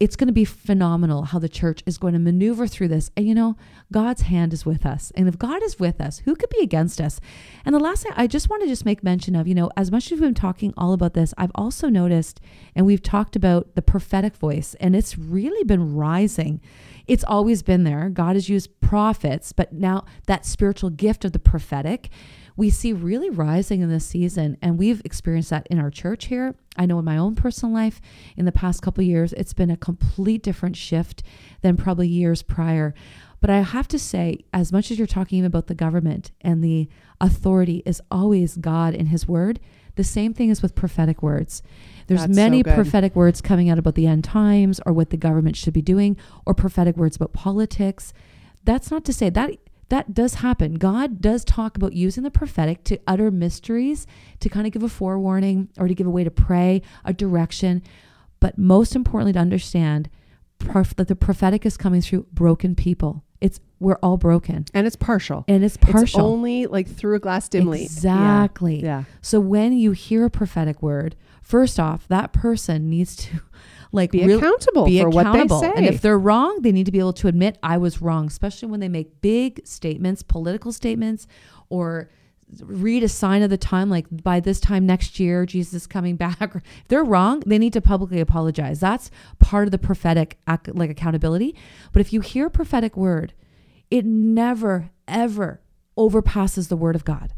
it's 0.00 0.16
going 0.16 0.26
to 0.26 0.34
be 0.34 0.44
phenomenal 0.44 1.22
how 1.22 1.38
the 1.38 1.48
church 1.48 1.82
is 1.86 1.98
going 1.98 2.14
to 2.14 2.18
maneuver 2.18 2.66
through 2.66 2.88
this. 2.88 3.10
And 3.16 3.26
you 3.26 3.34
know, 3.34 3.56
God's 3.92 4.22
hand 4.22 4.52
is 4.52 4.66
with 4.66 4.84
us. 4.84 5.12
And 5.14 5.28
if 5.28 5.38
God 5.38 5.62
is 5.62 5.78
with 5.78 6.00
us, 6.00 6.18
who 6.24 6.34
could 6.34 6.50
be 6.50 6.62
against 6.62 7.00
us? 7.00 7.20
And 7.64 7.74
the 7.74 7.80
last 7.80 8.02
thing 8.02 8.12
I 8.16 8.26
just 8.26 8.50
want 8.50 8.62
to 8.62 8.68
just 8.68 8.84
make 8.84 9.04
mention 9.04 9.36
of, 9.36 9.46
you 9.46 9.54
know, 9.54 9.70
as 9.76 9.92
much 9.92 10.06
as 10.06 10.12
we've 10.12 10.20
been 10.20 10.34
talking 10.34 10.74
all 10.76 10.92
about 10.92 11.14
this, 11.14 11.32
I've 11.38 11.52
also 11.54 11.88
noticed, 11.88 12.40
and 12.74 12.84
we've 12.84 13.02
talked 13.02 13.36
about 13.36 13.76
the 13.76 13.82
prophetic 13.82 14.36
voice, 14.36 14.74
and 14.80 14.96
it's 14.96 15.16
really 15.16 15.64
been 15.64 15.94
rising. 15.94 16.60
It's 17.06 17.24
always 17.24 17.62
been 17.62 17.84
there. 17.84 18.08
God 18.08 18.36
has 18.36 18.48
used 18.48 18.80
prophets, 18.80 19.52
but 19.52 19.72
now 19.72 20.04
that 20.26 20.46
spiritual 20.46 20.90
gift 20.90 21.24
of 21.24 21.32
the 21.32 21.38
prophetic 21.38 22.10
we 22.56 22.70
see 22.70 22.92
really 22.92 23.30
rising 23.30 23.80
in 23.80 23.90
this 23.90 24.06
season. 24.06 24.56
And 24.62 24.78
we've 24.78 25.02
experienced 25.04 25.50
that 25.50 25.66
in 25.68 25.78
our 25.78 25.90
church 25.90 26.26
here. 26.26 26.54
I 26.76 26.86
know 26.86 26.98
in 26.98 27.04
my 27.04 27.16
own 27.16 27.34
personal 27.34 27.74
life 27.74 28.00
in 28.36 28.44
the 28.44 28.52
past 28.52 28.82
couple 28.82 29.02
years 29.02 29.32
it's 29.32 29.52
been 29.52 29.70
a 29.70 29.76
complete 29.76 30.42
different 30.42 30.76
shift 30.76 31.22
than 31.62 31.76
probably 31.76 32.08
years 32.08 32.42
prior. 32.42 32.94
But 33.40 33.50
i 33.50 33.60
have 33.60 33.88
to 33.88 33.98
say 33.98 34.38
as 34.54 34.72
much 34.72 34.90
as 34.90 34.96
you're 34.96 35.06
talking 35.06 35.44
about 35.44 35.66
the 35.66 35.74
government 35.74 36.32
and 36.40 36.64
the 36.64 36.88
authority 37.20 37.82
is 37.84 38.00
always 38.10 38.56
god 38.56 38.94
in 38.94 39.06
his 39.06 39.28
word 39.28 39.60
the 39.96 40.02
same 40.02 40.32
thing 40.32 40.48
is 40.48 40.62
with 40.62 40.74
prophetic 40.74 41.22
words 41.22 41.62
there's 42.06 42.20
That's 42.20 42.36
many 42.36 42.62
so 42.62 42.74
prophetic 42.74 43.16
words 43.16 43.40
coming 43.40 43.70
out 43.70 43.78
about 43.78 43.94
the 43.94 44.06
end 44.06 44.24
times 44.24 44.80
or 44.84 44.92
what 44.92 45.10
the 45.10 45.16
government 45.16 45.56
should 45.56 45.74
be 45.74 45.82
doing 45.82 46.16
or 46.44 46.54
prophetic 46.54 46.96
words 46.96 47.16
about 47.16 47.32
politics 47.32 48.12
that's 48.64 48.90
not 48.90 49.04
to 49.04 49.12
say 49.12 49.30
that 49.30 49.50
that 49.90 50.14
does 50.14 50.36
happen. 50.36 50.74
God 50.74 51.20
does 51.20 51.44
talk 51.44 51.76
about 51.76 51.92
using 51.92 52.22
the 52.22 52.30
prophetic 52.30 52.84
to 52.84 52.98
utter 53.06 53.30
mysteries, 53.30 54.06
to 54.40 54.48
kind 54.48 54.66
of 54.66 54.72
give 54.72 54.82
a 54.82 54.88
forewarning 54.88 55.68
or 55.78 55.88
to 55.88 55.94
give 55.94 56.06
a 56.06 56.10
way 56.10 56.24
to 56.24 56.30
pray, 56.30 56.82
a 57.04 57.12
direction. 57.12 57.82
But 58.40 58.58
most 58.58 58.96
importantly, 58.96 59.34
to 59.34 59.38
understand 59.38 60.08
that 60.58 61.08
the 61.08 61.16
prophetic 61.16 61.66
is 61.66 61.76
coming 61.76 62.00
through 62.00 62.26
broken 62.32 62.74
people. 62.74 63.23
We're 63.84 63.98
all 64.02 64.16
broken, 64.16 64.64
and 64.72 64.86
it's 64.86 64.96
partial, 64.96 65.44
and 65.46 65.62
it's 65.62 65.76
partial. 65.76 66.02
It's 66.02 66.14
only 66.16 66.66
like 66.66 66.88
through 66.88 67.16
a 67.16 67.18
glass 67.18 67.48
dimly. 67.50 67.84
Exactly. 67.84 68.80
Yeah. 68.80 68.86
yeah. 68.86 69.04
So 69.20 69.40
when 69.40 69.74
you 69.74 69.92
hear 69.92 70.24
a 70.24 70.30
prophetic 70.30 70.82
word, 70.82 71.16
first 71.42 71.78
off, 71.78 72.08
that 72.08 72.32
person 72.32 72.88
needs 72.88 73.14
to 73.16 73.42
like 73.92 74.10
be 74.10 74.22
accountable 74.22 74.86
be 74.86 75.00
for 75.00 75.08
accountable. 75.08 75.60
what 75.60 75.62
they 75.62 75.80
say. 75.80 75.86
And 75.86 75.94
if 75.94 76.00
they're 76.00 76.18
wrong, 76.18 76.62
they 76.62 76.72
need 76.72 76.86
to 76.86 76.92
be 76.92 76.98
able 76.98 77.12
to 77.12 77.28
admit 77.28 77.58
I 77.62 77.76
was 77.76 78.00
wrong, 78.00 78.26
especially 78.26 78.68
when 78.68 78.80
they 78.80 78.88
make 78.88 79.20
big 79.20 79.66
statements, 79.66 80.22
political 80.22 80.72
statements, 80.72 81.26
or 81.68 82.08
read 82.62 83.02
a 83.02 83.08
sign 83.08 83.42
of 83.42 83.50
the 83.50 83.58
time 83.58 83.90
like 83.90 84.06
by 84.10 84.38
this 84.38 84.60
time 84.60 84.84
next 84.86 85.18
year 85.18 85.46
jesus 85.46 85.74
is 85.74 85.86
coming 85.86 86.14
back 86.24 86.54
if 86.54 86.62
they're 86.88 87.02
wrong 87.02 87.42
they 87.46 87.58
need 87.58 87.72
to 87.72 87.80
publicly 87.80 88.20
apologize 88.20 88.80
that's 88.80 89.10
part 89.38 89.66
of 89.66 89.72
the 89.72 89.78
prophetic 89.78 90.38
like 90.68 90.90
accountability 90.90 91.56
but 91.92 92.00
if 92.00 92.12
you 92.12 92.20
hear 92.20 92.46
a 92.46 92.50
prophetic 92.50 92.96
word 92.96 93.32
it 93.90 94.04
never 94.04 94.90
ever 95.06 95.60
overpasses 95.96 96.68
the 96.68 96.76
word 96.76 96.96
of 96.96 97.04
god 97.04 97.32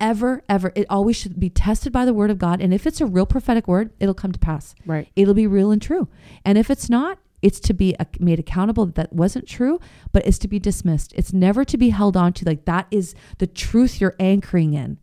ever, 0.00 0.42
ever. 0.48 0.72
It 0.74 0.86
always 0.88 1.16
should 1.16 1.38
be 1.38 1.50
tested 1.50 1.92
by 1.92 2.04
the 2.04 2.14
word 2.14 2.30
of 2.30 2.38
God. 2.38 2.60
And 2.60 2.72
if 2.72 2.86
it's 2.86 3.00
a 3.00 3.06
real 3.06 3.26
prophetic 3.26 3.68
word, 3.68 3.92
it'll 4.00 4.14
come 4.14 4.32
to 4.32 4.38
pass. 4.38 4.74
Right. 4.86 5.06
It'll 5.14 5.34
be 5.34 5.46
real 5.46 5.70
and 5.70 5.80
true. 5.80 6.08
And 6.44 6.56
if 6.56 6.70
it's 6.70 6.88
not, 6.88 7.18
it's 7.42 7.60
to 7.60 7.74
be 7.74 7.94
made 8.18 8.38
accountable 8.38 8.86
that 8.86 8.94
that 8.96 9.12
wasn't 9.12 9.46
true, 9.46 9.80
but 10.12 10.26
it's 10.26 10.38
to 10.38 10.48
be 10.48 10.58
dismissed. 10.58 11.12
It's 11.14 11.32
never 11.32 11.64
to 11.64 11.78
be 11.78 11.90
held 11.90 12.16
on 12.16 12.32
to 12.34 12.44
like 12.44 12.64
that 12.64 12.86
is 12.90 13.14
the 13.38 13.46
truth 13.46 14.00
you're 14.00 14.16
anchoring 14.18 14.74
in. 14.74 14.98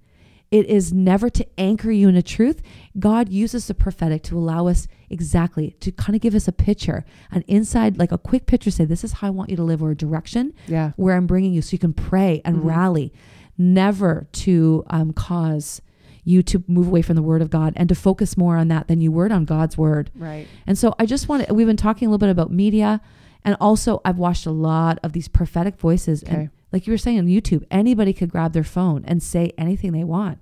It 0.52 0.68
is 0.68 0.94
never 0.94 1.30
to 1.32 1.46
anchor 1.58 1.92
you 1.92 2.08
in 2.08 2.16
a 2.16 2.22
truth. 2.22 2.62
God 2.98 3.30
uses 3.30 3.68
the 3.68 3.74
prophetic 3.74 4.24
to 4.24 4.38
allow 4.38 4.68
us 4.68 4.88
exactly 5.10 5.76
to 5.80 5.92
kind 5.92 6.16
of 6.16 6.22
give 6.22 6.36
us 6.36 6.48
a 6.48 6.52
picture, 6.52 7.06
an 7.32 7.44
inside, 7.48 7.98
like 7.98 8.12
a 8.12 8.18
quick 8.18 8.46
picture, 8.46 8.72
say, 8.72 8.86
This 8.86 9.04
is 9.04 9.14
how 9.14 9.28
I 9.28 9.30
want 9.32 9.50
you 9.50 9.56
to 9.56 9.64
live, 9.64 9.82
or 9.82 9.92
a 9.92 9.96
direction 9.96 10.54
yeah. 10.68 10.92
where 10.96 11.16
I'm 11.16 11.28
bringing 11.28 11.54
you 11.54 11.62
so 11.62 11.74
you 11.74 11.80
can 11.80 11.94
pray 11.94 12.42
and 12.44 12.58
mm-hmm. 12.58 12.68
rally 12.68 13.14
never 13.58 14.28
to 14.32 14.84
um, 14.90 15.14
cause 15.14 15.82
you 16.24 16.44
to 16.44 16.62
move 16.68 16.88
away 16.88 17.02
from 17.02 17.16
the 17.16 17.22
word 17.22 17.42
of 17.42 17.50
God 17.50 17.74
and 17.78 17.88
to 17.88 17.96
focus 17.96 18.36
more 18.36 18.58
on 18.58 18.68
that 18.68 18.90
than 18.90 19.00
you 19.00 19.12
would 19.14 19.32
on 19.32 19.46
God's 19.46 19.78
word. 19.78 20.12
Right. 20.14 20.46
And 20.68 20.78
so 20.78 20.94
I 21.00 21.06
just 21.06 21.30
want 21.30 21.48
to, 21.48 21.54
we've 21.54 21.66
been 21.66 21.78
talking 21.78 22.08
a 22.08 22.12
little 22.12 22.20
bit 22.20 22.30
about 22.30 22.52
media 22.52 23.00
and 23.46 23.56
also 23.62 24.02
I've 24.04 24.18
watched 24.18 24.46
a 24.46 24.52
lot 24.52 25.00
of 25.04 25.14
these 25.14 25.30
prophetic 25.30 25.80
voices. 25.80 26.24
Okay. 26.24 26.34
And 26.34 26.50
like 26.74 26.86
you 26.86 26.92
were 26.92 26.98
saying 26.98 27.18
on 27.18 27.28
YouTube, 27.28 27.66
anybody 27.72 28.12
could 28.12 28.30
grab 28.30 28.52
their 28.52 28.66
phone 28.66 29.06
and 29.08 29.24
say 29.24 29.54
anything 29.58 29.94
they 29.94 30.04
want. 30.04 30.38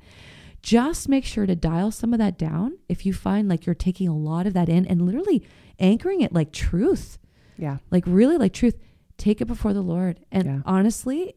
Just 0.66 1.08
make 1.08 1.26
sure 1.26 1.46
to 1.46 1.56
dial 1.56 1.92
some 1.92 2.12
of 2.12 2.18
that 2.18 2.40
down 2.40 2.80
if 2.90 3.06
you 3.06 3.14
find 3.14 3.48
like 3.48 3.68
you're 3.68 3.76
taking 3.76 4.08
a 4.08 4.18
lot 4.18 4.48
of 4.48 4.54
that 4.54 4.68
in 4.68 4.88
and 4.88 5.06
literally 5.06 5.46
anchoring 5.80 6.22
it 6.22 6.34
like 6.34 6.52
truth. 6.52 7.20
Yeah. 7.56 7.78
Like 7.92 8.04
really 8.08 8.38
like 8.38 8.52
truth. 8.52 8.76
Take 9.18 9.42
it 9.42 9.46
before 9.46 9.74
the 9.74 9.82
Lord. 9.82 10.22
And 10.32 10.46
yeah. 10.46 10.60
honestly, 10.66 11.36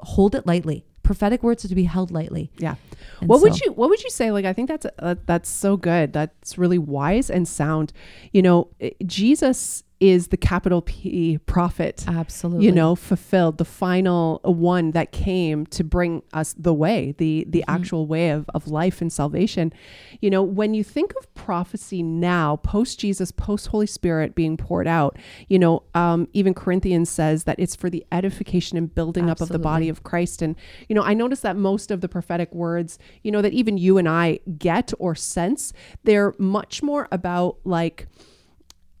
hold 0.00 0.34
it 0.34 0.46
lightly 0.46 0.84
prophetic 1.06 1.42
words 1.42 1.64
are 1.64 1.68
to 1.68 1.74
be 1.74 1.84
held 1.84 2.10
lightly. 2.10 2.50
Yeah. 2.58 2.74
And 3.20 3.28
what 3.28 3.38
so, 3.38 3.44
would 3.44 3.60
you 3.60 3.72
what 3.72 3.88
would 3.88 4.02
you 4.02 4.10
say 4.10 4.30
like 4.32 4.44
I 4.44 4.52
think 4.52 4.68
that's 4.68 4.86
uh, 4.98 5.14
that's 5.24 5.48
so 5.48 5.76
good. 5.76 6.12
That's 6.12 6.58
really 6.58 6.78
wise 6.78 7.30
and 7.30 7.48
sound. 7.48 7.92
You 8.32 8.42
know, 8.42 8.68
Jesus 9.06 9.84
is 9.98 10.28
the 10.28 10.36
capital 10.36 10.82
P 10.82 11.38
prophet. 11.46 12.04
Absolutely. 12.06 12.66
You 12.66 12.72
know, 12.72 12.94
fulfilled 12.94 13.56
the 13.56 13.64
final 13.64 14.40
one 14.44 14.90
that 14.90 15.10
came 15.10 15.64
to 15.66 15.82
bring 15.82 16.22
us 16.34 16.54
the 16.58 16.74
way, 16.74 17.14
the 17.16 17.46
the 17.48 17.60
mm-hmm. 17.60 17.74
actual 17.74 18.06
way 18.06 18.30
of, 18.30 18.44
of 18.54 18.68
life 18.68 19.00
and 19.00 19.10
salvation. 19.10 19.72
You 20.20 20.28
know, 20.28 20.42
when 20.42 20.74
you 20.74 20.84
think 20.84 21.14
of 21.18 21.32
prophecy 21.34 22.02
now, 22.02 22.56
post 22.56 23.00
Jesus, 23.00 23.32
post 23.32 23.68
Holy 23.68 23.86
Spirit 23.86 24.34
being 24.34 24.56
poured 24.56 24.86
out, 24.86 25.18
you 25.48 25.58
know, 25.58 25.82
um, 25.94 26.28
even 26.34 26.52
Corinthians 26.52 27.08
says 27.08 27.44
that 27.44 27.58
it's 27.58 27.74
for 27.74 27.88
the 27.88 28.04
edification 28.12 28.76
and 28.76 28.94
building 28.94 29.30
Absolutely. 29.30 29.44
up 29.44 29.48
of 29.48 29.52
the 29.52 29.58
body 29.58 29.88
of 29.88 30.02
Christ. 30.02 30.42
And, 30.42 30.56
you 30.88 30.94
know, 30.94 31.02
I 31.02 31.14
notice 31.14 31.40
that 31.40 31.56
most 31.56 31.90
of 31.90 32.02
the 32.02 32.08
prophetic 32.08 32.54
words, 32.54 32.98
you 33.22 33.32
know, 33.32 33.40
that 33.40 33.54
even 33.54 33.78
you 33.78 33.96
and 33.96 34.08
I 34.08 34.40
get 34.58 34.92
or 34.98 35.14
sense, 35.14 35.72
they're 36.04 36.34
much 36.38 36.82
more 36.82 37.08
about 37.10 37.58
like 37.64 38.08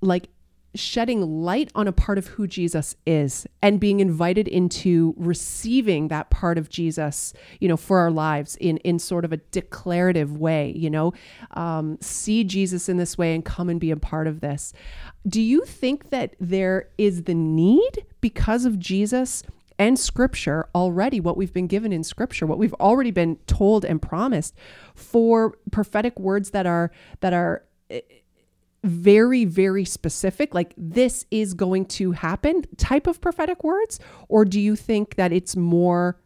like 0.02 0.28
shedding 0.76 1.20
light 1.42 1.70
on 1.74 1.88
a 1.88 1.92
part 1.92 2.18
of 2.18 2.28
who 2.28 2.46
Jesus 2.46 2.94
is 3.06 3.46
and 3.62 3.80
being 3.80 4.00
invited 4.00 4.46
into 4.48 5.14
receiving 5.16 6.08
that 6.08 6.30
part 6.30 6.58
of 6.58 6.68
Jesus, 6.68 7.32
you 7.60 7.68
know, 7.68 7.76
for 7.76 7.98
our 7.98 8.10
lives 8.10 8.56
in 8.56 8.76
in 8.78 8.98
sort 8.98 9.24
of 9.24 9.32
a 9.32 9.38
declarative 9.38 10.36
way, 10.36 10.72
you 10.76 10.90
know, 10.90 11.12
um, 11.52 11.98
see 12.00 12.44
Jesus 12.44 12.88
in 12.88 12.96
this 12.96 13.18
way 13.18 13.34
and 13.34 13.44
come 13.44 13.68
and 13.68 13.80
be 13.80 13.90
a 13.90 13.96
part 13.96 14.26
of 14.26 14.40
this. 14.40 14.72
Do 15.26 15.40
you 15.40 15.64
think 15.64 16.10
that 16.10 16.36
there 16.38 16.88
is 16.98 17.24
the 17.24 17.34
need 17.34 18.04
because 18.20 18.64
of 18.64 18.78
Jesus? 18.78 19.42
and 19.78 19.98
scripture 19.98 20.68
already 20.74 21.20
what 21.20 21.36
we've 21.36 21.52
been 21.52 21.66
given 21.66 21.92
in 21.92 22.02
scripture 22.02 22.46
what 22.46 22.58
we've 22.58 22.72
already 22.74 23.10
been 23.10 23.36
told 23.46 23.84
and 23.84 24.00
promised 24.00 24.54
for 24.94 25.56
prophetic 25.70 26.18
words 26.18 26.50
that 26.50 26.66
are 26.66 26.90
that 27.20 27.32
are 27.32 27.62
eh, 27.90 28.00
very, 28.86 29.44
very 29.44 29.84
specific, 29.84 30.54
like 30.54 30.74
this 30.76 31.26
is 31.30 31.54
going 31.54 31.86
to 31.86 32.12
happen 32.12 32.64
type 32.76 33.06
of 33.06 33.20
prophetic 33.20 33.62
words? 33.64 34.00
Or 34.28 34.44
do 34.44 34.60
you 34.60 34.76
think 34.76 35.16
that 35.16 35.32
it's 35.32 35.56
more 35.56 36.18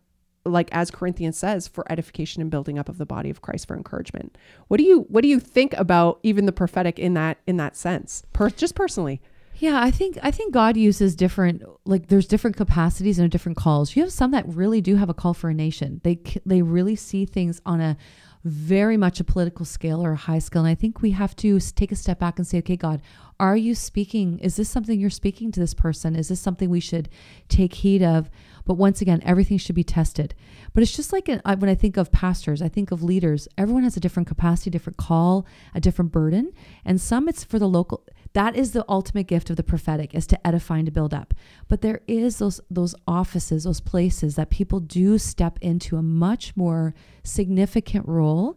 like 0.44 0.68
as 0.72 0.90
Corinthians 0.90 1.36
says, 1.36 1.68
for 1.68 1.90
edification 1.92 2.40
and 2.40 2.50
building 2.50 2.78
up 2.78 2.88
of 2.88 2.98
the 2.98 3.06
body 3.06 3.30
of 3.30 3.42
Christ 3.42 3.68
for 3.68 3.76
encouragement? 3.76 4.36
What 4.68 4.78
do 4.78 4.84
you 4.84 5.00
what 5.08 5.22
do 5.22 5.28
you 5.28 5.40
think 5.40 5.74
about 5.74 6.20
even 6.22 6.46
the 6.46 6.52
prophetic 6.52 6.98
in 6.98 7.14
that 7.14 7.38
in 7.46 7.56
that 7.58 7.76
sense? 7.76 8.22
Per, 8.32 8.50
just 8.50 8.74
personally. 8.74 9.20
Yeah, 9.56 9.78
I 9.78 9.90
think 9.90 10.18
I 10.22 10.30
think 10.30 10.54
God 10.54 10.76
uses 10.76 11.14
different 11.14 11.62
like 11.84 12.08
there's 12.08 12.26
different 12.26 12.56
capacities 12.56 13.18
and 13.18 13.30
different 13.30 13.58
calls. 13.58 13.94
You 13.94 14.02
have 14.02 14.12
some 14.12 14.30
that 14.30 14.48
really 14.48 14.80
do 14.80 14.96
have 14.96 15.10
a 15.10 15.14
call 15.14 15.34
for 15.34 15.50
a 15.50 15.54
nation. 15.54 16.00
They 16.02 16.18
they 16.46 16.62
really 16.62 16.96
see 16.96 17.26
things 17.26 17.60
on 17.66 17.80
a 17.80 17.96
very 18.44 18.96
much 18.96 19.20
a 19.20 19.24
political 19.24 19.64
scale 19.64 20.04
or 20.04 20.12
a 20.12 20.16
high 20.16 20.38
scale. 20.38 20.62
And 20.62 20.70
I 20.70 20.74
think 20.74 21.02
we 21.02 21.10
have 21.10 21.36
to 21.36 21.60
take 21.60 21.92
a 21.92 21.96
step 21.96 22.18
back 22.18 22.38
and 22.38 22.46
say, 22.46 22.58
okay, 22.58 22.76
God, 22.76 23.02
are 23.38 23.56
you 23.56 23.74
speaking? 23.74 24.38
Is 24.38 24.56
this 24.56 24.68
something 24.68 24.98
you're 24.98 25.10
speaking 25.10 25.52
to 25.52 25.60
this 25.60 25.74
person? 25.74 26.16
Is 26.16 26.28
this 26.28 26.40
something 26.40 26.70
we 26.70 26.80
should 26.80 27.08
take 27.48 27.74
heed 27.74 28.02
of? 28.02 28.30
But 28.64 28.74
once 28.74 29.00
again, 29.00 29.22
everything 29.24 29.58
should 29.58 29.74
be 29.74 29.84
tested. 29.84 30.34
But 30.72 30.82
it's 30.82 30.94
just 30.94 31.12
like 31.12 31.28
uh, 31.28 31.56
when 31.56 31.70
I 31.70 31.74
think 31.74 31.96
of 31.96 32.12
pastors, 32.12 32.62
I 32.62 32.68
think 32.68 32.90
of 32.90 33.02
leaders. 33.02 33.48
Everyone 33.58 33.82
has 33.82 33.96
a 33.96 34.00
different 34.00 34.28
capacity, 34.28 34.70
different 34.70 34.96
call, 34.96 35.46
a 35.74 35.80
different 35.80 36.12
burden. 36.12 36.52
And 36.84 37.00
some 37.00 37.28
it's 37.28 37.44
for 37.44 37.58
the 37.58 37.68
local 37.68 38.04
that 38.32 38.54
is 38.54 38.72
the 38.72 38.84
ultimate 38.88 39.26
gift 39.26 39.50
of 39.50 39.56
the 39.56 39.62
prophetic 39.62 40.14
is 40.14 40.26
to 40.26 40.46
edify 40.46 40.78
and 40.78 40.86
to 40.86 40.92
build 40.92 41.12
up 41.12 41.34
but 41.68 41.80
there 41.80 42.00
is 42.06 42.38
those 42.38 42.60
those 42.70 42.94
offices 43.06 43.64
those 43.64 43.80
places 43.80 44.36
that 44.36 44.50
people 44.50 44.80
do 44.80 45.18
step 45.18 45.58
into 45.60 45.96
a 45.96 46.02
much 46.02 46.56
more 46.56 46.94
significant 47.22 48.06
role 48.06 48.56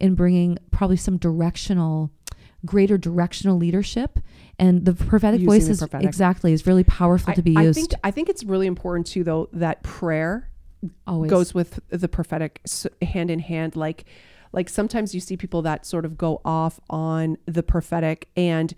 in 0.00 0.14
bringing 0.14 0.58
probably 0.70 0.96
some 0.96 1.16
directional 1.16 2.10
greater 2.64 2.96
directional 2.96 3.56
leadership 3.56 4.18
and 4.58 4.84
the 4.84 4.92
prophetic 4.94 5.40
Using 5.40 5.48
voice 5.50 5.68
is 5.68 5.78
prophetic. 5.78 6.06
exactly 6.06 6.52
is 6.52 6.66
really 6.66 6.84
powerful 6.84 7.32
I, 7.32 7.34
to 7.34 7.42
be 7.42 7.56
I 7.56 7.62
used 7.62 7.78
think 7.78 7.92
I 8.04 8.10
think 8.10 8.28
it's 8.28 8.44
really 8.44 8.66
important 8.66 9.06
too, 9.06 9.24
though, 9.24 9.48
that 9.52 9.82
prayer 9.82 10.50
always 11.06 11.30
goes 11.30 11.54
with 11.54 11.80
the 11.88 12.08
prophetic 12.08 12.60
hand 13.00 13.30
in 13.30 13.38
hand. 13.40 13.76
Like, 13.76 14.04
like 14.52 14.68
sometimes 14.68 15.14
you 15.14 15.20
see 15.20 15.36
people 15.36 15.62
that 15.62 15.86
sort 15.86 16.04
of 16.04 16.16
go 16.18 16.40
off 16.44 16.80
on 16.90 17.38
the 17.46 17.62
prophetic, 17.62 18.28
and 18.36 18.74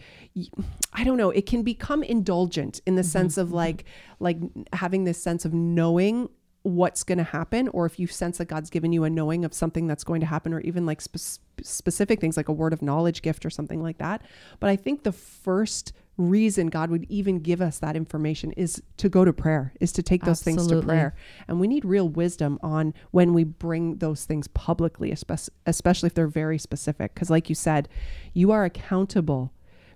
I 0.92 1.04
don't 1.04 1.16
know, 1.16 1.30
it 1.30 1.46
can 1.46 1.62
become 1.62 2.02
indulgent 2.02 2.80
in 2.86 2.94
the 2.96 3.02
Mm-hmm, 3.02 3.08
sense 3.08 3.36
of 3.38 3.52
like, 3.52 3.84
like 4.20 4.38
having 4.72 5.04
this 5.04 5.22
sense 5.22 5.44
of 5.44 5.52
knowing 5.52 6.28
what's 6.62 7.02
going 7.02 7.18
to 7.18 7.24
happen 7.24 7.68
or 7.68 7.84
if 7.84 7.98
you 7.98 8.06
sense 8.06 8.38
that 8.38 8.46
God's 8.46 8.70
given 8.70 8.90
you 8.92 9.04
a 9.04 9.10
knowing 9.10 9.44
of 9.44 9.52
something 9.52 9.86
that's 9.86 10.02
going 10.02 10.20
to 10.20 10.26
happen 10.26 10.54
or 10.54 10.60
even 10.60 10.86
like 10.86 11.02
spe- 11.02 11.42
specific 11.62 12.20
things 12.20 12.38
like 12.38 12.48
a 12.48 12.52
word 12.52 12.72
of 12.72 12.80
knowledge 12.80 13.20
gift 13.20 13.44
or 13.44 13.50
something 13.50 13.82
like 13.82 13.98
that. 13.98 14.22
But 14.60 14.70
I 14.70 14.76
think 14.76 15.02
the 15.02 15.12
first 15.12 15.92
reason 16.16 16.68
God 16.68 16.90
would 16.90 17.04
even 17.08 17.40
give 17.40 17.60
us 17.60 17.78
that 17.80 17.96
information 17.96 18.52
is 18.52 18.82
to 18.98 19.08
go 19.08 19.24
to 19.24 19.32
prayer 19.32 19.72
is 19.80 19.92
to 19.92 20.02
take 20.02 20.24
those 20.24 20.42
things 20.42 20.66
to 20.68 20.80
prayer. 20.82 21.14
And 21.48 21.58
we 21.58 21.66
need 21.66 21.84
real 21.84 22.08
wisdom 22.08 22.58
on 22.62 22.94
when 23.10 23.34
we 23.34 23.42
bring 23.44 23.96
those 23.96 24.24
things 24.24 24.46
publicly 24.48 25.10
especially 25.10 25.54
especially 25.66 26.06
if 26.06 26.14
they're 26.14 26.28
very 26.28 26.58
specific. 26.58 27.14
Because 27.14 27.30
like 27.30 27.48
you 27.48 27.54
said 27.54 27.88
you 28.32 28.52
are 28.52 28.64
accountable 28.64 29.52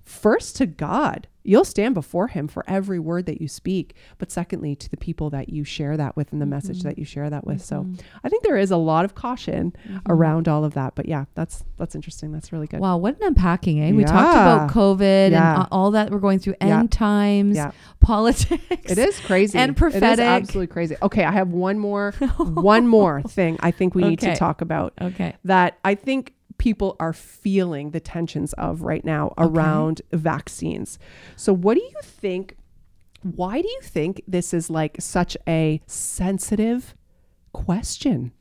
first 0.08 0.56
to 0.56 0.66
God. 0.66 1.28
You'll 1.44 1.64
stand 1.64 1.94
before 1.94 2.26
him 2.28 2.46
for 2.46 2.62
every 2.68 2.98
word 2.98 3.24
that 3.24 3.40
you 3.40 3.48
speak, 3.48 3.94
but 4.18 4.30
secondly 4.30 4.76
to 4.76 4.90
the 4.90 4.98
people 4.98 5.30
that 5.30 5.48
you 5.48 5.64
share 5.64 5.96
that 5.96 6.14
with 6.14 6.30
and 6.30 6.42
the 6.42 6.46
message 6.46 6.80
Mm-hmm. 6.80 6.88
that 6.88 6.98
you 6.98 7.06
share 7.06 7.30
that 7.30 7.46
with. 7.46 7.64
So 7.64 7.86
I 8.22 8.28
think 8.28 8.42
there 8.42 8.58
is 8.58 8.70
a 8.70 8.76
lot 8.76 9.06
of 9.06 9.14
caution 9.14 9.74
around 10.10 10.46
all 10.46 10.62
of 10.64 10.74
that. 10.74 10.94
But 10.94 11.08
yeah, 11.08 11.24
that's 11.34 11.64
that's 11.78 11.94
interesting. 11.94 12.32
That's 12.32 12.52
really 12.52 12.66
good. 12.66 12.80
Wow, 12.80 12.98
what 12.98 13.16
an 13.18 13.28
unpacking, 13.28 13.80
eh? 13.82 13.92
We 13.92 14.04
talked 14.04 14.36
about 14.36 14.70
COVID 14.72 15.30
Yeah. 15.30 15.60
and 15.60 15.68
all 15.72 15.92
that 15.92 16.10
we're 16.10 16.18
going 16.18 16.38
through, 16.38 16.56
Yeah. 16.60 16.80
end 16.80 16.92
times, 16.92 17.56
Yeah. 17.56 17.70
politics. 18.00 18.60
It 18.90 18.98
is 18.98 19.18
crazy. 19.20 19.56
And 19.58 19.70
It 19.70 19.74
is 19.74 19.78
prophetic. 19.78 20.24
absolutely 20.24 20.66
crazy. 20.66 20.96
Okay, 21.02 21.24
I 21.24 21.32
have 21.32 21.48
one 21.52 21.78
more 21.78 22.12
one 22.38 22.86
more 22.86 23.22
thing 23.22 23.56
I 23.60 23.70
think 23.70 23.94
we 23.94 24.02
need 24.04 24.18
to 24.20 24.34
talk 24.36 24.60
about. 24.60 24.92
Okay. 25.00 25.34
that 25.44 25.78
I 25.84 25.94
think 25.94 26.34
people 26.58 26.96
are 27.00 27.12
feeling 27.12 27.90
the 27.90 28.00
tensions 28.00 28.52
of 28.54 28.82
right 28.82 29.04
now 29.04 29.32
around 29.38 30.02
vaccines. 30.12 30.98
So, 31.36 31.52
what 31.52 31.74
do 31.74 31.82
you 31.82 32.00
think? 32.02 32.56
Why 33.22 33.60
do 33.60 33.68
you 33.68 33.80
think 33.82 34.22
this 34.28 34.54
is 34.54 34.70
like 34.70 34.96
such 35.00 35.36
a 35.48 35.80
sensitive 35.86 36.94
question? 37.52 38.32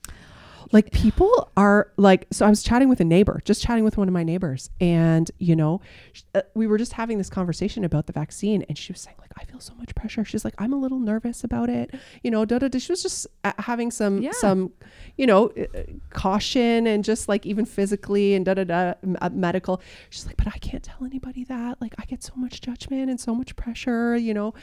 Like, 0.72 0.92
people 0.92 1.50
are 1.58 1.92
like, 1.98 2.28
so 2.32 2.46
I 2.46 2.50
was 2.50 2.64
chatting 2.64 2.90
with 2.90 3.00
a 3.00 3.06
neighbor, 3.06 3.42
just 3.46 3.62
chatting 3.62 3.84
with 3.84 3.98
one 3.98 4.08
of 4.08 4.14
my 4.14 4.24
neighbors, 4.24 4.70
and 4.82 5.30
you 5.38 5.56
know, 5.56 5.82
sh- 6.14 6.24
uh, 6.36 6.42
we 6.56 6.68
were 6.68 6.78
just 6.78 6.94
having 6.94 7.18
this 7.18 7.30
conversation 7.30 7.84
about 7.84 8.06
the 8.08 8.14
vaccine, 8.14 8.64
and 8.70 8.78
she 8.78 8.92
was 8.92 9.02
saying, 9.02 9.16
like, 9.20 9.32
I 9.40 9.44
feel 9.46 9.60
so 9.60 9.74
much 9.76 9.94
pressure. 9.96 10.26
She's 10.26 10.44
like, 10.44 10.56
I'm 10.58 10.74
a 10.74 10.78
little 10.78 11.00
nervous 11.00 11.44
about 11.44 11.70
it, 11.70 11.94
you 12.24 12.32
know, 12.32 12.44
da 12.46 12.60
da 12.60 12.68
da. 12.68 12.80
She 12.80 12.92
was 12.92 13.02
just 13.04 13.28
uh, 13.44 13.54
having 13.60 13.92
some, 13.92 14.22
Yeah. 14.22 14.32
some, 14.32 14.72
you 15.18 15.26
know, 15.28 15.50
uh, 15.50 15.84
caution 16.10 16.88
and 16.88 17.04
just 17.04 17.28
like 17.30 17.46
even 17.46 17.66
physically 17.66 18.34
and 18.34 18.46
da 18.46 18.54
da 18.56 18.64
da 18.64 18.94
medical. 19.32 19.82
She's 20.10 20.26
like, 20.26 20.38
but 20.38 20.48
I 20.48 20.58
can't 20.60 20.84
tell 20.84 21.06
anybody 21.06 21.44
that. 21.46 21.80
Like, 21.82 21.94
I 21.98 22.06
get 22.06 22.24
so 22.24 22.34
much 22.36 22.62
judgment 22.62 23.10
and 23.10 23.20
so 23.20 23.34
much 23.36 23.56
pressure, 23.56 24.16
you 24.18 24.34
know, 24.34 24.54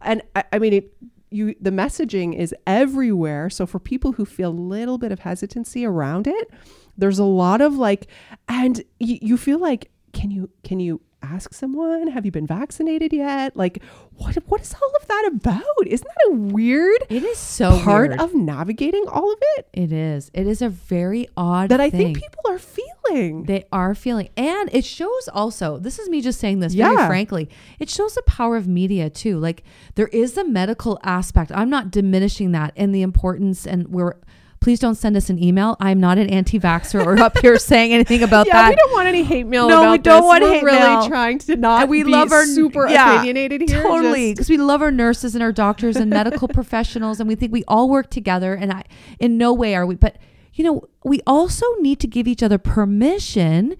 and 0.00 0.22
I, 0.34 0.44
I 0.52 0.58
mean 0.58 0.72
it. 0.72 0.92
You, 1.32 1.54
the 1.60 1.70
messaging 1.70 2.36
is 2.36 2.54
everywhere. 2.66 3.50
So 3.50 3.66
for 3.66 3.78
people 3.78 4.12
who 4.12 4.24
feel 4.24 4.50
a 4.50 4.52
little 4.52 4.98
bit 4.98 5.12
of 5.12 5.20
hesitancy 5.20 5.84
around 5.84 6.26
it, 6.26 6.50
there's 6.96 7.18
a 7.18 7.24
lot 7.24 7.60
of 7.60 7.74
like, 7.74 8.08
and 8.48 8.82
you, 9.00 9.18
you 9.22 9.36
feel 9.36 9.58
like, 9.58 9.90
can 10.12 10.30
you, 10.30 10.50
can 10.62 10.78
you 10.78 11.00
ask 11.22 11.54
someone, 11.54 12.08
have 12.08 12.24
you 12.24 12.32
been 12.32 12.46
vaccinated 12.46 13.12
yet? 13.12 13.56
Like, 13.56 13.82
what, 14.16 14.34
what 14.46 14.60
is 14.60 14.74
all 14.74 14.92
of 15.00 15.08
that 15.08 15.30
about? 15.34 15.62
Isn't 15.86 16.06
that 16.06 16.28
a 16.32 16.34
weird 16.52 16.98
It 17.08 17.22
is 17.22 17.38
so 17.38 17.80
part 17.80 18.10
weird. 18.10 18.20
of 18.20 18.34
navigating 18.34 19.04
all 19.08 19.32
of 19.32 19.38
it 19.56 19.68
it 19.72 19.92
is. 19.92 20.30
It 20.34 20.46
is 20.46 20.60
a 20.62 20.68
very 20.68 21.28
odd 21.36 21.68
that 21.70 21.80
I 21.80 21.90
thing. 21.90 22.14
think 22.14 22.16
people 22.20 22.42
are 22.50 22.58
feeling? 22.58 23.44
They 23.44 23.64
are 23.72 23.94
feeling, 23.94 24.28
and 24.36 24.68
it 24.72 24.84
shows 24.84 25.28
also. 25.32 25.78
This 25.78 25.98
is 25.98 26.08
me 26.08 26.20
just 26.20 26.38
saying 26.40 26.60
this 26.60 26.74
Yeah. 26.74 26.94
very 26.94 27.06
frankly. 27.06 27.48
It 27.78 27.88
shows 27.90 28.14
the 28.14 28.22
power 28.22 28.56
of 28.56 28.68
media 28.68 29.08
too. 29.10 29.38
Like 29.38 29.62
there 29.94 30.08
is 30.08 30.36
a 30.36 30.44
medical 30.44 30.98
aspect. 31.02 31.50
I'm 31.54 31.70
not 31.70 31.90
diminishing 31.90 32.52
that 32.52 32.72
and 32.76 32.94
the 32.94 33.02
importance. 33.02 33.66
And 33.66 33.88
we're 33.88 34.14
please 34.62 34.78
don't 34.78 34.94
send 34.94 35.16
us 35.16 35.28
an 35.28 35.42
email. 35.42 35.76
I'm 35.80 35.98
not 35.98 36.18
an 36.18 36.30
anti-vaxxer 36.30 37.04
or 37.04 37.18
up 37.18 37.36
here 37.38 37.58
saying 37.72 37.92
anything 37.92 38.22
about 38.22 38.46
yeah, 38.46 38.52
that. 38.62 38.68
we 38.70 38.76
don't 38.76 38.92
want 38.92 39.08
any 39.08 39.24
hate 39.24 39.44
mail. 39.46 39.68
No, 39.68 39.90
we 39.90 39.98
don't 39.98 40.20
this. 40.22 40.26
want 40.26 40.42
We're 40.44 40.52
hate 40.52 40.62
really 40.62 40.78
mail. 40.78 41.08
trying 41.08 41.38
to 41.40 41.56
not 41.56 41.82
And 41.82 41.90
we 41.90 42.04
be 42.04 42.10
love 42.10 42.30
our 42.30 42.44
super 42.46 42.88
yeah, 42.88 43.16
opinionated 43.16 43.68
here. 43.68 43.82
Totally, 43.82 44.32
because 44.32 44.48
we 44.48 44.56
love 44.58 44.80
our 44.80 44.92
nurses 44.92 45.34
and 45.34 45.42
our 45.42 45.50
doctors 45.52 45.96
and 45.96 46.08
medical 46.08 46.46
professionals, 46.60 47.18
and 47.18 47.28
we 47.28 47.34
think 47.34 47.52
we 47.52 47.64
all 47.66 47.90
work 47.90 48.08
together. 48.08 48.54
And 48.54 48.72
I, 48.72 48.84
in 49.18 49.36
no 49.36 49.52
way 49.52 49.74
are 49.74 49.84
we, 49.84 49.96
but 49.96 50.16
you 50.54 50.62
know, 50.64 50.88
we 51.02 51.20
also 51.26 51.66
need 51.80 51.98
to 52.00 52.06
give 52.06 52.28
each 52.28 52.42
other 52.42 52.58
permission 52.58 53.74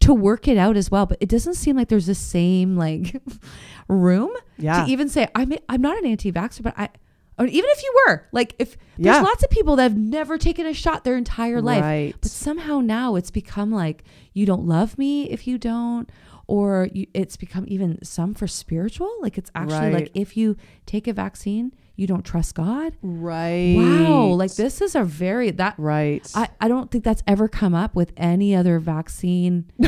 to 0.00 0.14
work 0.14 0.46
it 0.46 0.56
out 0.56 0.76
as 0.76 0.88
well. 0.90 1.04
But 1.06 1.18
it 1.20 1.28
doesn't 1.28 1.54
seem 1.54 1.74
like 1.76 1.88
there's 1.88 2.06
the 2.06 2.14
same 2.14 2.76
like 2.76 3.20
room 3.88 4.30
Yeah. 4.56 4.84
to 4.84 4.90
even 4.90 5.08
say 5.08 5.26
I'm 5.34 5.52
I'm 5.68 5.80
not 5.82 5.98
an 5.98 6.06
anti-vaxxer, 6.06 6.62
but 6.62 6.74
I. 6.78 6.90
Or 7.38 7.46
even 7.46 7.70
if 7.70 7.82
you 7.82 7.94
were, 8.06 8.26
like, 8.32 8.54
if 8.58 8.76
there's 8.98 9.16
Yeah. 9.16 9.22
lots 9.22 9.44
of 9.44 9.50
people 9.50 9.76
that 9.76 9.84
have 9.84 9.96
never 9.96 10.38
taken 10.38 10.66
a 10.66 10.72
shot 10.74 11.04
their 11.04 11.16
entire 11.16 11.60
life, 11.62 11.82
Right. 11.82 12.14
but 12.20 12.30
somehow 12.30 12.80
now 12.80 13.14
it's 13.14 13.30
become 13.30 13.70
like 13.70 14.02
you 14.32 14.44
don't 14.46 14.66
love 14.66 14.98
me 14.98 15.30
if 15.30 15.46
you 15.46 15.56
don't 15.58 16.10
or 16.48 16.88
you, 16.92 17.06
it's 17.14 17.36
become 17.36 17.64
even 17.68 18.02
some 18.02 18.32
for 18.34 18.46
spiritual 18.46 19.10
like 19.20 19.36
it's 19.36 19.50
actually 19.54 19.92
like 19.92 20.10
if 20.14 20.34
you 20.36 20.56
take 20.86 21.06
a 21.06 21.12
vaccine 21.12 21.74
you 21.94 22.06
don't 22.06 22.22
trust 22.24 22.54
god 22.54 22.96
right. 23.02 23.74
wow 23.76 24.22
like 24.28 24.54
this 24.54 24.80
is 24.80 24.94
a 24.94 25.04
very 25.04 25.50
that 25.50 25.74
Right. 25.76 26.26
I, 26.34 26.48
I 26.60 26.68
don't 26.68 26.90
think 26.90 27.04
that's 27.04 27.22
ever 27.26 27.48
come 27.48 27.74
up 27.74 27.94
with 27.94 28.12
any 28.16 28.54
other 28.56 28.78
vaccine 28.78 29.66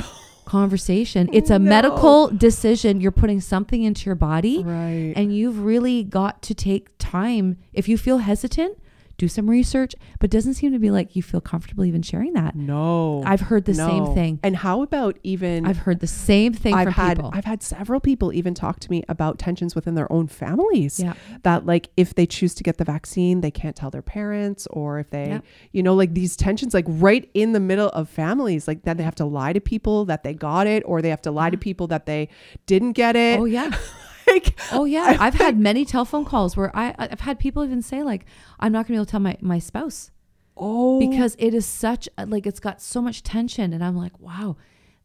conversation 0.51 1.29
it's 1.33 1.49
a 1.49 1.55
oh, 1.55 1.59
No. 1.59 1.69
medical 1.71 2.29
decision 2.29 3.01
you're 3.01 3.13
putting 3.13 3.41
something 3.41 3.85
into 3.85 4.07
your 4.07 4.17
body 4.17 4.65
right. 4.65 5.13
and 5.15 5.33
you've 5.33 5.61
really 5.61 6.03
got 6.03 6.43
to 6.43 6.55
take 6.55 6.89
time 6.99 7.57
if 7.73 7.89
you 7.89 7.97
feel 7.97 8.19
hesitant 8.19 8.77
do 9.21 9.29
some 9.29 9.49
research 9.49 9.95
but 10.19 10.27
it 10.27 10.31
doesn't 10.31 10.55
seem 10.55 10.73
to 10.73 10.79
be 10.79 10.91
like 10.91 11.15
you 11.15 11.23
feel 11.23 11.41
comfortable 11.41 11.85
even 11.85 12.03
sharing 12.03 12.33
that 12.33 12.55
no. 12.57 13.23
I've 13.25 13.41
heard 13.43 13.65
the 13.65 13.75
same 13.75 14.15
thing. 14.15 14.41
And 14.43 14.57
how 14.57 14.83
about 14.83 15.19
even 15.23 15.67
I've 15.67 15.79
heard 15.79 16.01
the 16.01 16.07
same 16.07 16.53
thing 16.53 16.75
I've 16.75 16.87
from 16.87 16.93
had 16.95 17.17
people. 17.19 17.31
I've 17.35 17.45
had 17.45 17.63
several 17.63 18.01
people 18.01 18.33
even 18.33 18.55
talk 18.55 18.81
to 18.81 18.91
me 18.91 19.03
about 19.09 19.39
tensions 19.39 19.75
within 19.75 19.95
their 19.95 20.11
own 20.13 20.27
families. 20.27 20.99
Yeah. 21.01 21.15
That 21.43 21.67
like 21.67 21.89
if 21.97 22.15
they 22.15 22.27
choose 22.27 22.55
to 22.55 22.63
get 22.63 22.79
the 22.79 22.85
vaccine, 22.85 23.41
they 23.41 23.51
can't 23.51 23.77
tell 23.77 23.91
their 23.91 24.03
parents 24.03 24.67
or 24.71 24.99
if 24.99 25.11
they 25.11 25.29
Yeah. 25.29 25.41
you 25.73 25.83
know 25.83 25.95
like 25.95 26.15
these 26.15 26.37
tensions 26.37 26.75
like 26.75 26.87
right 26.89 27.29
in 27.35 27.53
the 27.53 27.61
middle 27.61 27.89
of 27.91 28.09
families 28.09 28.67
like 28.69 28.83
that 28.85 28.97
they 28.97 29.05
have 29.05 29.15
to 29.17 29.25
lie 29.25 29.53
to 29.53 29.61
people 29.61 30.05
that 30.07 30.23
they 30.25 30.35
got 30.35 30.67
it 30.67 30.83
or 30.87 31.03
they 31.03 31.11
have 31.11 31.23
to 31.23 31.31
lie 31.31 31.51
to 31.51 31.59
people 31.59 31.87
that 31.89 32.07
they 32.07 32.29
didn't 32.67 32.93
get 32.93 33.17
it. 33.17 33.39
oh 33.39 33.45
yeah. 33.45 33.71
Like, 34.31 34.59
Oh 34.73 34.85
yeah. 34.85 35.17
I've 35.19 35.35
had 35.35 35.59
many 35.59 35.85
telephone 35.85 36.25
calls 36.25 36.57
where 36.57 36.75
I 36.77 36.95
I've 36.99 37.21
had 37.21 37.39
people 37.39 37.65
even 37.65 37.83
say 37.83 38.03
like 38.03 38.25
I'm 38.59 38.73
not 38.73 38.87
going 38.87 38.89
to 38.89 38.93
be 38.93 38.97
able 38.97 39.05
to 39.07 39.11
tell 39.11 39.21
my 39.21 39.37
my 39.41 39.59
spouse 39.59 40.11
oh 40.57 40.99
because 41.01 41.37
it 41.39 41.55
is 41.55 41.67
such 41.67 42.09
a, 42.19 42.27
like 42.27 42.47
it's 42.47 42.61
got 42.61 42.81
so 42.81 43.01
much 43.01 43.23
tension 43.23 43.73
and 43.73 43.83
I'm 43.83 43.97
like 43.97 44.19
wow 44.21 44.57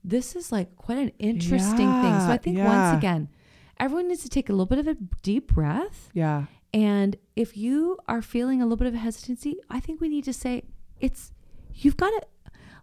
this 0.04 0.36
is 0.36 0.52
like 0.52 0.76
quite 0.76 1.00
an 1.00 1.12
interesting 1.18 1.92
thing. 2.02 2.20
So 2.20 2.30
I 2.30 2.38
think 2.38 2.58
yeah. 2.58 2.66
once 2.68 2.98
again 2.98 3.30
everyone 3.80 4.08
needs 4.08 4.24
to 4.24 4.30
take 4.30 4.50
a 4.50 4.54
little 4.54 4.66
bit 4.66 4.80
of 4.80 4.88
a 4.88 4.96
deep 5.24 5.54
breath 5.54 6.10
yeah. 6.14 6.46
and 6.74 7.18
if 7.36 7.58
you 7.58 7.98
are 8.08 8.22
feeling 8.22 8.62
a 8.62 8.66
little 8.66 8.78
bit 8.78 8.88
of 8.88 8.94
hesitancy, 8.94 9.58
I 9.70 9.80
think 9.80 10.00
we 10.00 10.08
need 10.08 10.24
to 10.26 10.34
say 10.34 10.64
it's 11.00 11.34
you've 11.74 11.98
got 11.98 12.10
to 12.10 12.22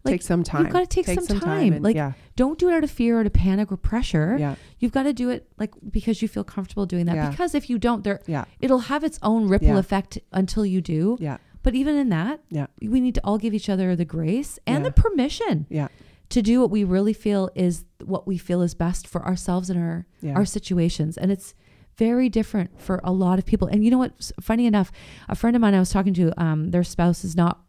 like 0.05 0.14
take 0.14 0.22
some 0.22 0.42
time. 0.42 0.62
You've 0.64 0.72
got 0.72 0.80
to 0.80 0.86
take, 0.86 1.07
some, 1.07 1.38
time. 1.40 1.72
and- 1.74 1.84
like 1.84 1.96
yeah. 1.96 2.12
don't 2.36 2.59
do 2.59 2.68
it 2.68 2.74
out 2.74 2.84
of 2.84 2.90
fear 2.90 3.16
or 3.16 3.20
out 3.20 3.26
of 3.26 3.32
panic 3.32 3.70
or 3.70 3.76
pressure. 3.76 4.36
Yeah. 4.38 4.55
You've 4.78 4.92
got 4.92 5.05
to 5.05 5.12
do 5.12 5.30
it 5.30 5.48
like 5.59 5.70
because 5.90 6.22
you 6.22 6.28
feel 6.28 6.44
comfortable 6.44 6.86
doing 6.86 7.07
that. 7.07 7.14
Yeah. 7.16 7.30
Because 7.30 7.55
if 7.55 7.70
you 7.70 7.78
don't, 7.78 8.03
there 8.05 8.20
Yeah. 8.26 8.44
it'll 8.61 8.80
have 8.80 9.05
its 9.05 9.18
own 9.22 9.48
ripple 9.48 9.68
Yeah. 9.68 9.78
effect 9.78 10.18
until 10.32 10.66
you 10.66 10.80
do. 10.80 11.16
Yeah. 11.20 11.36
But 11.62 11.74
even 11.76 11.94
in 11.96 12.09
that, 12.09 12.40
Yeah. 12.50 12.66
we 12.80 13.00
need 13.00 13.14
to 13.14 13.20
all 13.22 13.38
give 13.38 13.55
each 13.55 13.68
other 13.68 13.94
the 13.94 14.05
grace 14.05 14.59
and 14.66 14.84
the 14.84 14.90
permission 14.90 15.66
Yeah. 15.70 15.88
to 16.30 16.42
do 16.42 16.61
what 16.61 16.70
we 16.70 16.82
really 16.82 17.12
feel 17.12 17.50
is 17.55 17.84
what 18.05 18.26
we 18.26 18.38
feel 18.38 18.62
is 18.62 18.74
best 18.74 19.07
for 19.07 19.24
ourselves 19.24 19.70
and 19.70 19.78
our 19.78 20.07
our 20.34 20.44
situations. 20.44 21.16
And 21.16 21.30
it's 21.30 21.55
very 21.96 22.28
different 22.28 22.80
for 22.80 23.00
a 23.05 23.12
lot 23.12 23.38
of 23.38 23.44
people. 23.44 23.68
And 23.68 23.84
you 23.84 23.90
know 23.90 23.98
what? 23.98 24.32
Funny 24.40 24.66
enough, 24.66 24.90
a 25.28 25.34
friend 25.36 25.55
of 25.55 25.61
mine 25.62 25.74
I 25.74 25.78
was 25.78 25.90
talking 25.90 26.14
to, 26.14 26.32
um, 26.42 26.70
their 26.70 26.82
spouse 26.82 27.22
is 27.22 27.36
not 27.36 27.61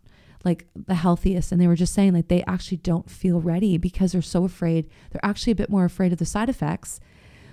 like 0.44 0.68
the 0.76 0.96
healthiest, 0.96 1.52
and 1.52 1.62
they 1.62 1.68
were 1.68 1.76
just 1.76 1.94
saying 1.94 2.14
like 2.14 2.28
they 2.28 2.44
actually 2.44 2.78
don't 2.78 3.10
feel 3.10 3.40
ready 3.42 3.78
because 3.78 4.12
they're 4.12 4.22
so 4.22 4.44
afraid. 4.44 4.90
They're 5.12 5.24
actually 5.26 5.52
a 5.52 5.56
bit 5.56 5.70
more 5.70 5.86
afraid 5.86 6.12
of 6.12 6.20
the 6.20 6.26
side 6.26 6.50
effects. 6.50 7.00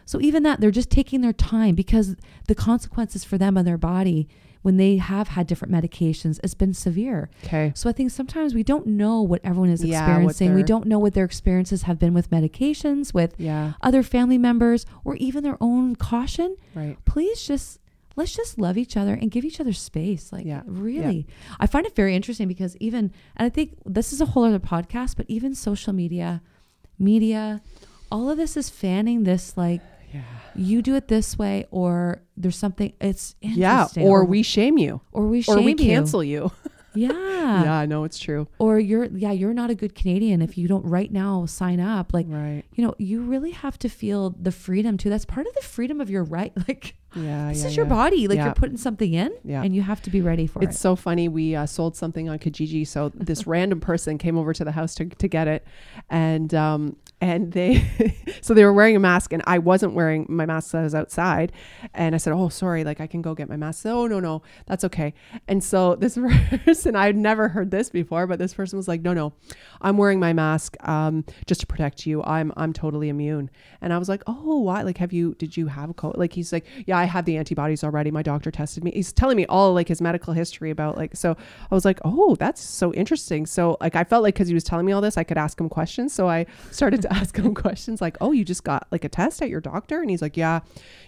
So 0.05 0.21
even 0.21 0.43
that, 0.43 0.61
they're 0.61 0.71
just 0.73 0.91
taking 0.91 1.21
their 1.21 1.33
time 1.33 1.75
because 1.77 2.17
the 2.49 2.55
consequences 2.55 3.23
for 3.25 3.39
them 3.39 3.57
and 3.57 3.67
their 3.67 3.79
body 3.79 4.29
when 4.63 4.77
they 4.77 4.97
have 4.97 5.29
had 5.29 5.47
different 5.47 5.73
medications, 5.73 6.39
it's 6.45 6.53
been 6.53 6.75
severe. 6.75 7.31
Okay. 7.45 7.73
So 7.75 7.89
I 7.89 7.93
think 7.93 8.11
sometimes 8.11 8.55
we 8.55 8.63
don't 8.63 8.87
know 8.87 9.23
what 9.23 9.41
everyone 9.43 9.71
is 9.71 9.83
Yeah, 9.83 10.01
experiencing. 10.01 10.55
We 10.55 10.63
don't 10.63 10.87
know 10.87 10.99
what 10.99 11.15
their 11.15 11.25
experiences 11.25 11.83
have 11.83 11.99
been 11.99 12.13
with 12.13 12.29
medications, 12.29 13.15
with 13.15 13.35
Yeah. 13.39 13.73
other 13.81 14.03
family 14.03 14.37
members, 14.37 14.85
or 15.03 15.17
even 15.17 15.45
their 15.45 15.57
own 15.63 15.97
caution. 15.97 16.57
Right. 16.75 16.99
Please 17.07 17.43
just 17.47 17.79
let's 18.21 18.35
just 18.41 18.59
love 18.59 18.77
each 18.79 18.97
other 18.97 19.15
and 19.21 19.31
give 19.31 19.45
each 19.45 19.61
other 19.63 19.73
space. 19.73 20.25
Like 20.33 20.45
Yeah, 20.47 20.63
really. 20.67 21.27
I 21.59 21.67
find 21.67 21.85
it 21.87 21.95
very 21.97 22.15
interesting 22.15 22.49
because 22.49 22.77
even 22.79 23.11
and 23.37 23.47
I 23.47 23.51
think 23.57 23.69
this 23.85 24.13
is 24.13 24.21
a 24.21 24.27
whole 24.27 24.45
other 24.45 24.61
podcast, 24.75 25.17
but 25.17 25.27
even 25.29 25.55
social 25.55 25.93
media, 25.93 26.43
media, 26.99 27.63
all 28.13 28.29
of 28.31 28.37
this 28.37 28.57
is 28.57 28.69
fanning 28.69 29.25
this 29.25 29.57
like 29.57 29.81
Yeah. 30.13 30.23
you 30.57 30.83
do 30.83 30.97
it 30.97 31.07
this 31.07 31.39
way 31.39 31.67
or 31.71 32.23
there's 32.37 32.57
something 32.57 32.93
it's 33.01 33.37
Yeah. 33.41 33.83
interesting. 33.83 34.07
Or 34.09 34.25
we 34.25 34.43
shame 34.43 34.77
you. 34.77 35.01
or 35.13 35.29
we 35.29 35.41
shame 35.43 35.59
Or 35.59 35.63
we 35.63 35.71
you. 35.71 35.77
cancel 35.77 36.23
you. 36.25 36.51
Yeah. 36.93 37.13
yeah, 37.63 37.73
I 37.79 37.87
know 37.87 38.03
it's 38.03 38.19
true. 38.19 38.49
Or 38.59 38.81
you're 38.81 39.05
yeah, 39.05 39.31
you're 39.31 39.55
not 39.55 39.71
a 39.71 39.77
good 39.77 39.95
Canadian 39.95 40.43
if 40.43 40.59
you 40.59 40.67
don't 40.67 40.85
right 40.85 41.13
now 41.13 41.47
sign 41.47 41.79
up. 41.79 42.13
Like 42.13 42.27
Right. 42.29 42.65
you 42.75 42.85
know, 42.85 42.97
you 42.99 43.21
really 43.23 43.53
have 43.53 43.79
to 43.79 43.89
feel 43.89 44.31
the 44.31 44.51
freedom 44.51 44.97
too. 44.99 45.09
That's 45.09 45.25
part 45.25 45.47
of 45.47 45.55
the 45.55 45.63
freedom 45.63 46.01
of 46.01 46.11
your 46.11 46.25
right. 46.25 46.53
Like 46.69 46.97
Yeah. 47.15 47.49
this 47.49 47.63
yeah, 47.63 47.69
is 47.69 47.77
your 47.77 47.87
yeah. 47.87 47.91
body. 47.91 48.29
Like 48.29 48.37
Yeah. 48.37 48.45
you're 48.47 48.55
putting 48.55 48.77
something 48.77 49.13
in 49.13 49.33
Yeah. 49.45 49.63
and 49.63 49.75
you 49.75 49.83
have 49.83 50.01
to 50.03 50.11
be 50.11 50.21
ready 50.21 50.47
for 50.47 50.61
It's 50.61 50.67
it. 50.67 50.71
It's 50.71 50.81
so 50.81 50.97
funny. 50.97 51.29
We 51.29 51.55
uh, 51.57 51.67
sold 51.67 51.97
something 51.97 52.29
on 52.29 52.39
Kijiji, 52.39 52.87
so 52.87 53.11
this 53.15 53.47
random 53.55 53.81
person 53.81 54.19
came 54.19 54.37
over 54.39 54.53
to 54.53 54.65
the 54.65 54.73
house 54.73 54.95
to, 54.97 55.07
to 55.07 55.29
get 55.29 55.49
it, 55.49 55.67
and 56.09 56.55
um, 56.55 56.97
and 57.21 57.53
they 57.53 57.85
so 58.41 58.55
they 58.55 58.65
were 58.65 58.73
wearing 58.73 58.97
a 58.97 59.01
mask, 59.01 59.33
and 59.33 59.43
I 59.47 59.59
wasn't 59.59 59.95
wearing 59.95 60.27
my 60.29 60.47
mask. 60.47 60.71
So 60.71 60.79
I 60.79 60.83
was 60.83 60.95
outside, 60.95 61.53
and 61.95 62.15
I 62.15 62.19
said, 62.19 62.33
"Oh, 62.33 62.49
sorry, 62.49 62.85
like 62.85 63.01
I 63.01 63.07
can 63.07 63.23
go 63.23 63.35
get 63.35 63.49
my 63.49 63.57
mask." 63.57 63.85
Oh, 63.87 64.07
no, 64.07 64.21
no, 64.21 64.43
that's 64.67 64.85
okay. 64.85 65.13
And 65.49 65.63
so 65.63 65.95
this 66.01 66.17
person, 66.65 66.97
I'd 66.97 67.17
never 67.17 67.49
heard 67.49 67.71
this 67.71 67.91
before, 67.91 68.27
but 68.27 68.39
this 68.39 68.55
person 68.55 68.77
was 68.77 68.89
like, 68.89 69.03
"No, 69.03 69.13
no, 69.13 69.33
I'm 69.81 69.97
wearing 69.99 70.21
my 70.21 70.33
mask 70.33 70.77
um, 70.89 71.25
just 71.47 71.61
to 71.63 71.67
protect 71.67 72.07
you. 72.07 72.23
I'm 72.23 72.53
I'm 72.57 72.73
totally 72.73 73.09
immune." 73.09 73.51
And 73.83 73.93
I 73.93 73.99
was 73.99 74.09
like, 74.09 74.23
"Oh, 74.27 74.61
why? 74.61 74.83
Like, 74.83 74.99
have 74.99 75.13
you? 75.13 75.35
Did 75.39 75.57
you 75.57 75.67
have 75.67 75.91
a 75.91 75.95
COVID?" 75.95 76.17
Like 76.17 76.33
he's 76.33 76.53
like, 76.53 76.65
"Yeah, 76.87 77.00
I 77.01 77.05
have 77.05 77.25
the 77.25 77.37
antibodies 77.37 77.83
already. 77.83 78.11
My 78.11 78.23
doctor 78.23 78.51
tested 78.51 78.85
me." 78.85 78.91
He's 78.93 79.13
telling 79.13 79.37
me 79.37 79.47
all 79.47 79.73
like 79.73 79.89
his 79.89 80.01
medical 80.01 80.33
history 80.35 80.71
about 80.71 80.97
like. 80.97 81.17
So 81.17 81.37
I 81.71 81.75
was 81.75 81.85
like, 81.85 82.01
"Oh, 82.05 82.37
that's 82.37 82.61
so 82.61 82.93
interesting." 82.95 83.47
So 83.47 83.77
like 83.81 83.97
I 83.97 84.05
felt 84.05 84.23
like 84.23 84.35
because 84.35 84.49
he 84.49 84.55
was 84.55 84.65
telling 84.65 84.87
me 84.87 84.93
all 84.93 85.01
this, 85.01 85.17
I 85.17 85.25
could 85.25 85.39
ask 85.39 85.61
him 85.61 85.69
questions. 85.69 86.13
So 86.13 86.29
I 86.29 86.47
started 86.71 87.03
to 87.03 87.13
ask 87.21 87.37
him 87.37 87.55
questions 87.55 88.01
like, 88.01 88.17
"Oh, 88.21 88.33
you 88.33 88.45
just 88.45 88.65
got 88.65 88.87
like 88.91 89.05
a 89.05 89.09
test 89.09 89.43
at 89.43 89.49
your 89.49 89.61
doctor?" 89.61 90.01
And 90.01 90.11
he's 90.11 90.23
like, 90.23 90.37
"Yeah, 90.37 90.61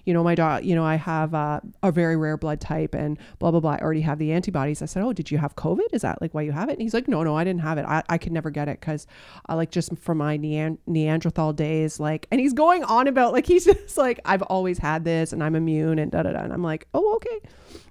you 0.05 0.14
know 0.14 0.24
my 0.24 0.34
doc, 0.34 0.64
you 0.64 0.74
know 0.74 0.84
I 0.84 0.97
have 0.97 1.34
uh, 1.34 1.61
a 1.82 1.93
very 1.93 2.16
rare 2.16 2.36
blood 2.36 2.61
type 2.61 2.95
and 2.95 3.18
blah 3.38 3.51
blah 3.51 3.61
blah. 3.61 3.72
I 3.72 3.78
already 3.78 4.03
have 4.03 4.18
the 4.18 4.32
antibodies." 4.32 4.82
I 4.82 4.86
said, 4.86 5.03
"Oh, 5.03 5.12
did 5.12 5.30
you 5.30 5.38
have 5.38 5.55
COVID? 5.57 5.93
Is 5.93 6.03
that 6.03 6.20
like 6.20 6.34
why 6.34 6.43
you 6.43 6.53
have 6.53 6.68
it?" 6.68 6.72
And 6.72 6.82
he's 6.82 6.95
like, 6.95 7.09
"No, 7.09 7.22
no, 7.22 7.36
I 7.36 7.45
didn't 7.45 7.62
have 7.62 7.78
it. 7.78 7.84
I, 7.86 8.03
I 8.09 8.18
could 8.18 8.32
never 8.32 8.51
get 8.51 8.68
it 8.68 8.80
because 8.80 9.07
I 9.47 9.55
like 9.55 9.70
just 9.70 9.97
from 9.99 10.18
my 10.18 10.36
Nean- 10.36 10.78
Neanderthal 10.86 11.53
days, 11.53 12.01
like." 12.01 12.26
And 12.30 12.40
he's 12.40 12.53
going 12.53 12.84
on 12.84 13.09
about 13.09 13.32
like 13.32 13.47
he's 13.47 13.64
just 13.72 13.99
like, 13.99 14.20
"I've 14.24 14.43
always 14.43 14.78
had 14.78 15.05
this 15.05 15.32
and 15.32 15.43
I'm 15.43 15.55
immune 15.55 15.81
and 15.90 16.10
da 16.10 16.22
da 16.22 16.32
da." 16.32 16.40
And 16.40 16.52
I'm 16.52 16.62
like, 16.62 16.86
"Oh, 16.94 17.16
okay." 17.16 17.40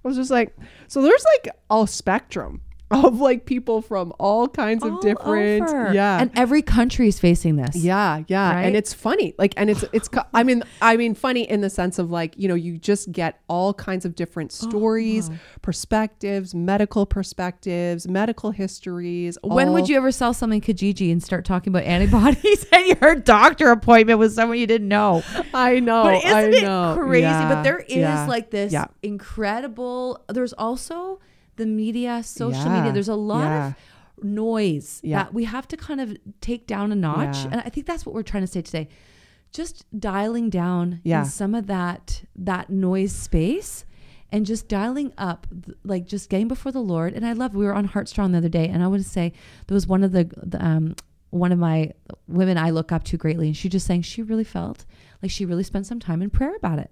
I 0.03 0.07
was 0.07 0.15
just 0.17 0.31
like, 0.31 0.55
so 0.87 1.01
there's 1.01 1.25
like 1.35 1.55
a 1.69 1.87
spectrum 1.87 2.61
of 2.91 3.19
like 3.19 3.45
people 3.45 3.81
from 3.81 4.13
all 4.19 4.47
kinds 4.47 4.83
of 4.83 4.99
different, 5.01 5.63
over. 5.69 5.93
yeah, 5.93 6.19
And 6.19 6.31
every 6.35 6.61
country 6.61 7.07
is 7.07 7.19
facing 7.19 7.55
this. 7.55 7.75
yeah, 7.75 8.23
yeah, 8.27 8.53
Right? 8.55 8.63
and 8.65 8.75
it's 8.75 8.93
funny. 8.93 9.33
Like, 9.37 9.53
and 9.57 9.69
it's 9.69 9.83
it's. 9.93 10.09
I 10.33 10.43
mean, 10.43 10.63
I 10.81 10.97
mean, 10.97 11.15
funny 11.15 11.49
in 11.49 11.61
the 11.61 11.69
sense 11.69 11.99
of 11.99 12.11
like 12.11 12.33
you 12.37 12.47
know 12.47 12.55
you 12.55 12.77
just 12.77 13.11
get 13.11 13.39
all 13.47 13.73
kinds 13.73 14.05
of 14.05 14.15
different 14.15 14.51
Oh, 14.63 14.69
stories, 14.69 15.29
perspectives, 15.61 16.53
medical 16.53 17.05
perspectives, 17.05 18.07
medical 18.07 18.51
histories. 18.51 19.37
When 19.43 19.69
all- 19.69 19.73
would 19.75 19.89
you 19.89 19.97
ever 19.97 20.11
sell 20.11 20.33
something 20.33 20.61
Kijiji 20.61 21.11
and 21.11 21.23
start 21.23 21.45
talking 21.45 21.71
about 21.71 21.83
antibodies 21.83 22.65
and 22.71 22.99
your 23.01 23.15
doctor 23.15 23.71
appointment 23.71 24.19
with 24.19 24.33
someone 24.33 24.57
you 24.59 24.67
didn't 24.67 24.87
know? 24.89 25.23
I 25.53 25.79
know. 25.79 26.03
but 26.03 26.15
isn't 26.25 26.31
I 26.35 26.41
it 26.43 26.63
know. 26.63 26.97
crazy? 26.99 27.21
Yeah, 27.23 27.53
but 27.53 27.63
there 27.63 27.79
is 27.79 27.95
yeah, 27.95 28.27
like 28.27 28.51
this 28.51 28.73
yeah. 28.73 28.85
incredible. 29.01 30.23
There's 30.29 30.53
also 30.53 31.19
the 31.62 31.66
media, 31.84 32.24
social 32.24 32.64
Yeah, 32.66 32.76
media. 32.78 32.91
There's 32.91 33.07
a 33.20 33.22
lot 33.34 33.43
yeah. 33.45 33.68
of 33.68 34.24
noise 34.24 34.99
Yeah. 35.03 35.24
that 35.24 35.34
we 35.34 35.43
have 35.45 35.68
to 35.70 35.78
kind 35.78 36.01
of 36.01 36.16
take 36.41 36.68
down 36.68 36.91
a 36.91 36.95
notch. 36.95 37.38
Yeah. 37.43 37.49
And 37.51 37.62
I 37.62 37.70
think 37.70 37.86
that's 37.88 38.05
what 38.05 38.14
we're 38.16 38.24
trying 38.24 38.43
to 38.43 38.47
say 38.55 38.62
today. 38.62 38.88
Just 39.51 39.86
dialing 39.99 40.49
down 40.49 41.01
Yeah. 41.03 41.20
in 41.22 41.26
some 41.26 41.53
of 41.55 41.68
that 41.68 42.24
that 42.36 42.70
noise 42.70 43.12
space 43.14 43.86
and 44.32 44.45
just 44.45 44.68
dialing 44.70 45.14
up 45.18 45.45
like 45.84 46.05
just 46.05 46.30
getting 46.30 46.47
before 46.47 46.72
the 46.72 46.82
Lord. 46.82 47.14
And 47.14 47.26
I 47.26 47.34
love 47.34 47.53
we 47.53 47.66
were 47.66 47.74
on 47.76 47.86
Heartstrong 47.86 48.32
the 48.32 48.38
other 48.39 48.49
day 48.49 48.68
and 48.68 48.82
I 48.84 48.88
would 48.88 49.05
say 49.05 49.34
there 49.68 49.76
was 49.76 49.88
one 49.88 50.03
of 50.03 50.12
the, 50.14 50.24
the 50.41 50.64
um 50.66 50.95
one 51.32 51.51
of 51.51 51.59
my 51.59 51.91
women 52.28 52.57
I 52.57 52.70
look 52.72 52.91
up 52.91 53.03
to 53.05 53.18
greatly 53.18 53.47
and 53.47 53.55
she 53.57 53.70
just 53.70 53.86
saying 53.88 54.01
she 54.03 54.22
really 54.22 54.43
felt 54.43 54.86
like 55.22 55.32
she 55.32 55.45
really 55.45 55.64
spent 55.64 55.86
some 55.86 55.99
time 55.99 56.22
in 56.22 56.30
prayer 56.30 56.55
about 56.55 56.80
it 56.80 56.91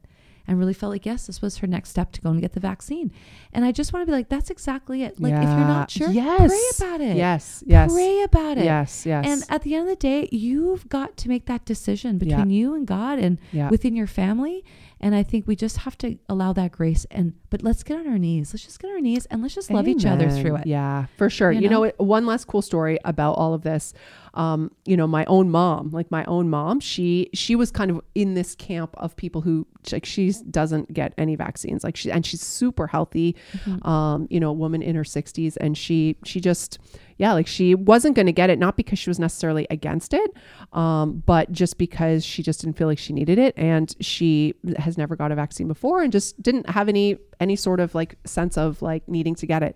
and 0.49 0.57
really 0.57 0.73
felt 0.73 0.91
like 0.91 1.05
yes 1.05 1.27
this 1.27 1.41
was 1.43 1.57
her 1.57 1.67
next 1.67 1.91
step 1.91 2.11
to 2.11 2.21
go 2.21 2.31
and 2.31 2.41
get 2.41 2.53
the 2.53 2.59
vaccine. 2.59 3.11
And 3.53 3.63
i 3.63 3.71
just 3.71 3.93
want 3.93 4.01
to 4.01 4.11
be 4.11 4.11
like 4.11 4.29
that's 4.29 4.49
exactly 4.49 5.03
it. 5.03 5.21
Like 5.21 5.33
if 5.33 5.43
you're 5.43 5.73
not 5.77 5.91
sure 5.91 6.09
yes, 6.09 6.49
pray 6.49 6.87
about 6.87 7.01
it. 7.01 7.15
Yes, 7.15 7.63
yes, 7.67 7.93
pray 7.93 8.23
about 8.23 8.57
it. 8.57 8.63
Yes, 8.63 9.05
yes, 9.05 9.25
and 9.25 9.43
at 9.47 9.61
the 9.61 9.75
end 9.75 9.83
of 9.83 9.89
the 9.89 9.95
day 9.95 10.27
you've 10.31 10.89
got 10.89 11.15
to 11.17 11.29
make 11.29 11.45
that 11.45 11.65
decision 11.65 12.17
between 12.17 12.49
you 12.49 12.73
and 12.73 12.87
god 12.87 13.19
and 13.19 13.37
yeah. 13.51 13.69
within 13.69 13.95
your 13.95 14.07
family. 14.07 14.65
And 15.01 15.15
i 15.15 15.23
think 15.23 15.47
we 15.47 15.55
just 15.55 15.77
have 15.77 15.97
to 15.99 16.17
allow 16.27 16.51
that 16.53 16.73
grace 16.73 17.05
and 17.09 17.33
but 17.49 17.61
let's 17.63 17.83
get 17.83 17.97
on 17.99 18.07
our 18.07 18.17
knees. 18.17 18.53
Let's 18.53 18.65
just 18.65 18.79
get 18.79 18.89
on 18.89 18.95
our 18.95 19.01
knees 19.01 19.25
and 19.27 19.41
let's 19.41 19.55
just 19.55 19.71
love 19.71 19.87
each 19.87 20.05
other 20.05 20.29
through 20.29 20.57
it. 20.57 20.67
Yeah, 20.67 21.05
for 21.17 21.29
sure. 21.29 21.51
You 21.51 21.61
You, 21.61 21.69
know, 21.69 21.83
know? 21.85 21.91
one 21.97 22.25
last 22.25 22.47
cool 22.47 22.61
story 22.61 22.99
about 23.05 23.33
all 23.33 23.53
of 23.53 23.61
this. 23.61 23.93
Um, 24.39 24.71
you 24.85 24.95
know, 24.95 25.05
my 25.05 25.25
own 25.25 25.51
mom, 25.51 25.91
like 25.91 26.09
my 26.11 26.23
own 26.23 26.49
mom, 26.49 26.79
she 26.79 27.29
she 27.33 27.57
was 27.57 27.71
kind 27.71 27.91
of 27.91 27.99
in 28.15 28.35
this 28.35 28.55
camp 28.55 28.95
of 28.97 29.13
people 29.17 29.41
who 29.41 29.67
like 29.91 30.05
she 30.05 30.33
doesn't 30.49 30.93
get 30.93 31.13
any 31.17 31.35
vaccines. 31.35 31.83
Like 31.83 31.97
she 31.97 32.09
and 32.09 32.25
she's 32.25 32.41
super 32.41 32.87
healthy. 32.87 33.35
Mm-hmm. 33.51 33.85
Um, 33.85 34.27
you 34.29 34.39
know, 34.39 34.49
a 34.49 34.53
woman 34.53 34.81
in 34.81 34.95
her 34.95 35.03
60s 35.03 35.57
and 35.59 35.77
she 35.77 36.15
she 36.23 36.39
just 36.39 36.79
yeah, 37.17 37.33
like 37.33 37.47
she 37.47 37.75
wasn't 37.75 38.15
going 38.15 38.27
to 38.27 38.31
get 38.31 38.49
it 38.49 38.57
not 38.57 38.77
because 38.77 38.97
she 38.97 39.09
was 39.09 39.19
necessarily 39.19 39.67
against 39.69 40.13
it, 40.13 40.31
um, 40.71 41.21
but 41.25 41.51
just 41.51 41.77
because 41.77 42.23
she 42.23 42.41
just 42.41 42.61
didn't 42.61 42.77
feel 42.77 42.87
like 42.87 42.97
she 42.97 43.11
needed 43.11 43.37
it 43.37 43.53
and 43.57 43.93
she 43.99 44.53
has 44.77 44.97
never 44.97 45.17
got 45.17 45.33
a 45.33 45.35
vaccine 45.35 45.67
before 45.67 46.01
and 46.01 46.13
just 46.13 46.41
didn't 46.41 46.69
have 46.69 46.87
any 46.87 47.17
any 47.41 47.57
sort 47.57 47.81
of 47.81 47.93
like 47.93 48.15
sense 48.25 48.57
of 48.57 48.81
like 48.81 49.05
needing 49.09 49.35
to 49.35 49.45
get 49.45 49.63
it. 49.63 49.75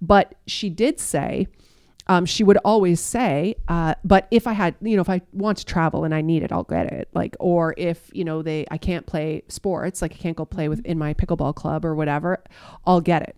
But 0.00 0.36
she 0.46 0.70
did 0.70 1.00
say, 1.00 1.48
um, 2.08 2.24
she 2.24 2.44
would 2.44 2.56
always 2.58 3.00
say, 3.00 3.56
uh, 3.68 3.94
but 4.04 4.28
if 4.30 4.46
I 4.46 4.52
had, 4.52 4.74
you 4.80 4.96
know, 4.96 5.02
if 5.02 5.10
I 5.10 5.22
want 5.32 5.58
to 5.58 5.64
travel 5.64 6.04
and 6.04 6.14
I 6.14 6.20
need 6.20 6.42
it, 6.42 6.52
I'll 6.52 6.62
get 6.62 6.92
it. 6.92 7.08
Like, 7.14 7.36
or 7.40 7.74
if, 7.76 8.10
you 8.12 8.24
know, 8.24 8.42
they, 8.42 8.66
I 8.70 8.78
can't 8.78 9.06
play 9.06 9.42
sports, 9.48 10.02
like 10.02 10.12
I 10.12 10.16
can't 10.16 10.36
go 10.36 10.44
play 10.44 10.68
with 10.68 10.84
in 10.84 10.98
my 10.98 11.14
pickleball 11.14 11.54
club 11.54 11.84
or 11.84 11.94
whatever, 11.94 12.42
I'll 12.86 13.00
get 13.00 13.22
it. 13.22 13.36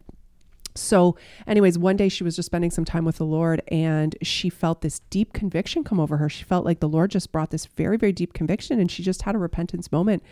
So, 0.78 1.16
anyways, 1.46 1.78
one 1.78 1.96
day 1.96 2.08
she 2.08 2.24
was 2.24 2.36
just 2.36 2.46
spending 2.46 2.70
some 2.70 2.84
time 2.84 3.04
with 3.04 3.16
the 3.16 3.24
Lord 3.24 3.62
and 3.68 4.16
she 4.22 4.48
felt 4.48 4.80
this 4.80 5.00
deep 5.10 5.32
conviction 5.32 5.84
come 5.84 6.00
over 6.00 6.16
her. 6.18 6.28
She 6.28 6.44
felt 6.44 6.64
like 6.64 6.80
the 6.80 6.88
Lord 6.88 7.10
just 7.10 7.32
brought 7.32 7.50
this 7.50 7.66
very, 7.66 7.96
very 7.96 8.12
deep 8.12 8.32
conviction 8.32 8.80
and 8.80 8.90
she 8.90 9.02
just 9.02 9.22
had 9.22 9.34
a 9.34 9.38
repentance 9.38 9.90
moment 9.92 10.22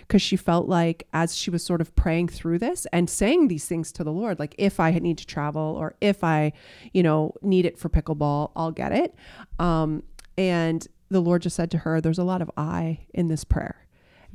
because 0.00 0.22
she 0.22 0.36
felt 0.36 0.68
like 0.68 1.06
as 1.12 1.36
she 1.36 1.50
was 1.50 1.64
sort 1.64 1.80
of 1.80 1.94
praying 1.96 2.28
through 2.28 2.58
this 2.58 2.86
and 2.92 3.10
saying 3.10 3.48
these 3.48 3.66
things 3.66 3.92
to 3.92 4.04
the 4.04 4.12
Lord, 4.12 4.38
like 4.38 4.54
if 4.58 4.78
I 4.78 4.92
need 4.92 5.18
to 5.18 5.26
travel 5.26 5.76
or 5.78 5.94
if 6.00 6.22
I, 6.22 6.52
you 6.92 7.02
know, 7.02 7.34
need 7.42 7.66
it 7.66 7.78
for 7.78 7.88
pickleball, 7.88 8.52
I'll 8.54 8.72
get 8.72 8.92
it. 8.92 9.14
Um, 9.58 10.02
and 10.38 10.86
the 11.08 11.20
Lord 11.20 11.42
just 11.42 11.56
said 11.56 11.70
to 11.72 11.78
her, 11.78 12.00
There's 12.00 12.18
a 12.18 12.24
lot 12.24 12.42
of 12.42 12.50
I 12.56 13.06
in 13.12 13.28
this 13.28 13.44
prayer. 13.44 13.86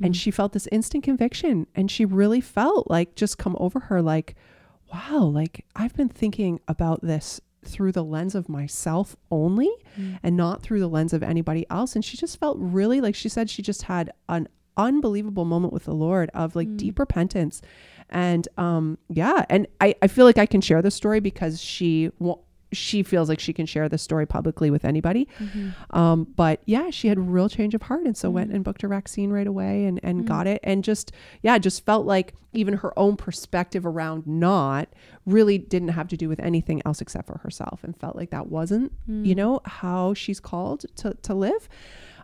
And 0.04 0.16
she 0.16 0.32
felt 0.32 0.52
this 0.52 0.66
instant 0.72 1.04
conviction 1.04 1.68
and 1.76 1.88
she 1.88 2.04
really 2.04 2.40
felt 2.40 2.90
like 2.90 3.14
just 3.14 3.38
come 3.38 3.56
over 3.60 3.78
her 3.78 4.02
like, 4.02 4.34
wow, 4.92 5.22
like 5.22 5.64
I've 5.74 5.94
been 5.94 6.08
thinking 6.08 6.60
about 6.68 7.02
this 7.02 7.40
through 7.64 7.92
the 7.92 8.04
lens 8.04 8.34
of 8.34 8.48
myself 8.48 9.16
only 9.30 9.70
and 10.22 10.36
not 10.36 10.62
through 10.62 10.80
the 10.80 10.88
lens 10.88 11.12
of 11.12 11.22
anybody 11.22 11.64
else. 11.70 11.94
And 11.94 12.04
she 12.04 12.16
just 12.16 12.38
felt 12.40 12.56
really 12.58 13.00
like 13.00 13.14
she 13.14 13.28
said 13.28 13.48
she 13.48 13.62
just 13.62 13.82
had 13.82 14.12
an 14.28 14.48
unbelievable 14.76 15.44
moment 15.44 15.72
with 15.72 15.84
the 15.84 15.94
Lord 15.94 16.30
of 16.34 16.56
like 16.56 16.76
deep 16.76 16.98
repentance. 16.98 17.62
And 18.10 18.48
um 18.58 18.98
yeah, 19.08 19.46
and 19.48 19.66
I, 19.80 19.94
I 20.02 20.08
feel 20.08 20.24
like 20.24 20.38
I 20.38 20.46
can 20.46 20.60
share 20.60 20.82
this 20.82 20.94
story 20.94 21.20
because 21.20 21.62
she 21.62 22.10
she 22.72 23.02
feels 23.02 23.28
like 23.28 23.38
she 23.40 23.52
can 23.52 23.66
share 23.66 23.88
this 23.88 24.02
story 24.02 24.26
publicly 24.26 24.70
with 24.70 24.84
anybody. 24.84 25.28
Um, 25.90 26.24
but 26.36 26.60
yeah, 26.64 26.90
she 26.90 27.08
had 27.08 27.18
a 27.18 27.20
real 27.20 27.48
change 27.48 27.74
of 27.74 27.82
heart 27.82 28.04
and 28.04 28.16
so 28.16 28.30
went 28.30 28.52
and 28.52 28.64
booked 28.64 28.82
a 28.82 28.88
vaccine 28.88 29.30
right 29.30 29.46
away 29.46 29.84
and, 29.84 30.00
and 30.02 30.26
got 30.26 30.46
it. 30.46 30.60
And 30.62 30.82
just, 30.82 31.12
yeah, 31.42 31.58
just 31.58 31.84
felt 31.84 32.06
like 32.06 32.34
even 32.52 32.74
her 32.74 32.98
own 32.98 33.16
perspective 33.16 33.86
around 33.86 34.26
not 34.26 34.88
really 35.26 35.58
didn't 35.58 35.88
have 35.88 36.08
to 36.08 36.16
do 36.16 36.28
with 36.28 36.40
anything 36.40 36.82
else 36.84 37.00
except 37.00 37.26
for 37.26 37.38
herself 37.38 37.84
and 37.84 37.96
felt 37.96 38.16
like 38.16 38.30
that 38.30 38.48
wasn't, 38.48 38.92
you 39.24 39.34
know, 39.34 39.60
how 39.64 40.14
she's 40.14 40.40
called 40.40 40.84
to, 40.96 41.14
to 41.22 41.34
live. 41.34 41.68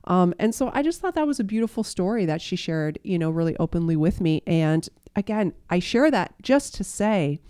Um, 0.05 0.33
and 0.39 0.55
so 0.55 0.71
I 0.73 0.83
just 0.83 1.01
thought 1.01 1.15
that 1.17 1.27
was 1.27 1.39
a 1.39 1.45
beautiful 1.45 1.85
story 1.85 2.25
that 2.25 2.41
she 2.41 2.57
shared, 2.57 2.99
you 3.05 3.19
know, 3.19 3.31
really 3.31 3.57
openly 3.59 3.97
with 3.97 4.21
me. 4.21 4.43
And 4.47 4.89
again, 5.17 5.53
I 5.69 5.81
share 5.81 6.11
that 6.11 6.35
just 6.43 6.75
to 6.77 6.85
say 6.85 7.41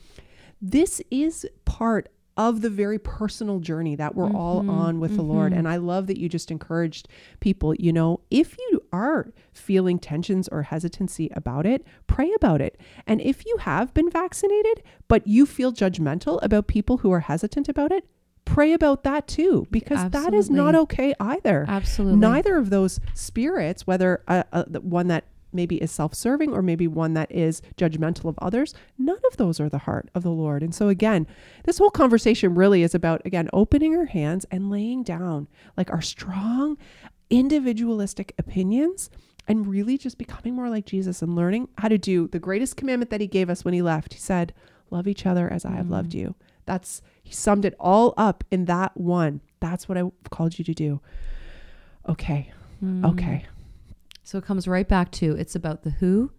this 0.61 1.01
is 1.11 1.47
part 1.65 2.09
of 2.39 2.61
the 2.61 2.71
very 2.71 3.01
personal 3.01 3.59
journey 3.59 3.97
that 3.97 4.15
we're 4.15 4.27
mm-hmm, 4.27 4.37
all 4.37 4.71
on 4.71 5.01
with 5.01 5.11
mm-hmm. 5.11 5.17
the 5.19 5.25
Lord. 5.25 5.51
Mm-hmm. 5.51 5.59
And 5.59 5.69
I 5.69 5.77
love 5.77 6.07
that 6.07 6.19
you 6.19 6.29
just 6.29 6.53
encouraged 6.53 7.09
people, 7.41 7.75
you 7.75 7.93
know, 7.93 8.21
if 8.31 8.57
you 8.57 8.85
are 8.93 9.33
feeling 9.53 9.99
tensions 9.99 10.47
or 10.49 10.63
hesitancy 10.63 11.31
about 11.35 11.67
it, 11.67 11.85
pray 12.07 12.33
about 12.37 12.61
it. 12.61 12.81
And 13.09 13.21
if 13.21 13.45
you 13.45 13.57
have 13.59 13.93
been 13.93 14.09
vaccinated, 14.09 14.85
but 15.09 15.27
you 15.27 15.45
feel 15.45 15.73
judgmental 15.73 16.39
about 16.41 16.69
people 16.69 16.99
who 16.99 17.11
are 17.11 17.21
hesitant 17.21 17.69
about 17.69 17.91
it, 17.91 18.05
pray 18.45 18.73
about 18.73 19.03
that 19.03 19.27
too 19.27 19.67
because 19.73 19.99
Absolutely. 19.99 20.31
that 20.31 20.37
is 20.37 20.49
not 20.49 20.75
okay 20.77 21.15
either. 21.19 21.67
Absolutely. 21.69 22.21
Neither 22.21 22.57
of 22.57 22.71
those 22.71 23.01
spirits, 23.15 23.85
whether 23.85 24.23
uh, 24.29 24.45
uh, 24.53 24.65
the 24.69 24.81
one 24.81 25.09
that 25.09 25.25
maybe 25.53 25.77
is 25.77 25.91
self-serving 25.91 26.53
or 26.53 26.63
maybe 26.63 26.87
one 26.87 27.15
that 27.15 27.31
is 27.33 27.63
judgmental 27.77 28.27
of 28.27 28.39
others 28.39 28.75
none 28.99 29.19
of 29.31 29.37
those 29.37 29.61
are 29.61 29.69
the 29.69 29.79
heart 29.79 30.09
of 30.15 30.23
the 30.23 30.31
lord. 30.31 30.63
And 30.63 30.75
so 30.75 30.89
again 30.89 31.27
this 31.65 31.79
whole 31.79 31.91
conversation 31.91 32.55
really 32.55 32.83
is 32.83 32.95
about 32.95 33.23
again 33.25 33.49
opening 33.53 33.97
our 33.97 34.07
hands 34.07 34.47
and 34.51 34.71
laying 34.71 35.03
down 35.03 35.49
like 35.77 35.91
our 35.91 36.03
strong 36.03 36.77
individualistic 37.31 38.35
opinions 38.39 39.11
and 39.47 39.67
really 39.67 39.97
just 39.99 40.19
becoming 40.19 40.55
more 40.55 40.69
like 40.69 40.87
jesus 40.87 41.23
and 41.23 41.35
learning 41.35 41.69
how 41.79 41.89
to 41.89 41.99
do 41.99 42.29
the 42.29 42.39
greatest 42.39 42.77
commandment 42.77 43.11
that 43.11 43.21
he 43.21 43.27
gave 43.27 43.51
us 43.51 43.65
when 43.65 43.75
he 43.75 43.83
left. 43.83 44.15
He 44.15 44.21
said 44.21 44.55
love 44.91 45.07
each 45.07 45.27
other 45.27 45.53
as 45.53 45.65
i 45.65 45.73
have 45.73 45.91
loved 45.91 46.13
mm. 46.13 46.21
you. 46.21 46.35
That's 46.67 47.03
he 47.23 47.33
summed 47.33 47.65
it 47.65 47.75
all 47.79 48.15
up 48.17 48.45
in 48.51 48.67
that 48.67 48.97
one. 48.97 49.41
That's 49.61 49.89
what 49.89 49.99
i've 49.99 50.13
called 50.31 50.59
you 50.59 50.65
to 50.65 50.75
do. 50.75 51.01
Okay. 52.09 52.53
Mm. 52.83 53.05
okay 53.13 53.45
so 54.29 54.37
it 54.37 54.45
comes 54.45 54.69
right 54.69 54.87
back 54.87 55.11
to 55.11 55.35
it's 55.37 55.55
about 55.55 55.85
the 55.85 55.91
who 55.91 56.31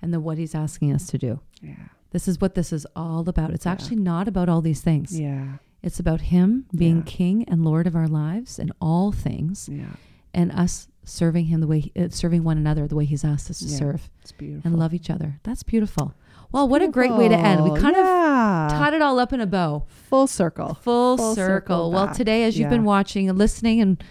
and 0.00 0.14
the 0.14 0.20
what 0.20 0.38
he's 0.38 0.54
asking 0.54 0.92
us 0.92 1.08
to 1.08 1.18
do. 1.18 1.40
Yeah. 1.60 1.88
This 2.12 2.28
is 2.28 2.40
what 2.40 2.54
this 2.54 2.72
is 2.72 2.86
all 2.94 3.28
about. 3.28 3.50
It's 3.50 3.66
yeah. 3.66 3.72
actually 3.72 3.96
not 3.96 4.28
about 4.28 4.48
all 4.48 4.60
these 4.60 4.80
things. 4.80 5.18
Yeah. 5.18 5.54
It's 5.82 5.98
about 5.98 6.20
him 6.20 6.66
being 6.72 6.98
yeah. 6.98 7.02
king 7.04 7.44
and 7.48 7.64
lord 7.64 7.88
of 7.88 7.96
our 7.96 8.06
lives 8.06 8.60
and 8.60 8.70
all 8.80 9.10
things. 9.10 9.68
Yeah. 9.68 9.94
And 10.32 10.52
us 10.52 10.86
serving 11.02 11.46
him 11.46 11.60
the 11.60 11.66
way 11.66 11.90
uh, 11.98 12.10
serving 12.10 12.44
one 12.44 12.58
another 12.58 12.86
the 12.86 12.94
way 12.94 13.06
he's 13.06 13.24
asked 13.24 13.50
us 13.50 13.58
to 13.58 13.64
yeah. 13.64 13.76
serve. 13.76 14.08
It's 14.20 14.30
beautiful. 14.30 14.70
And 14.70 14.78
love 14.78 14.94
each 14.94 15.10
other. 15.10 15.40
That's 15.42 15.64
beautiful. 15.64 16.14
Well, 16.52 16.68
what 16.68 16.78
beautiful. 16.78 17.02
a 17.02 17.08
great 17.08 17.18
way 17.18 17.28
to 17.28 17.34
end. 17.34 17.64
We 17.64 17.70
kind 17.70 17.96
yeah. 17.96 18.66
of 18.66 18.72
tied 18.72 18.94
it 18.94 19.02
all 19.02 19.18
up 19.18 19.32
in 19.32 19.40
a 19.40 19.46
bow. 19.46 19.86
Full 19.88 20.28
circle. 20.28 20.74
Full, 20.74 21.16
Full 21.16 21.34
circle. 21.34 21.88
circle 21.88 21.90
well, 21.90 22.14
today 22.14 22.44
as 22.44 22.56
you've 22.56 22.70
been 22.70 22.84
watching 22.84 23.28
and 23.28 23.36
listening 23.36 23.80
and 23.80 24.04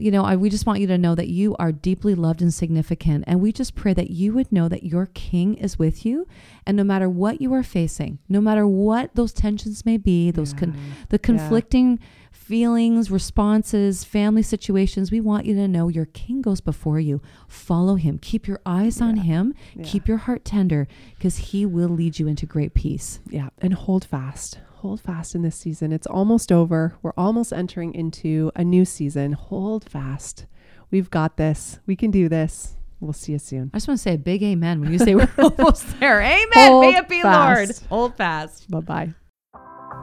you 0.00 0.10
know, 0.10 0.24
I, 0.24 0.36
we 0.36 0.50
just 0.50 0.66
want 0.66 0.80
you 0.80 0.86
to 0.88 0.98
know 0.98 1.14
that 1.14 1.28
you 1.28 1.56
are 1.58 1.72
deeply 1.72 2.14
loved 2.14 2.42
and 2.42 2.52
significant. 2.52 3.24
And 3.26 3.40
we 3.40 3.52
just 3.52 3.74
pray 3.74 3.94
that 3.94 4.10
you 4.10 4.32
would 4.34 4.50
know 4.52 4.68
that 4.68 4.84
your 4.84 5.06
King 5.06 5.54
is 5.54 5.78
with 5.78 6.04
you. 6.06 6.26
And 6.66 6.76
no 6.76 6.84
matter 6.84 7.08
what 7.08 7.40
you 7.40 7.52
are 7.54 7.62
facing, 7.62 8.18
no 8.28 8.40
matter 8.40 8.66
what 8.66 9.14
those 9.14 9.32
tensions 9.32 9.84
may 9.84 9.96
be, 9.96 10.30
those 10.30 10.52
yeah. 10.52 10.58
con- 10.58 10.80
the 11.08 11.18
conflicting 11.18 11.98
yeah. 12.00 12.06
feelings, 12.30 13.10
responses, 13.10 14.04
family 14.04 14.42
situations, 14.42 15.10
we 15.10 15.20
want 15.20 15.46
you 15.46 15.54
to 15.54 15.68
know 15.68 15.88
your 15.88 16.06
King 16.06 16.42
goes 16.42 16.60
before 16.60 17.00
you. 17.00 17.20
Follow 17.48 17.96
him. 17.96 18.18
Keep 18.18 18.46
your 18.46 18.60
eyes 18.64 19.00
yeah. 19.00 19.06
on 19.06 19.16
him. 19.16 19.54
Keep 19.82 20.08
your 20.08 20.18
heart 20.18 20.44
tender 20.44 20.86
because 21.16 21.36
he 21.36 21.66
will 21.66 21.88
lead 21.88 22.18
you 22.18 22.26
into 22.26 22.46
great 22.46 22.74
peace. 22.74 23.20
Yeah. 23.28 23.48
And 23.58 23.74
hold 23.74 24.04
fast 24.04 24.58
hold 24.78 25.00
fast 25.00 25.34
in 25.34 25.42
this 25.42 25.56
season. 25.56 25.92
It's 25.92 26.06
almost 26.06 26.50
over. 26.52 26.96
We're 27.02 27.12
almost 27.16 27.52
entering 27.52 27.94
into 27.94 28.50
a 28.56 28.64
new 28.64 28.84
season. 28.84 29.32
Hold 29.32 29.88
fast. 29.88 30.46
We've 30.90 31.10
got 31.10 31.36
this. 31.36 31.80
We 31.86 31.96
can 31.96 32.10
do 32.10 32.28
this. 32.28 32.76
We'll 33.00 33.12
see 33.12 33.32
you 33.32 33.38
soon. 33.38 33.70
I 33.74 33.76
just 33.76 33.88
want 33.88 33.98
to 33.98 34.02
say 34.02 34.14
a 34.14 34.18
big 34.18 34.42
amen 34.42 34.80
when 34.80 34.92
you 34.92 34.98
say 34.98 35.14
we're 35.14 35.30
almost 35.38 35.98
there. 36.00 36.20
Amen. 36.20 36.48
Hold 36.54 36.84
May 36.86 36.96
it 36.96 37.08
be, 37.08 37.22
fast. 37.22 37.56
Lord. 37.58 37.88
Hold 37.88 38.16
fast. 38.16 38.70
Bye 38.70 38.80
bye. 38.80 39.14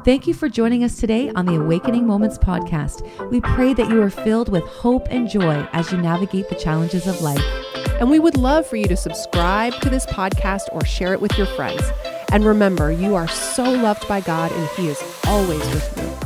Thank 0.04 0.28
you 0.28 0.34
for 0.34 0.50
joining 0.50 0.84
us 0.84 0.98
today 0.98 1.30
on 1.32 1.46
the 1.46 1.56
Awakening 1.56 2.06
Moments 2.06 2.38
podcast. 2.38 3.02
We 3.32 3.42
pray 3.42 3.74
that 3.74 3.90
you 3.90 4.02
are 4.02 4.10
filled 4.10 4.50
with 4.50 4.64
hope 4.64 5.08
and 5.10 5.28
joy 5.30 5.68
as 5.74 5.92
you 5.92 5.98
navigate 5.98 6.48
the 6.50 6.56
challenges 6.56 7.08
of 7.08 7.22
life. 7.22 7.44
And 8.00 8.10
we 8.10 8.20
would 8.20 8.38
love 8.38 8.68
for 8.68 8.76
you 8.76 8.88
to 8.88 8.98
subscribe 8.98 9.74
to 9.82 9.90
this 9.90 10.06
podcast 10.06 10.64
or 10.74 10.86
share 10.86 11.14
it 11.14 11.22
with 11.22 11.38
your 11.38 11.48
friends. 11.48 11.82
And 12.36 12.44
remember, 12.44 12.92
you 12.92 13.16
are 13.16 13.30
so 13.30 13.64
loved 13.64 14.10
by 14.10 14.20
God 14.20 14.52
and 14.52 14.70
He 14.72 14.90
is 14.90 15.02
always 15.26 15.66
with 15.74 15.98
you. 15.98 16.25